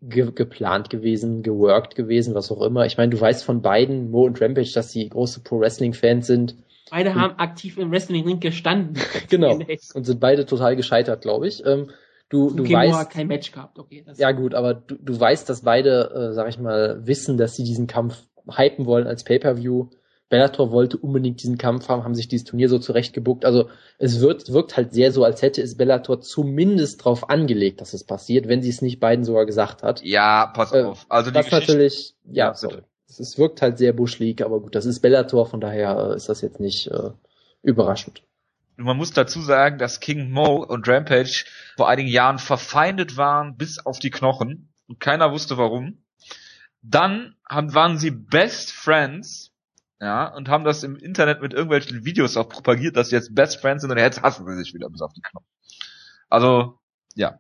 [0.02, 2.86] ge geplant gewesen, geworkt gewesen, was auch immer.
[2.86, 6.28] Ich meine, du weißt von beiden, Mo und Rampage, dass sie große Pro Wrestling Fans
[6.28, 6.56] sind
[6.90, 9.02] Beide haben aktiv im Wrestling-Ring gestanden.
[9.30, 9.60] genau.
[9.94, 11.66] Und sind beide total gescheitert, glaube ich.
[11.66, 11.90] Ähm,
[12.30, 12.98] du, du okay, weißt.
[12.98, 14.06] hat kein Match gehabt, okay.
[14.16, 17.64] ja, gut, aber du, du weißt, dass beide, äh, sag ich mal, wissen, dass sie
[17.64, 18.24] diesen Kampf
[18.56, 19.88] hypen wollen als Pay-Per-View.
[20.30, 23.46] Bellator wollte unbedingt diesen Kampf haben, haben sich dieses Turnier so zurechtgebuckt.
[23.46, 27.94] Also es wird, wirkt halt sehr so, als hätte es Bellator zumindest drauf angelegt, dass
[27.94, 30.04] es passiert, wenn sie es nicht beiden sogar gesagt hat.
[30.04, 31.06] Ja, pass äh, auf.
[31.08, 34.86] Also die das natürlich, ja, ja sorry es wirkt halt sehr buschlig, aber gut, das
[34.86, 37.12] ist Bellator, von daher äh, ist das jetzt nicht äh,
[37.62, 38.24] überraschend.
[38.76, 41.46] Man muss dazu sagen, dass King Mo und Rampage
[41.78, 46.04] vor einigen Jahren verfeindet waren bis auf die Knochen und keiner wusste warum.
[46.82, 49.54] Dann haben, waren sie Best Friends,
[50.00, 53.60] ja, und haben das im Internet mit irgendwelchen Videos auch propagiert, dass sie jetzt Best
[53.60, 55.48] Friends sind und jetzt hassen sie sich wieder bis auf die Knochen.
[56.30, 56.80] Also,
[57.16, 57.40] ja.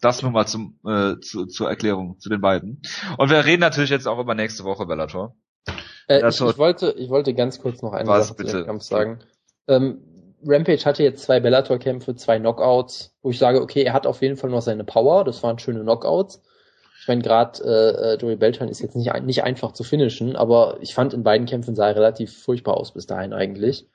[0.00, 2.80] Das nur mal zum, äh, zu, zur Erklärung zu den beiden.
[3.18, 5.36] Und wir reden natürlich jetzt auch über nächste Woche Bellator.
[6.08, 8.50] Äh, ich, ich, wollte, ich wollte ganz kurz noch eine Was, Sache bitte?
[8.50, 9.20] zu dem Kampf sagen.
[9.68, 10.00] Ähm,
[10.42, 14.36] Rampage hatte jetzt zwei Bellator-Kämpfe, zwei Knockouts, wo ich sage, okay, er hat auf jeden
[14.36, 16.40] Fall noch seine Power, das waren schöne Knockouts.
[17.10, 20.94] Meine, gerade äh, äh, Joey Beltran ist jetzt nicht, nicht einfach zu finishen, aber ich
[20.94, 23.88] fand in beiden Kämpfen sah er relativ furchtbar aus bis dahin eigentlich.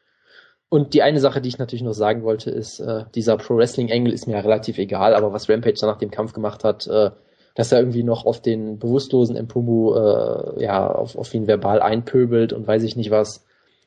[0.68, 3.90] Und die eine Sache, die ich natürlich noch sagen wollte, ist, äh, dieser Pro Wrestling
[3.90, 6.88] Angle ist mir ja relativ egal, aber was Rampage dann nach dem Kampf gemacht hat,
[6.88, 7.12] äh,
[7.56, 12.52] dass er irgendwie noch auf den bewusstlosen Empumu äh, ja auf, auf ihn verbal einpöbelt
[12.52, 13.46] und weiß ich nicht was,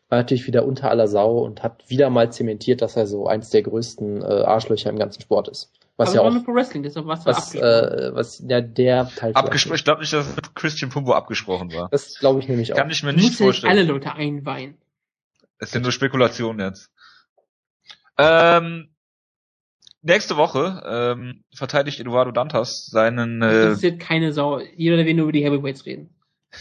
[0.09, 3.51] war natürlich wieder unter aller Sau und hat wieder mal zementiert, dass er so eins
[3.51, 5.70] der größten äh, Arschlöcher im ganzen Sport ist.
[5.99, 9.75] Was aber ja auch Pro Wrestling, deshalb was, was, äh, was ja der Teil abgesprochen.
[9.75, 11.89] Ich glaube nicht, dass mit Christian Pumbo abgesprochen war.
[11.91, 12.77] Das glaube ich nämlich auch.
[12.77, 13.73] Kann ich mir nicht vorstellen.
[13.73, 14.79] alle Leute einweihen.
[15.59, 16.93] Es sind nur Spekulationen jetzt.
[18.17, 18.91] Ähm,
[20.03, 23.43] nächste Woche ähm, verteidigt Eduardo Dantas seinen.
[23.43, 24.61] Äh, das interessiert keine Sau.
[24.77, 26.11] Jeder will nur über die Heavyweights reden.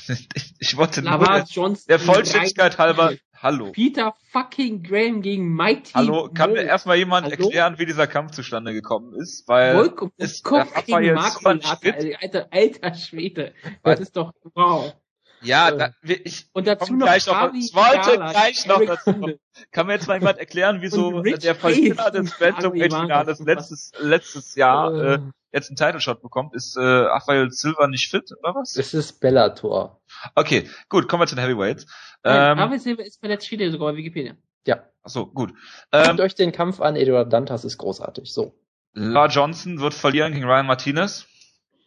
[0.60, 3.14] ich wollte nur Johnson der Vollständigkeit halber.
[3.40, 3.72] Hallo.
[3.72, 5.92] Peter fucking Graham gegen Mighty.
[5.94, 6.56] Hallo, kann Mo.
[6.56, 7.36] mir erstmal jemand Hallo?
[7.36, 9.48] erklären, wie dieser Kampf zustande gekommen ist?
[9.48, 13.54] Weil Volkov, ist Kopf gegen Marco Alter, alter Schwede.
[13.84, 14.96] Das ist doch wow.
[15.42, 19.38] Ja, da, ich und dazu noch gleich noch, ich wollte gleich noch dazu
[19.72, 25.14] Kann mir jetzt mal jemand erklären, wieso der Verlierer des Bantamweight-Finales letztes, letztes Jahr äh,
[25.16, 25.20] äh,
[25.52, 26.56] jetzt einen Title-Shot bekommt?
[26.56, 28.76] Ist äh, Rafael Silva nicht fit, oder was?
[28.76, 30.02] Es ist Bellator.
[30.36, 31.86] Okay, gut, kommen wir zu den Heavyweights.
[32.24, 34.36] Ähm, Rafael Silva ist verletzt, steht ja sogar bei Wikipedia.
[34.66, 34.84] Ja.
[35.04, 35.54] Ach so, gut.
[35.92, 38.60] Ähm, Guckt euch den Kampf an, Eduard Dantas ist großartig, so.
[38.94, 41.28] La Johnson wird verlieren gegen Ryan Martinez.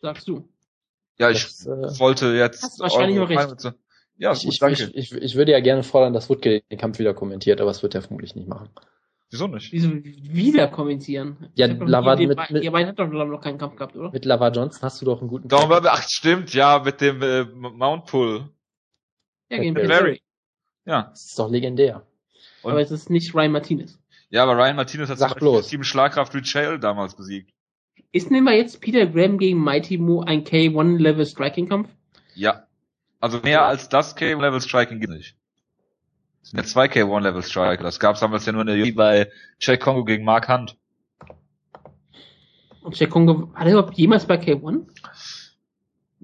[0.01, 0.50] Sagst du.
[1.21, 2.63] Ja, ich das, äh, wollte jetzt.
[2.63, 3.75] Hast wahrscheinlich auch recht.
[4.17, 4.91] Ja, ich, gut, danke.
[4.95, 7.83] Ich, ich, ich, würde ja gerne fordern, dass Woodgate den Kampf wieder kommentiert, aber das
[7.83, 8.71] wird er vermutlich nicht machen.
[9.31, 9.71] Wieso nicht?
[9.71, 11.51] Wieso wieder kommentieren?
[11.55, 14.11] Ja, Lava, mit, mit, ihr beiden habt doch noch keinen Kampf gehabt, oder?
[14.11, 15.69] Mit Lava Johnson hast du doch einen guten Kampf.
[15.69, 18.49] Doch, ach, stimmt, ja, mit dem äh, Mount Pull.
[19.51, 20.23] Ja, gegen Barry.
[20.87, 21.09] Ja.
[21.11, 22.07] Das ist doch legendär.
[22.63, 23.99] Und aber es ist nicht Ryan Martinez.
[24.31, 25.69] Ja, aber Ryan Martinez hat Sag bloß.
[25.69, 27.53] Team Schlagkraft Rich damals besiegt.
[28.13, 31.89] Ist denn mal jetzt Peter Graham gegen Mighty Mo ein K1-Level Striking-Kampf?
[32.35, 32.65] Ja.
[33.21, 35.37] Also mehr als das K1-Level Striking gibt es nicht.
[36.41, 37.83] Das sind ja zwei K1-Level Striker.
[37.83, 39.31] Das gab es damals ja nur in der UFC bei
[39.61, 40.77] Jack Kongo gegen Mark Hunt.
[42.83, 44.87] Und Jack Kongo, hat er überhaupt jemals bei K1?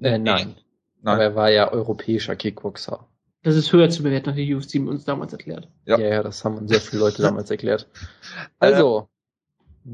[0.01, 0.21] Äh, nein.
[0.21, 0.55] nein.
[1.03, 3.07] Aber er war ja europäischer Kickboxer.
[3.43, 5.69] Das ist höher zu bewerten, hat die UFC uns damals erklärt.
[5.85, 5.97] Ja.
[5.97, 7.87] ja, ja, das haben uns sehr viele Leute damals erklärt.
[8.59, 9.07] Also,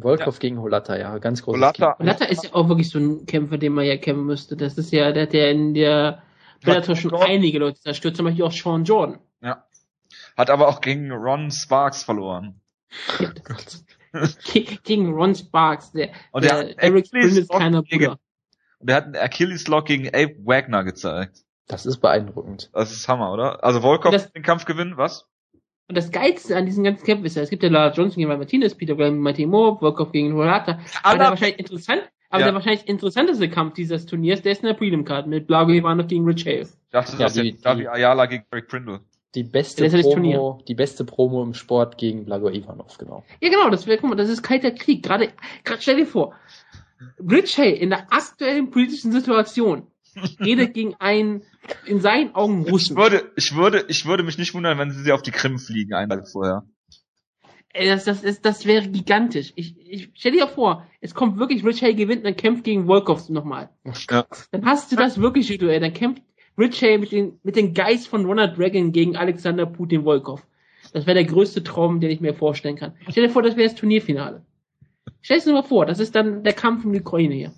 [0.02, 0.40] Volkov ja.
[0.40, 3.74] gegen Holata, ja, ganz großes Holata, Holata ist ja auch wirklich so ein Kämpfer, den
[3.74, 4.58] man ja kennen müsste.
[4.58, 6.24] Das ist ja, der hat ja in der
[6.64, 7.30] Bellator schon Jordan.
[7.30, 9.20] einige Leute zerstört, zum Beispiel auch Sean Jordan.
[9.42, 9.68] Ja.
[10.36, 12.60] Hat aber auch gegen Ron Sparks verloren.
[14.84, 18.20] gegen Ron Sparks, der, und der, der Eric Flynn ist keiner Bruder.
[18.80, 21.44] Und der hat einen Achilles Lock gegen Abe Wagner gezeigt.
[21.68, 22.70] Das ist beeindruckend.
[22.74, 23.64] Das ist Hammer, oder?
[23.64, 25.28] Also Volkov das, den Kampf gewinnen, was?
[25.88, 28.30] Und das Geilste an diesen ganzen Kämpfen ist ja, es gibt ja Lara Johnson gegen
[28.30, 30.80] Martinez, Peter Graham gegen Martin Moore, Volkov gegen Horata.
[31.04, 32.46] Aber der wahrscheinlich interessant, aber ja.
[32.48, 36.26] der wahrscheinlich interessanteste Kampf dieses Turniers, der ist in der Prelim-Card mit Blago Ivanov gegen
[36.26, 36.62] Rich Hale.
[36.62, 39.02] Ich dachte, ja, das die, ist Davi Ayala gegen Greg Prindle.
[39.36, 43.24] Die beste, Promo, die beste Promo im Sport gegen Blago Ivanov, genau.
[43.42, 45.04] Ja, genau, das wäre, guck mal, das ist kalter Krieg.
[45.04, 45.30] Gerade,
[45.64, 46.36] gerade stell dir vor,
[47.20, 49.88] Rich Hay in der aktuellen politischen Situation
[50.40, 51.44] redet gegen einen,
[51.86, 52.98] in seinen Augen Russen.
[52.98, 55.94] Ich würde, ich würde, ich würde mich nicht wundern, wenn sie auf die Krim fliegen,
[55.94, 56.64] einen Tag vorher.
[57.76, 59.52] Ey, das, das, ist, das wäre gigantisch.
[59.56, 62.86] Ich, ich stell dir vor, es kommt wirklich, Rich Hay gewinnt und dann kämpft gegen
[62.86, 63.72] Volkov nochmal.
[63.84, 64.28] Ja.
[64.52, 66.22] Dann hast du das wirklich Duell, dann kämpft
[66.56, 70.46] Rich Hay mit den, mit den Geist von Ronald Dragon gegen Alexander Putin Volkov.
[70.92, 72.94] Das wäre der größte Traum, den ich mir vorstellen kann.
[73.10, 74.46] Stell dir vor, das wäre das Turnierfinale.
[75.22, 77.54] Stell dir mal vor, das ist dann der Kampf um die Ukraine hier.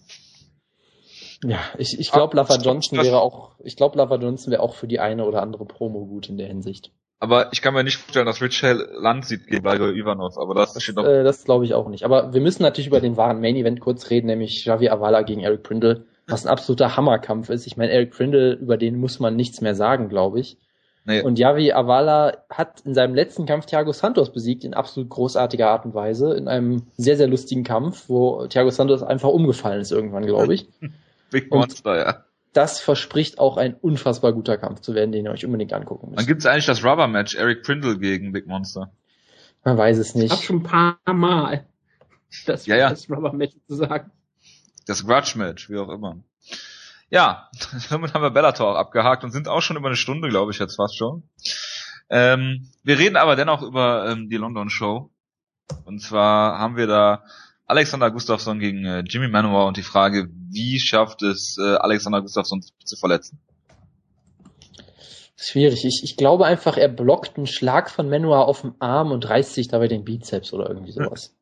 [1.44, 4.88] Ja, ich, ich glaube, Lava Johnson wäre auch, ich glaube, Lava Johnson wäre auch für
[4.88, 6.92] die eine oder andere Promo gut in der Hinsicht.
[7.20, 10.54] Aber ich kann mir nicht vorstellen, dass Rich Hale Land sieht gegen Valgo Ivanov, aber
[10.54, 11.06] das steht noch.
[11.06, 12.04] Äh, das glaube ich auch nicht.
[12.04, 15.42] Aber wir müssen natürlich über den wahren Main Event kurz reden, nämlich Javi Avala gegen
[15.42, 17.68] Eric Prindle was ein absoluter Hammerkampf ist.
[17.68, 20.58] Ich meine, Eric Prindle, über den muss man nichts mehr sagen, glaube ich.
[21.08, 21.22] Nee.
[21.22, 25.86] Und Javi Avala hat in seinem letzten Kampf Thiago Santos besiegt in absolut großartiger Art
[25.86, 30.26] und Weise, in einem sehr, sehr lustigen Kampf, wo Thiago Santos einfach umgefallen ist irgendwann,
[30.26, 30.68] glaube ich.
[31.32, 32.26] Big Monster, ja.
[32.54, 36.20] Das verspricht auch ein unfassbar guter Kampf zu werden, den ihr euch unbedingt angucken müsst.
[36.20, 38.92] Dann gibt es eigentlich das Rubber-Match, Eric Prindle gegen Big Monster.
[39.64, 40.26] Man weiß es nicht.
[40.26, 41.66] Ich hab schon ein paar Mal
[42.46, 42.90] das, ja, ja.
[42.90, 44.12] das Rubber-Match zu sagen.
[44.88, 46.20] Das Grudge-Match, wie auch immer.
[47.10, 47.50] Ja,
[47.90, 50.76] damit haben wir Bellator abgehakt und sind auch schon über eine Stunde, glaube ich, jetzt
[50.76, 51.24] fast schon.
[52.10, 55.12] Ähm, wir reden aber dennoch über ähm, die London Show.
[55.86, 57.24] Und zwar haben wir da
[57.68, 62.62] Alexander Gustafsson gegen äh, Jimmy Manuel und die Frage, wie schafft es äh, Alexander Gustafsson
[62.62, 63.40] zu verletzen?
[65.38, 65.84] Schwierig.
[65.84, 69.54] Ich, ich glaube einfach, er blockt einen Schlag von Manuel auf dem Arm und reißt
[69.54, 71.36] sich dabei den Bizeps oder irgendwie sowas.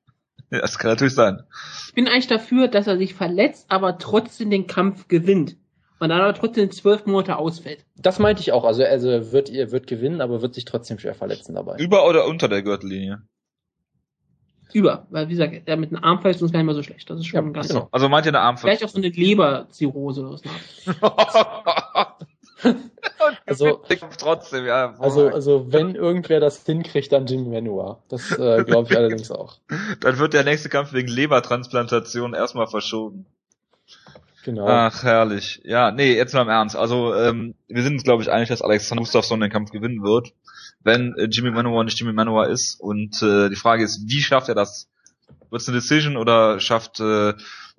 [0.49, 1.43] Ja, das kann natürlich sein.
[1.88, 5.57] Ich bin eigentlich dafür, dass er sich verletzt, aber trotzdem den Kampf gewinnt.
[5.99, 7.86] Und dann aber trotzdem zwölf Monate ausfällt.
[7.95, 8.65] Das meinte ich auch.
[8.65, 11.78] Also, also er wird, er wird gewinnen, aber wird sich trotzdem schwer verletzen dabei.
[11.78, 13.21] Über oder unter der Gürtellinie?
[14.74, 17.09] Über, weil wie gesagt, der mit einem Armverletzung ist gar nicht mehr so schlecht.
[17.09, 17.88] Das ist schon ja, ganz genau.
[17.91, 18.89] Also meint ihr eine Armverletzung?
[18.89, 20.41] Vielleicht auch so eine Leberzirrhose oder was.
[23.45, 23.82] also,
[24.17, 24.95] trotzdem, ja.
[24.99, 27.99] Also, also wenn irgendwer das hinkriegt, dann Jim Manua.
[28.09, 29.57] Das äh, glaube ich allerdings auch.
[29.99, 33.26] Dann wird der nächste Kampf wegen Lebertransplantation erstmal verschoben.
[34.43, 34.67] Genau.
[34.67, 35.61] Ach, herrlich.
[35.63, 36.76] Ja, nee, jetzt mal im Ernst.
[36.76, 40.34] Also, ähm, wir sind uns, glaube ich, einig, dass Alexander Gustafsson den Kampf gewinnen wird,
[40.84, 42.80] wenn äh, Jimmy Manowar nicht Jimmy Manowar ist.
[42.80, 44.90] Und äh, die Frage ist, wie schafft er das?
[45.50, 47.30] Wird es eine Decision oder schafft äh,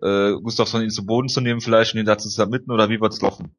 [0.03, 3.01] äh, Gustafsson ihn zu Boden zu nehmen vielleicht und ihn dazu zu submitten oder wie
[3.01, 3.55] wird's laufen?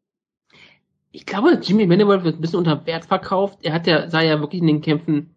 [1.11, 3.59] Ich glaube, Jimmy Manowar wird ein bisschen unter Wert verkauft.
[3.61, 5.33] Er hat ja, sah ja wirklich in den Kämpfen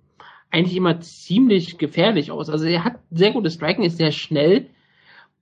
[0.51, 2.49] eigentlich immer ziemlich gefährlich aus.
[2.49, 4.71] Also er hat sehr gutes Striking, ist sehr schnell.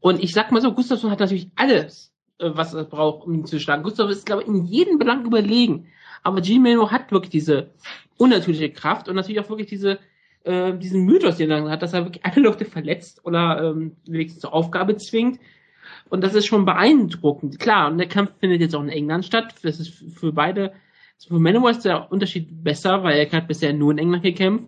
[0.01, 3.47] Und ich sag mal so, Gustafsson hat natürlich alles äh, was er braucht, um ihn
[3.47, 3.83] zu schlagen.
[3.83, 5.87] Gustav ist, glaube ich, in jedem Belang überlegen.
[6.23, 7.71] Aber Gino hat wirklich diese
[8.17, 9.99] unnatürliche Kraft und natürlich auch wirklich diese,
[10.45, 14.41] äh, diesen Mythos, den er hat, dass er wirklich alle Leute verletzt oder ähm, wenigstens
[14.41, 15.39] zur Aufgabe zwingt.
[16.09, 17.59] Und das ist schon beeindruckend.
[17.59, 19.55] Klar, und der Kampf findet jetzt auch in England statt.
[19.63, 19.89] Das ist
[20.19, 20.73] für beide,
[21.27, 24.67] für Manowar ist der Unterschied besser, weil er hat bisher nur in England gekämpft.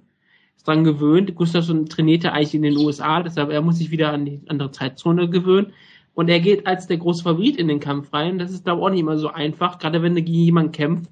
[0.57, 1.35] Ist dran gewöhnt.
[1.35, 5.29] Gustavsson trainierte eigentlich in den USA, deshalb er muss sich wieder an die andere Zeitzone
[5.29, 5.73] gewöhnen.
[6.15, 8.41] Und er geht als der große Favorit in den Kampf rein.
[8.41, 11.09] Das ist, glaube ich, auch nicht immer so einfach, gerade wenn du gegen jemanden kämpft,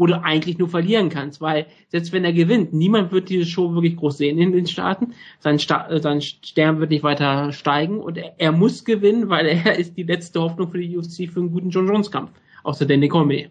[0.00, 3.74] wo du eigentlich nur verlieren kannst, weil selbst wenn er gewinnt, niemand wird diese Show
[3.74, 5.12] wirklich groß sehen in den Staaten.
[5.40, 9.44] Sein, Sta äh, sein Stern wird nicht weiter steigen und er, er, muss gewinnen, weil
[9.44, 12.30] er ist die letzte Hoffnung für die UFC für einen guten John Jones Kampf.
[12.62, 13.50] Außer Danny Cormier.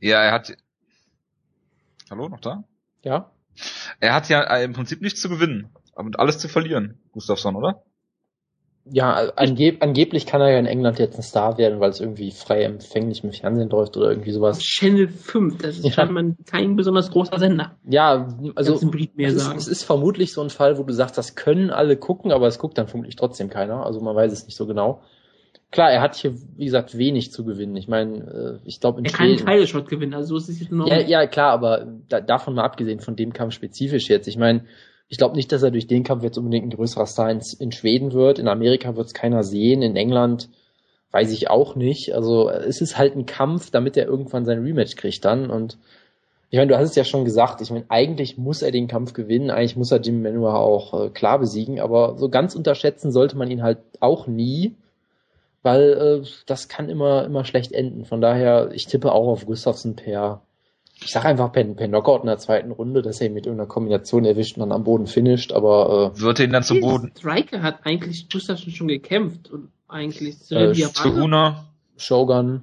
[0.00, 0.56] Ja, er hat.
[2.10, 2.64] Hallo, noch da?
[3.04, 3.30] Ja.
[4.00, 7.84] Er hat ja im Prinzip nichts zu gewinnen, aber alles zu verlieren, Gustafsson, oder?
[8.84, 12.32] Ja, angeb angeblich kann er ja in England jetzt ein Star werden, weil es irgendwie
[12.32, 14.58] frei empfänglich im Fernsehen läuft oder irgendwie sowas.
[14.58, 15.92] Channel 5, das ist ja.
[15.92, 17.76] scheinbar kein besonders großer Sender.
[17.88, 21.70] Ja, also es ist, es ist vermutlich so ein Fall, wo du sagst, das können
[21.70, 23.86] alle gucken, aber es guckt dann vermutlich trotzdem keiner.
[23.86, 25.02] Also man weiß es nicht so genau.
[25.70, 27.76] Klar, er hat hier, wie gesagt, wenig zu gewinnen.
[27.76, 30.60] Ich meine, äh, ich glaube in Er kann einen Title-Shot gewinnen, also so ist es
[30.60, 30.86] jetzt noch.
[30.86, 34.26] Ja, ja, klar, aber da, davon mal abgesehen, von dem Kampf spezifisch jetzt.
[34.26, 34.64] Ich meine,
[35.12, 38.14] ich glaube nicht, dass er durch den Kampf jetzt unbedingt ein größerer Star in, Schweden
[38.14, 38.38] wird.
[38.38, 39.82] In Amerika wird es keiner sehen.
[39.82, 40.48] In England
[41.10, 42.14] weiß ich auch nicht.
[42.14, 45.50] Also es ist halt ein Kampf, damit er irgendwann sein Rematch kriegt dann.
[45.50, 45.76] Und
[46.48, 47.60] ich meine, du hast es ja schon gesagt.
[47.60, 49.50] Ich meine, eigentlich muss er den Kampf gewinnen.
[49.50, 51.78] Eigentlich muss er Jim Manuel auch äh, klar besiegen.
[51.78, 54.76] Aber so ganz unterschätzen sollte man ihn halt auch nie,
[55.62, 58.06] weil äh, das kann immer immer schlecht enden.
[58.06, 60.40] Von daher, ich tippe auch auf Gustafsson per
[61.04, 63.68] Ich sag einfach per, per Knockout in der zweiten Runde, dass er ihn mit irgendeiner
[63.68, 67.12] Kombination erwischt und dann am Boden finisht, aber äh, wird ihn dann zum Boden.
[67.16, 71.66] Striker hat eigentlich Gustafsson schon gekämpft und eigentlich äh, Struna,
[71.96, 72.62] Shogun.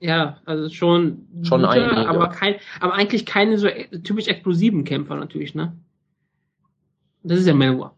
[0.00, 2.08] Ja, also schon, schon guter, einige.
[2.08, 3.68] aber kein, aber eigentlich keine so
[4.04, 5.72] typisch explosiven Kämpfer natürlich, ne?
[7.24, 7.96] Das ist ja Manowar.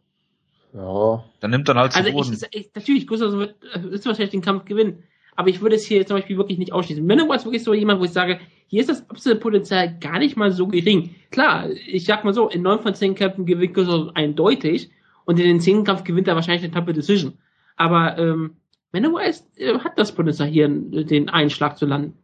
[0.72, 1.24] Ja.
[1.40, 5.02] Dann nimmt dann halt also ich, ich, natürlich, Gustavsson wird, wird wahrscheinlich den Kampf gewinnen.
[5.36, 7.07] Aber ich würde es hier zum Beispiel wirklich nicht ausschließen.
[7.07, 10.36] Manowar ist wirklich so jemand, wo ich sage, hier ist das absolute Potenzial gar nicht
[10.36, 11.15] mal so gering.
[11.31, 14.90] Klar, ich sag mal so, in neun von zehn Kämpfen gewinnt Gustavsson eindeutig
[15.24, 17.39] und in den zehnten Kampf gewinnt er wahrscheinlich eine Touple Decision.
[17.77, 18.57] Aber ähm,
[18.93, 22.15] Manowar ist, äh, hat das Potenzial hier den Einschlag zu landen.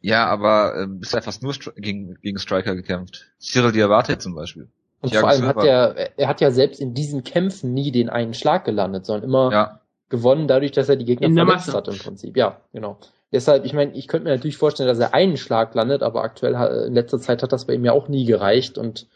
[0.00, 3.30] Ja, aber äh, bisher fast nur gegen, gegen Striker gekämpft.
[3.38, 4.68] Cyril Diabate zum Beispiel.
[5.00, 5.60] Und Thiago vor allem Silva.
[5.60, 9.28] hat er, er hat ja selbst in diesen Kämpfen nie den einen Schlag gelandet, sondern
[9.28, 9.80] immer ja.
[10.12, 12.36] Gewonnen dadurch, dass er die Gegner in verletzt hat im Prinzip.
[12.36, 12.98] Ja, genau.
[13.32, 16.54] Deshalb, ich meine, ich könnte mir natürlich vorstellen, dass er einen Schlag landet, aber aktuell
[16.86, 19.08] in letzter Zeit hat das bei ihm ja auch nie gereicht und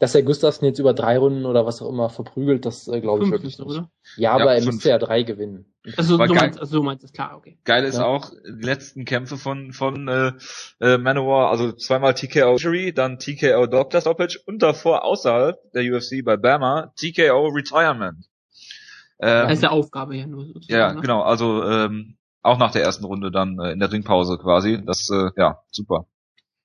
[0.00, 3.24] dass er Gustafsson jetzt über drei Runden oder was auch immer verprügelt, das äh, glaube
[3.24, 3.68] ich wirklich nicht.
[3.68, 3.90] Oder?
[4.16, 5.66] Ja, aber ja, er müsste ja drei gewinnen.
[5.96, 7.58] Also so, meinst, also so meinst du, klar, okay.
[7.64, 8.06] Geil ist ja.
[8.06, 10.32] auch die letzten Kämpfe von von äh,
[10.80, 16.24] äh, Manowar, also zweimal TKO Jury, dann TKO Doctor Stoppage und davor außerhalb der UFC
[16.24, 18.24] bei Bama TKO Retirement.
[19.20, 20.80] Ähm, das ist der Aufgabe ja nur sozusagen.
[20.80, 21.00] Ja, ne?
[21.00, 24.82] genau, also ähm, auch nach der ersten Runde dann äh, in der Ringpause quasi.
[24.84, 26.06] Das äh, ja super.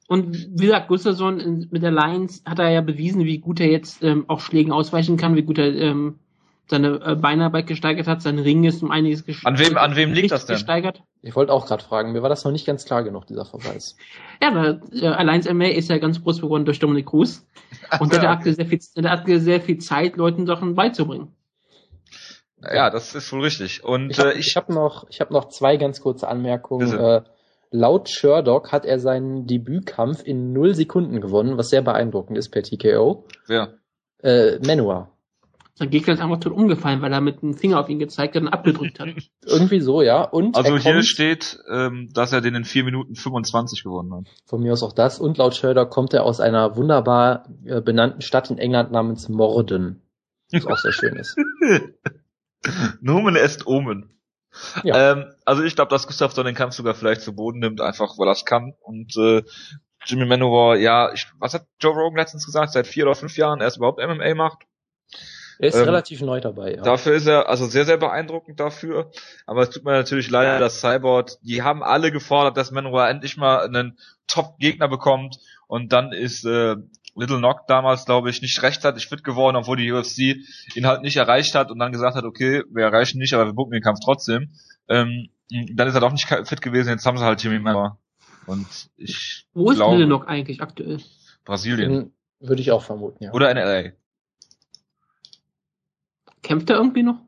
[0.07, 4.03] Und wie gesagt, Gustafsson mit der Lions hat er ja bewiesen, wie gut er jetzt
[4.03, 6.19] ähm, auch Schlägen ausweichen kann, wie gut er ähm,
[6.67, 9.59] seine äh, Beinarbeit gesteigert hat, sein Ring ist um einiges gesteigert.
[9.59, 10.55] An wem, an wem liegt das denn?
[10.55, 11.03] Gesteigert.
[11.21, 13.95] Ich wollte auch gerade fragen, mir war das noch nicht ganz klar genug, dieser Verweis.
[14.41, 17.47] Ja, aber äh, Alliance MA ist ja ganz groß geworden durch Dominik Cruz.
[17.99, 21.29] Und der, hat sehr viel, der hat sehr viel Zeit, Leuten Sachen beizubringen.
[22.73, 23.83] Ja, das ist wohl richtig.
[23.83, 26.93] Und ich habe äh, ich hab noch, ich hab noch zwei ganz kurze Anmerkungen.
[26.97, 27.21] Äh,
[27.71, 32.63] Laut Sherdock hat er seinen Debütkampf in null Sekunden gewonnen, was sehr beeindruckend ist per
[32.63, 33.25] TKO.
[33.47, 33.73] Wer?
[34.23, 35.11] Äh, Manua.
[35.73, 38.43] Sein Gegner ist einfach tot umgefallen, weil er mit dem Finger auf ihn gezeigt hat
[38.43, 39.09] und abgedrückt hat.
[39.45, 40.23] Irgendwie so, ja.
[40.23, 44.27] Und also hier steht, ähm, dass er den in 4 Minuten 25 gewonnen hat.
[44.45, 45.19] Von mir aus auch das.
[45.19, 50.01] Und laut Sherdock kommt er aus einer wunderbar äh, benannten Stadt in England namens Morden.
[50.53, 51.35] Was auch sehr schön ist.
[53.01, 54.11] Nomen est Omen.
[54.83, 55.11] Ja.
[55.11, 58.27] Ähm, also ich glaube, dass Gustafsson den Kampf sogar vielleicht zu Boden nimmt, einfach weil
[58.27, 58.73] er es kann.
[58.81, 59.43] Und äh,
[60.05, 62.71] Jimmy Manowar, ja, ich, was hat Joe Rogan letztens gesagt?
[62.71, 64.59] Seit vier oder fünf Jahren erst überhaupt MMA macht.
[65.57, 66.81] Er ist ähm, relativ neu dabei, ja.
[66.81, 69.11] Dafür ist er also sehr, sehr beeindruckend dafür.
[69.45, 73.37] Aber es tut mir natürlich leid, dass Cyborg, die haben alle gefordert, dass Manowar endlich
[73.37, 73.97] mal einen
[74.27, 75.39] Top-Gegner bekommt.
[75.67, 76.75] Und dann ist äh,
[77.15, 80.37] Little Knock damals, glaube ich, nicht rechtzeitig fit geworden, obwohl die UFC
[80.75, 83.53] ihn halt nicht erreicht hat und dann gesagt hat, okay, wir erreichen nicht, aber wir
[83.53, 84.51] bucken den Kampf trotzdem.
[84.87, 87.97] Ähm, dann ist er doch nicht fit gewesen, jetzt haben sie halt Jimmy Miller.
[88.45, 88.67] Und
[88.97, 90.99] ich Wo ist glaube, Little Knock eigentlich aktuell?
[91.45, 92.11] Brasilien.
[92.39, 93.31] Würde ich auch vermuten, ja.
[93.31, 93.91] Oder in LA.
[96.41, 97.19] Kämpft er irgendwie noch?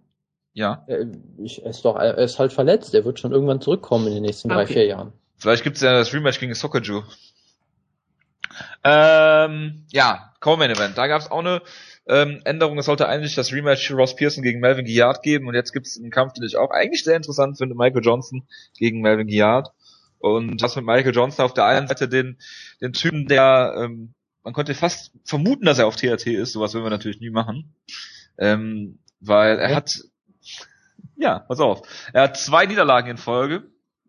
[0.53, 0.83] Ja.
[0.87, 1.07] Er, äh,
[1.37, 2.93] ich, er, ist doch, er ist halt verletzt.
[2.93, 4.57] Er wird schon irgendwann zurückkommen in den nächsten okay.
[4.57, 5.13] drei, vier Jahren.
[5.37, 7.03] Vielleicht gibt's ja das Rematch gegen Sokoju.
[8.83, 10.97] Ähm, ja, Co-Main Event.
[10.97, 11.61] Da gab es auch eine
[12.07, 12.77] ähm, Änderung.
[12.77, 15.97] Es sollte eigentlich das Rematch Ross Pearson gegen Melvin Guillard geben und jetzt gibt es
[15.97, 18.47] einen Kampf, den ich auch eigentlich sehr interessant finde, Michael Johnson
[18.77, 19.71] gegen Melvin Guillard.
[20.19, 22.37] Und das mit Michael Johnson auf der einen Seite den,
[22.81, 24.13] den Typen, der ähm,
[24.43, 26.53] man konnte fast vermuten, dass er auf TRT ist.
[26.53, 27.75] Sowas würden wir natürlich nie machen.
[28.37, 29.75] Ähm, weil er ja.
[29.75, 29.91] hat
[31.17, 31.81] ja, pass auf.
[32.13, 33.63] Er hat zwei Niederlagen in Folge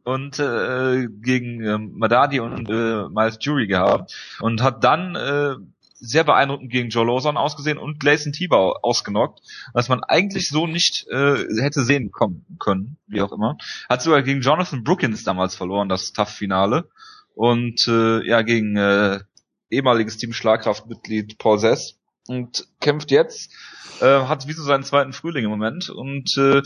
[0.09, 5.56] und äh, gegen äh, Madadi und äh, Miles Jury gehabt und hat dann äh,
[6.01, 9.40] sehr beeindruckend gegen Joe Lawson ausgesehen und Gleison Tibau ausgenockt,
[9.74, 13.59] was man eigentlich so nicht äh, hätte sehen kommen können, wie auch immer.
[13.90, 16.89] Hat sogar gegen Jonathan Brookins damals verloren, das Tough-Finale.
[17.35, 19.20] Und äh, ja, gegen äh,
[19.68, 21.98] ehemaliges Team Schlagkraftmitglied Paul Sess
[22.28, 23.52] und kämpft jetzt,
[24.01, 26.62] äh, hat wie so seinen zweiten Frühling im Moment und äh,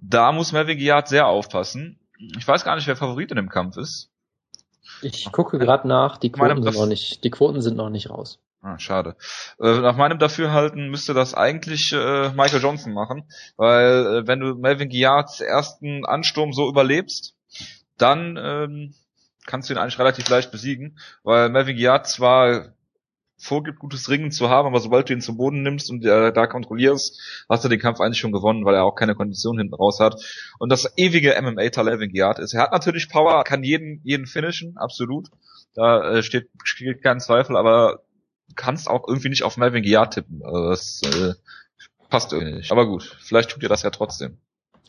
[0.00, 3.76] da muss Melvin Giat sehr aufpassen ich weiß gar nicht, wer Favorit in dem Kampf
[3.76, 4.10] ist.
[5.02, 8.38] Ich gucke gerade nach, die Quoten sind noch nicht, die Quoten sind noch nicht raus.
[8.62, 9.16] Ah, schade.
[9.60, 14.54] Äh, nach meinem Dafürhalten müsste das eigentlich äh, Michael Johnson machen, weil äh, wenn du
[14.54, 17.34] Melvin Guillards ersten Ansturm so überlebst,
[17.96, 18.94] dann ähm,
[19.46, 22.72] kannst du ihn eigentlich relativ leicht besiegen, weil Melvin Guillard zwar
[23.38, 26.46] vorgibt, gutes Ringen zu haben, aber sobald du ihn zum Boden nimmst und äh, da
[26.46, 30.00] kontrollierst, hast du den Kampf eigentlich schon gewonnen, weil er auch keine Kondition hinten raus
[30.00, 30.22] hat.
[30.58, 32.54] Und das ewige MMA-Talent Giard ist.
[32.54, 35.28] Er hat natürlich Power, kann jeden, jeden finishen, absolut.
[35.74, 38.00] Da äh, steht, steht kein Zweifel, aber
[38.54, 40.42] kannst auch irgendwie nicht auf Melvin Giard tippen.
[40.42, 41.34] Also das äh,
[42.08, 42.72] passt irgendwie nicht.
[42.72, 44.38] Aber gut, vielleicht tut ihr das ja trotzdem.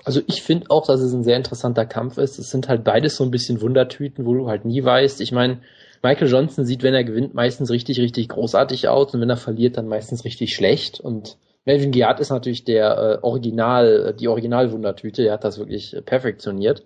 [0.06, 2.40] Also ich finde auch, dass es ein sehr interessanter Kampf ist.
[2.40, 5.20] Es sind halt beides so ein bisschen Wundertüten, wo du halt nie weißt.
[5.20, 5.62] Ich meine,
[6.08, 9.76] Michael Johnson sieht, wenn er gewinnt, meistens richtig, richtig großartig aus und wenn er verliert,
[9.76, 11.02] dann meistens richtig schlecht.
[11.02, 16.02] Und Melvin Giat ist natürlich der äh, Original, die Originalwundertüte, der hat das wirklich äh,
[16.02, 16.86] perfektioniert.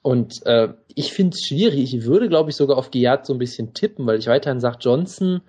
[0.00, 1.92] Und äh, ich finde es schwierig.
[1.92, 4.78] Ich würde, glaube ich, sogar auf Giat so ein bisschen tippen, weil ich weiterhin sage,
[4.80, 5.42] Johnson,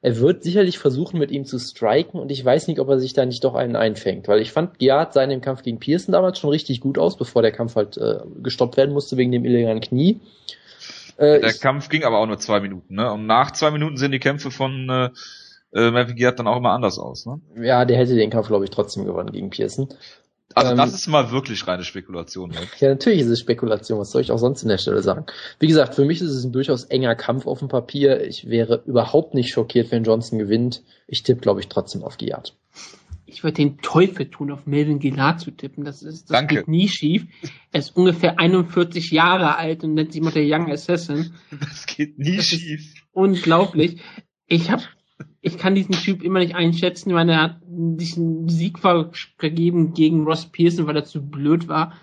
[0.00, 3.12] er wird sicherlich versuchen, mit ihm zu striken und ich weiß nicht, ob er sich
[3.12, 6.38] da nicht doch einen einfängt, weil ich fand, Giat sah in Kampf gegen Pearson damals
[6.38, 9.82] schon richtig gut aus, bevor der Kampf halt äh, gestoppt werden musste wegen dem illegalen
[9.82, 10.22] Knie.
[11.20, 13.12] Äh, der Kampf ging aber auch nur zwei Minuten, ne?
[13.12, 15.10] Und nach zwei Minuten sehen die Kämpfe von äh,
[15.78, 17.40] äh, Melvin Giat dann auch immer anders aus, ne?
[17.60, 19.88] Ja, der hätte den Kampf, glaube ich, trotzdem gewonnen gegen Pearson.
[20.54, 22.50] Also ähm, das ist mal wirklich reine Spekulation.
[22.50, 22.56] Ne?
[22.78, 24.00] Ja, natürlich ist es Spekulation.
[24.00, 25.26] Was soll ich auch sonst in der Stelle sagen?
[25.58, 28.24] Wie gesagt, für mich ist es ein durchaus enger Kampf auf dem Papier.
[28.24, 30.82] Ich wäre überhaupt nicht schockiert, wenn Johnson gewinnt.
[31.06, 32.54] Ich tippe, glaube ich, trotzdem auf Giat.
[33.32, 35.84] Ich würde den Teufel tun, auf Melvin Gillard zu tippen.
[35.84, 36.56] Das ist, das Danke.
[36.56, 37.26] geht nie schief.
[37.72, 41.32] Er ist ungefähr 41 Jahre alt und nennt sich immer der Young Assassin.
[41.50, 42.94] Das geht nie das schief.
[43.12, 44.00] Unglaublich.
[44.46, 44.82] Ich habe
[45.42, 50.46] ich kann diesen Typ immer nicht einschätzen, weil er hat diesen Sieg vergeben gegen Ross
[50.46, 51.94] Pearson, weil er zu blöd war.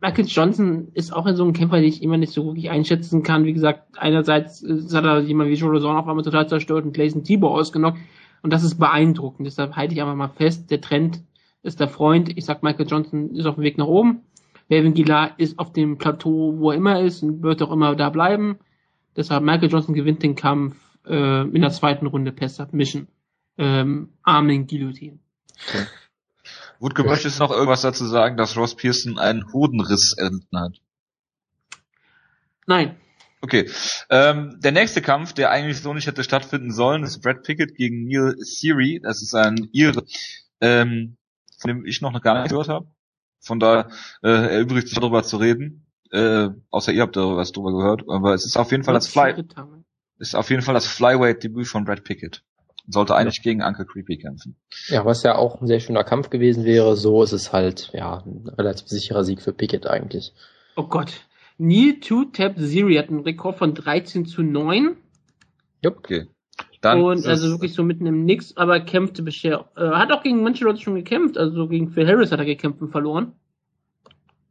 [0.00, 3.22] Michael Johnson ist auch in so einem Kämpfer, den ich immer nicht so wirklich einschätzen
[3.22, 3.44] kann.
[3.44, 7.24] Wie gesagt, einerseits hat er jemand wie Joe Lozon auf einmal total zerstört und Clayson
[7.24, 7.98] Tibor ausgenockt.
[8.42, 9.46] Und das ist beeindruckend.
[9.46, 11.22] Deshalb halte ich einfach mal fest, der Trend
[11.62, 12.36] ist der Freund.
[12.36, 14.22] Ich sag, Michael Johnson ist auf dem Weg nach oben.
[14.68, 18.10] Melvin Gillard ist auf dem Plateau, wo er immer ist und wird auch immer da
[18.10, 18.58] bleiben.
[19.16, 23.06] Deshalb Michael Johnson gewinnt den Kampf äh, in der zweiten Runde per Submission.
[23.58, 25.18] Ähm, Armin Guillotine.
[25.68, 25.86] Okay.
[27.04, 30.80] Möchtest du noch irgendwas dazu sagen, dass Ross Pearson einen Hodenriss erlitten hat?
[32.66, 32.96] Nein.
[33.42, 33.68] Okay.
[34.08, 38.06] Ähm, der nächste Kampf, der eigentlich so nicht hätte stattfinden sollen, ist Brad Pickett gegen
[38.06, 39.00] Neil Siri.
[39.02, 40.04] Das ist ein Ire,
[40.60, 41.16] ähm,
[41.58, 42.86] von dem ich noch gar nicht gehört habe.
[43.40, 43.88] Von daher
[44.22, 45.86] äh, erübrigt sich darüber zu reden.
[46.12, 48.04] Äh, außer ihr habt da was drüber gehört.
[48.08, 49.44] Aber es ist auf jeden Fall das Fly
[50.18, 52.44] ist auf jeden Fall das Flyweight-Debüt von Brad Pickett.
[52.86, 53.42] Sollte eigentlich ja.
[53.42, 54.56] gegen Uncle Creepy kämpfen.
[54.86, 56.96] Ja, was ja auch ein sehr schöner Kampf gewesen wäre.
[56.96, 60.32] So ist es halt, ja, ein relativ sicherer Sieg für Pickett eigentlich.
[60.76, 61.26] Oh Gott.
[61.58, 64.96] Neil Two Tap Zero hat einen Rekord von 13 zu 9.
[65.82, 65.98] Jupp.
[65.98, 66.26] Okay.
[66.82, 69.66] Dann und also wirklich so mitten im Nix, aber kämpfte bisher.
[69.76, 71.38] Äh, hat auch gegen manche Leute schon gekämpft.
[71.38, 73.32] Also gegen Phil Harris hat er gekämpft und verloren.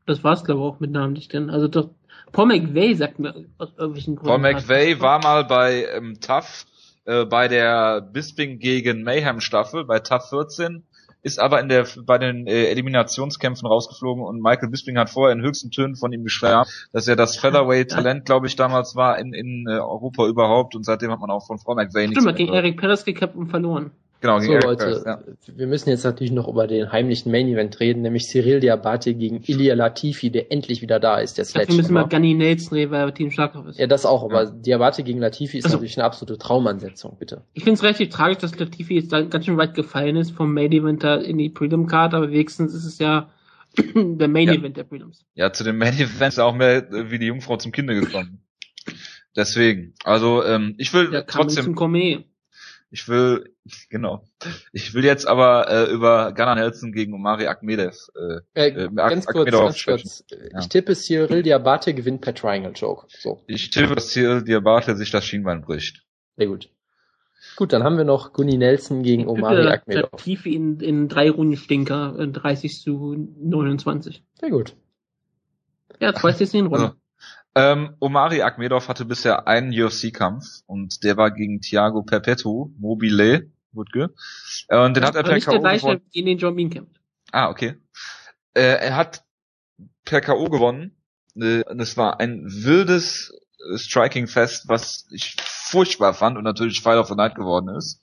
[0.05, 1.49] Das war's, glaube ich, auch mit namentlich denn.
[1.49, 1.89] Also doch,
[2.31, 4.41] Paul McVay sagt mir aus irgendwelchen Gründen.
[4.41, 6.65] Paul McVay war mal bei ähm, Tough,
[7.05, 10.83] äh, bei der Bisping gegen Mayhem Staffel, bei Tough 14,
[11.21, 15.41] ist aber in der bei den äh, Eliminationskämpfen rausgeflogen und Michael Bisping hat vorher in
[15.43, 19.33] höchsten Tönen von ihm geschwärmt, dass er das Featherweight Talent, glaube ich, damals war in,
[19.33, 22.53] in äh, Europa überhaupt und seitdem hat man auch von Paul McVay nichts Stimmt, gegen
[22.53, 23.91] Eric Perez gekämpft und verloren.
[24.21, 25.19] Genau, so, Leute, Curse, ja.
[25.57, 29.41] wir müssen jetzt natürlich noch über den heimlichen Main Event reden, nämlich Cyril Diabate gegen
[29.43, 31.69] Ilya Latifi, der endlich wieder da ist, der Sledge.
[31.69, 33.79] Wir müssen mal Gunny Nelson reden, weil er Team Schlagkraft ist.
[33.79, 34.51] Ja, das auch, aber ja.
[34.51, 37.41] Diabate gegen Latifi ist also, natürlich eine absolute Traumansetzung, bitte.
[37.53, 40.71] Ich finde es relativ tragisch, dass Latifi jetzt ganz schön weit gefallen ist vom Main
[40.71, 43.31] Event in die Prelim Card, aber wenigstens ist es ja
[43.95, 44.53] der Main ja.
[44.53, 45.25] Event der Prelims.
[45.33, 48.43] Ja, zu dem Main Event ist auch mehr wie die Jungfrau zum Kinder gekommen.
[49.35, 51.63] Deswegen, also ähm, ich will ja, trotzdem.
[51.63, 52.25] Zum Gourmet.
[52.93, 53.55] Ich will,
[53.89, 54.25] genau.
[54.73, 57.95] Ich will jetzt aber äh, über Gunnar Nelson gegen Omari Akmedev.
[58.53, 60.25] Äh, äh, ganz kurz, ganz kurz.
[60.29, 60.59] Ja.
[60.59, 63.07] Ich tippe, Cyril Diabate gewinnt per Triangle Joke.
[63.07, 63.41] So.
[63.47, 66.03] Ich tippe, dass Cyril Diabate sich das Schienbein bricht.
[66.35, 66.69] Sehr gut.
[67.55, 70.21] Gut, dann haben wir noch Gunni Nelson gegen Omari Akmedov.
[70.21, 74.21] Tief in, in drei Runden Stinker, 30 zu 29.
[74.39, 74.75] Sehr gut.
[76.01, 76.87] Ja, zwei jetzt in Runde.
[76.87, 76.95] Also,
[77.55, 84.13] ähm, Omari Akmedov hatte bisher einen UFC-Kampf und der war gegen Thiago Perpetu, Mobile, Wutke.
[84.69, 85.99] Äh, und den ja, hat er per K.O.
[86.11, 86.99] gegen den John Bean kämpft.
[87.31, 87.75] Ah, okay.
[88.53, 89.23] Äh, er hat
[90.05, 90.45] per K.O.
[90.45, 90.95] gewonnen.
[91.35, 93.33] Äh, und es war ein wildes
[93.75, 98.01] Striking-Fest, was ich furchtbar fand und natürlich Fight of the Night geworden ist.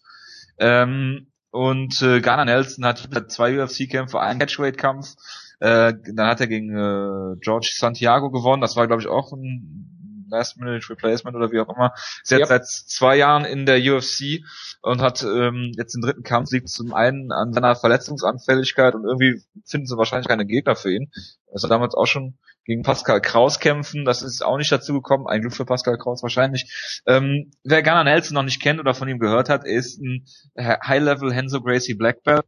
[0.59, 5.17] Ähm, und äh, Ghana Nelson hat zwei UFC-Kämpfe, einen Catchweight-Kampf
[5.61, 8.61] äh, dann hat er gegen äh, George Santiago gewonnen.
[8.61, 9.98] Das war, glaube ich, auch ein
[10.29, 11.93] Last-Minute Replacement oder wie auch immer.
[12.23, 12.49] Ist jetzt yep.
[12.49, 14.45] seit zwei Jahren in der UFC
[14.83, 19.43] und hat ähm, jetzt den dritten Kampf liegt zum einen an seiner Verletzungsanfälligkeit und irgendwie
[19.65, 21.11] finden sie wahrscheinlich keine Gegner für ihn.
[21.53, 22.39] Also damals auch schon
[22.69, 24.05] gegen Pascal Kraus kämpfen.
[24.05, 25.27] Das ist auch nicht dazu gekommen.
[25.27, 27.01] Ein Glück für Pascal Kraus wahrscheinlich.
[27.07, 30.27] Ähm, wer Gunnar Nelson noch nicht kennt oder von ihm gehört hat, er ist ein
[30.59, 32.45] High-Level Henzo Gracie Black Belt,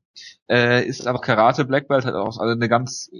[0.51, 3.11] äh, ist aber Karate Black Belt, hat auch eine ganz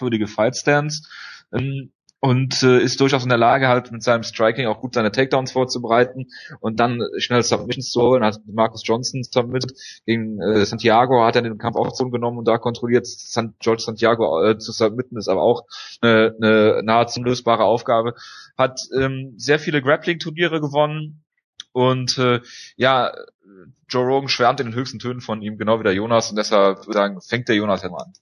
[0.00, 1.08] würdige Fight Stance.
[1.52, 5.12] Ähm, und äh, ist durchaus in der Lage, halt mit seinem Striking auch gut seine
[5.12, 6.26] Takedowns vorzubereiten
[6.60, 8.24] und dann schnell Submissions zu holen.
[8.24, 9.72] Hat Marcus Johnson submitted
[10.04, 13.82] gegen äh, Santiago, hat er den Kampf auch so genommen und da kontrolliert San George
[13.82, 15.64] Santiago äh, zu submitten, ist aber auch
[16.00, 18.14] eine, eine nahezu lösbare Aufgabe.
[18.56, 21.22] Hat ähm, sehr viele Grappling-Turniere gewonnen
[21.72, 22.40] und äh,
[22.76, 23.12] ja,
[23.88, 26.78] Joe Rogan schwärmt in den höchsten Tönen von ihm, genau wie der Jonas und deshalb
[26.80, 28.12] würde ich sagen, fängt der Jonas mal an.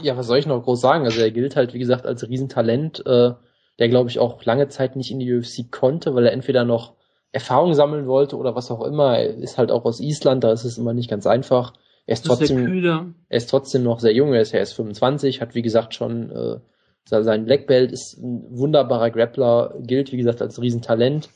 [0.00, 1.04] Ja, was soll ich noch groß sagen?
[1.04, 3.32] Also er gilt halt, wie gesagt, als Riesentalent, äh,
[3.78, 6.94] der glaube ich auch lange Zeit nicht in die UFC konnte, weil er entweder noch
[7.32, 9.18] Erfahrung sammeln wollte oder was auch immer.
[9.18, 11.72] Er ist halt auch aus Island, da ist es immer nicht ganz einfach.
[12.06, 15.54] Er ist trotzdem, er ist trotzdem noch sehr jung, er ist ja erst 25, hat
[15.54, 16.58] wie gesagt schon äh,
[17.04, 21.30] sein Black Belt, ist ein wunderbarer Grappler, gilt wie gesagt als Riesentalent.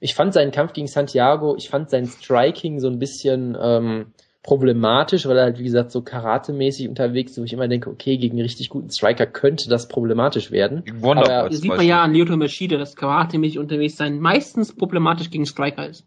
[0.00, 4.12] Ich fand seinen Kampf gegen Santiago, ich fand sein Striking so ein bisschen ähm,
[4.42, 8.16] problematisch, weil er halt, wie gesagt, so karatemäßig unterwegs ist, wo ich immer denke, okay,
[8.16, 10.82] gegen einen richtig guten Striker könnte das problematisch werden.
[11.02, 15.46] Aber das sieht man ja an Lyoto Machida, dass karatemäßig unterwegs sein meistens problematisch gegen
[15.46, 16.06] Striker ist.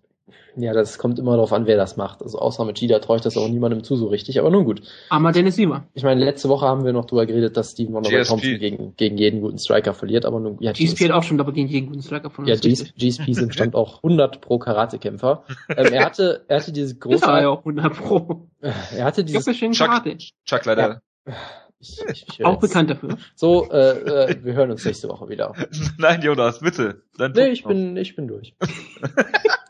[0.57, 2.21] Ja, das kommt immer darauf an, wer das macht.
[2.21, 4.81] Also außer mit Gida traue ich das auch niemandem zu so richtig, aber nun gut.
[5.09, 5.85] Aber Dennis Siever.
[5.93, 9.17] Ich meine, letzte Woche haben wir noch drüber geredet, dass Steven Wonderboy Thompson gegen, gegen
[9.17, 10.71] jeden guten Striker verliert, aber nun, ja.
[10.71, 12.53] GSP hat auch schon aber gegen jeden guten Striker verloren.
[12.53, 15.43] Ja, GSP sind stand auch 100 pro Karatekämpfer.
[15.69, 17.15] ähm, er hatte, er hatte dieses große.
[17.25, 18.47] Ist er ja auch 100 pro.
[18.61, 19.45] Er hatte dieses.
[19.47, 20.17] Ich Chuck, Karate.
[20.45, 21.01] Chuck leider.
[21.27, 21.33] Ja.
[21.79, 23.17] Ich, ich auch bekannt dafür.
[23.35, 25.53] So, äh, äh, wir hören uns nächste Woche wieder.
[25.97, 27.03] Nein, Jonas, bitte.
[27.17, 28.55] Dein nee, ich bin, ich bin durch.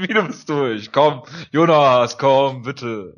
[0.08, 0.92] Wie du bist durch.
[0.92, 3.16] Komm, Jonas, komm, bitte.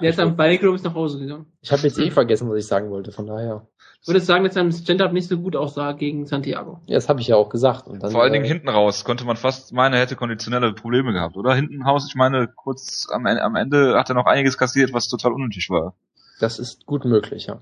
[0.00, 1.46] Der ist am Ballclub nach Hause gegangen.
[1.62, 3.66] Ich habe jetzt eh vergessen, was ich sagen wollte, von daher.
[4.02, 6.80] Ich würde sagen, dass sein Stand-up nicht so gut aussah gegen Santiago.
[6.86, 7.88] Ja, das habe ich ja auch gesagt.
[7.88, 10.72] Und dann, Vor allen Dingen äh, hinten raus konnte man fast meinen, er hätte konditionelle
[10.74, 11.54] Probleme gehabt, oder?
[11.54, 15.32] Hinten raus, ich meine, kurz am, am Ende hat er noch einiges kassiert, was total
[15.32, 15.94] unnötig war.
[16.40, 17.60] Das ist gut möglich, ja.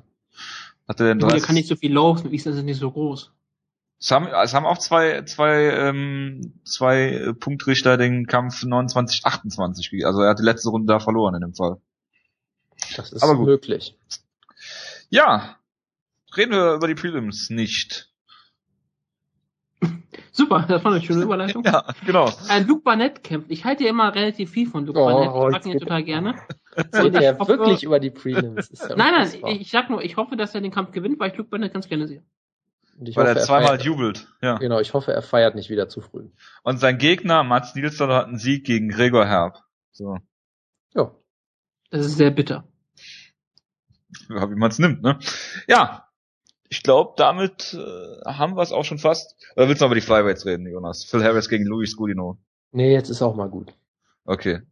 [0.89, 3.33] Hat er denn der kann nicht so viel laufen, wie ist das nicht so groß?
[4.01, 10.31] Es haben, es haben auch zwei, zwei, ähm, zwei Punktrichter den Kampf 29-28, also er
[10.31, 11.79] hat die letzte Runde da verloren in dem Fall.
[12.97, 13.47] Das ist Aber gut.
[13.47, 13.97] möglich.
[15.09, 15.57] Ja,
[16.37, 18.11] reden wir über die Prelims nicht.
[20.33, 21.63] Super, das war eine schöne Überleitung.
[21.65, 22.29] ja, genau.
[22.49, 23.53] Ein Luke Barnett kämpft.
[23.53, 25.29] Ich halte ja immer relativ viel von Luke oh, Barnett.
[25.29, 26.35] Ich mag ihn ja total gerne.
[26.93, 28.71] Redet ja wirklich über die Prelims.
[28.73, 31.37] Ja nein, nein, ich sag nur, ich hoffe, dass er den Kampf gewinnt, weil ich
[31.37, 32.25] Luke Barnett ganz gerne sehe.
[32.97, 34.29] Weil hoffe, er zweimal er jubelt.
[34.41, 34.59] Ja.
[34.59, 36.29] Genau, ich hoffe, er feiert nicht wieder zu früh.
[36.63, 39.63] Und sein Gegner, Mats Nilsson, hat einen Sieg gegen Gregor Herb.
[39.93, 40.19] So.
[40.95, 41.13] Ja.
[41.91, 42.69] Das ist sehr bitter.
[44.29, 45.19] Ja, wie man es nimmt, ne?
[45.67, 46.09] Ja.
[46.69, 49.37] Ich glaube, damit äh, haben wir es auch schon fast.
[49.55, 51.05] Oder willst du noch über die Flyweights reden, Jonas?
[51.05, 52.39] Phil Harris gegen Luis Gudino.
[52.73, 53.73] Nee, jetzt ist auch mal gut.
[54.25, 54.63] Okay.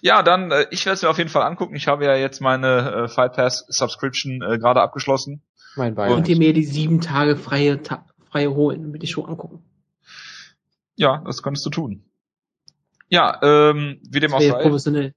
[0.00, 1.74] Ja, dann, äh, ich werde es mir auf jeden Fall angucken.
[1.74, 5.42] Ich habe ja jetzt meine äh, Fight Pass Subscription äh, gerade abgeschlossen.
[5.76, 6.12] Mein Bein.
[6.12, 9.64] Und ihr mir die sieben Tage freie, Ta freie holen, damit ich schon angucken.
[10.96, 12.04] Ja, das könntest du tun.
[13.08, 14.62] Ja, ähm, wie dem auch sei.
[14.62, 15.14] Professionell.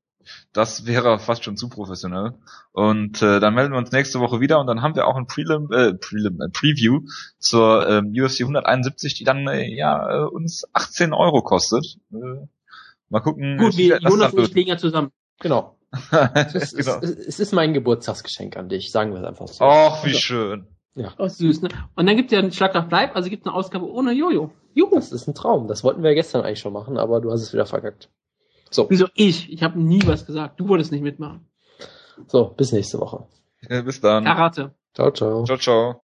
[0.54, 2.34] Das wäre fast schon zu professionell.
[2.72, 5.28] Und äh, dann melden wir uns nächste Woche wieder und dann haben wir auch ein
[5.28, 7.02] Prelim, äh, Prelim, äh, Preview
[7.40, 11.98] zur ähm, UFC 171, die dann äh, ja äh, uns 18 Euro kostet.
[12.12, 12.48] Äh,
[13.10, 13.58] mal gucken.
[13.58, 15.12] Gut, wir Jonas und ich legen ja zusammen.
[15.40, 15.78] Genau.
[15.94, 17.00] Es, ist, genau.
[17.02, 19.64] es, es, ist mein Geburtstagsgeschenk an dich, sagen wir es einfach so.
[19.64, 20.68] Ach, wie also, schön.
[20.96, 21.14] Ja.
[21.18, 21.70] Oh, süß, ne?
[21.96, 24.12] Und dann gibt es ja einen Schlag auf Bleib, also gibt es eine Ausgabe ohne
[24.12, 24.52] Jojo.
[24.74, 24.96] Juhu.
[24.96, 25.68] Das ist ein Traum.
[25.68, 28.10] Das wollten wir gestern eigentlich schon machen, aber du hast es wieder verkackt.
[28.70, 28.90] So.
[28.90, 29.52] Wieso ich?
[29.52, 30.60] Ich habe nie was gesagt.
[30.60, 31.48] Du wolltest nicht mitmachen.
[32.28, 33.26] So, bis nächste Woche.
[33.70, 34.24] Ja, bis dann.
[34.24, 34.74] Karate.
[34.94, 35.46] Ciao, ciao.
[35.46, 36.02] Ciao, ciao.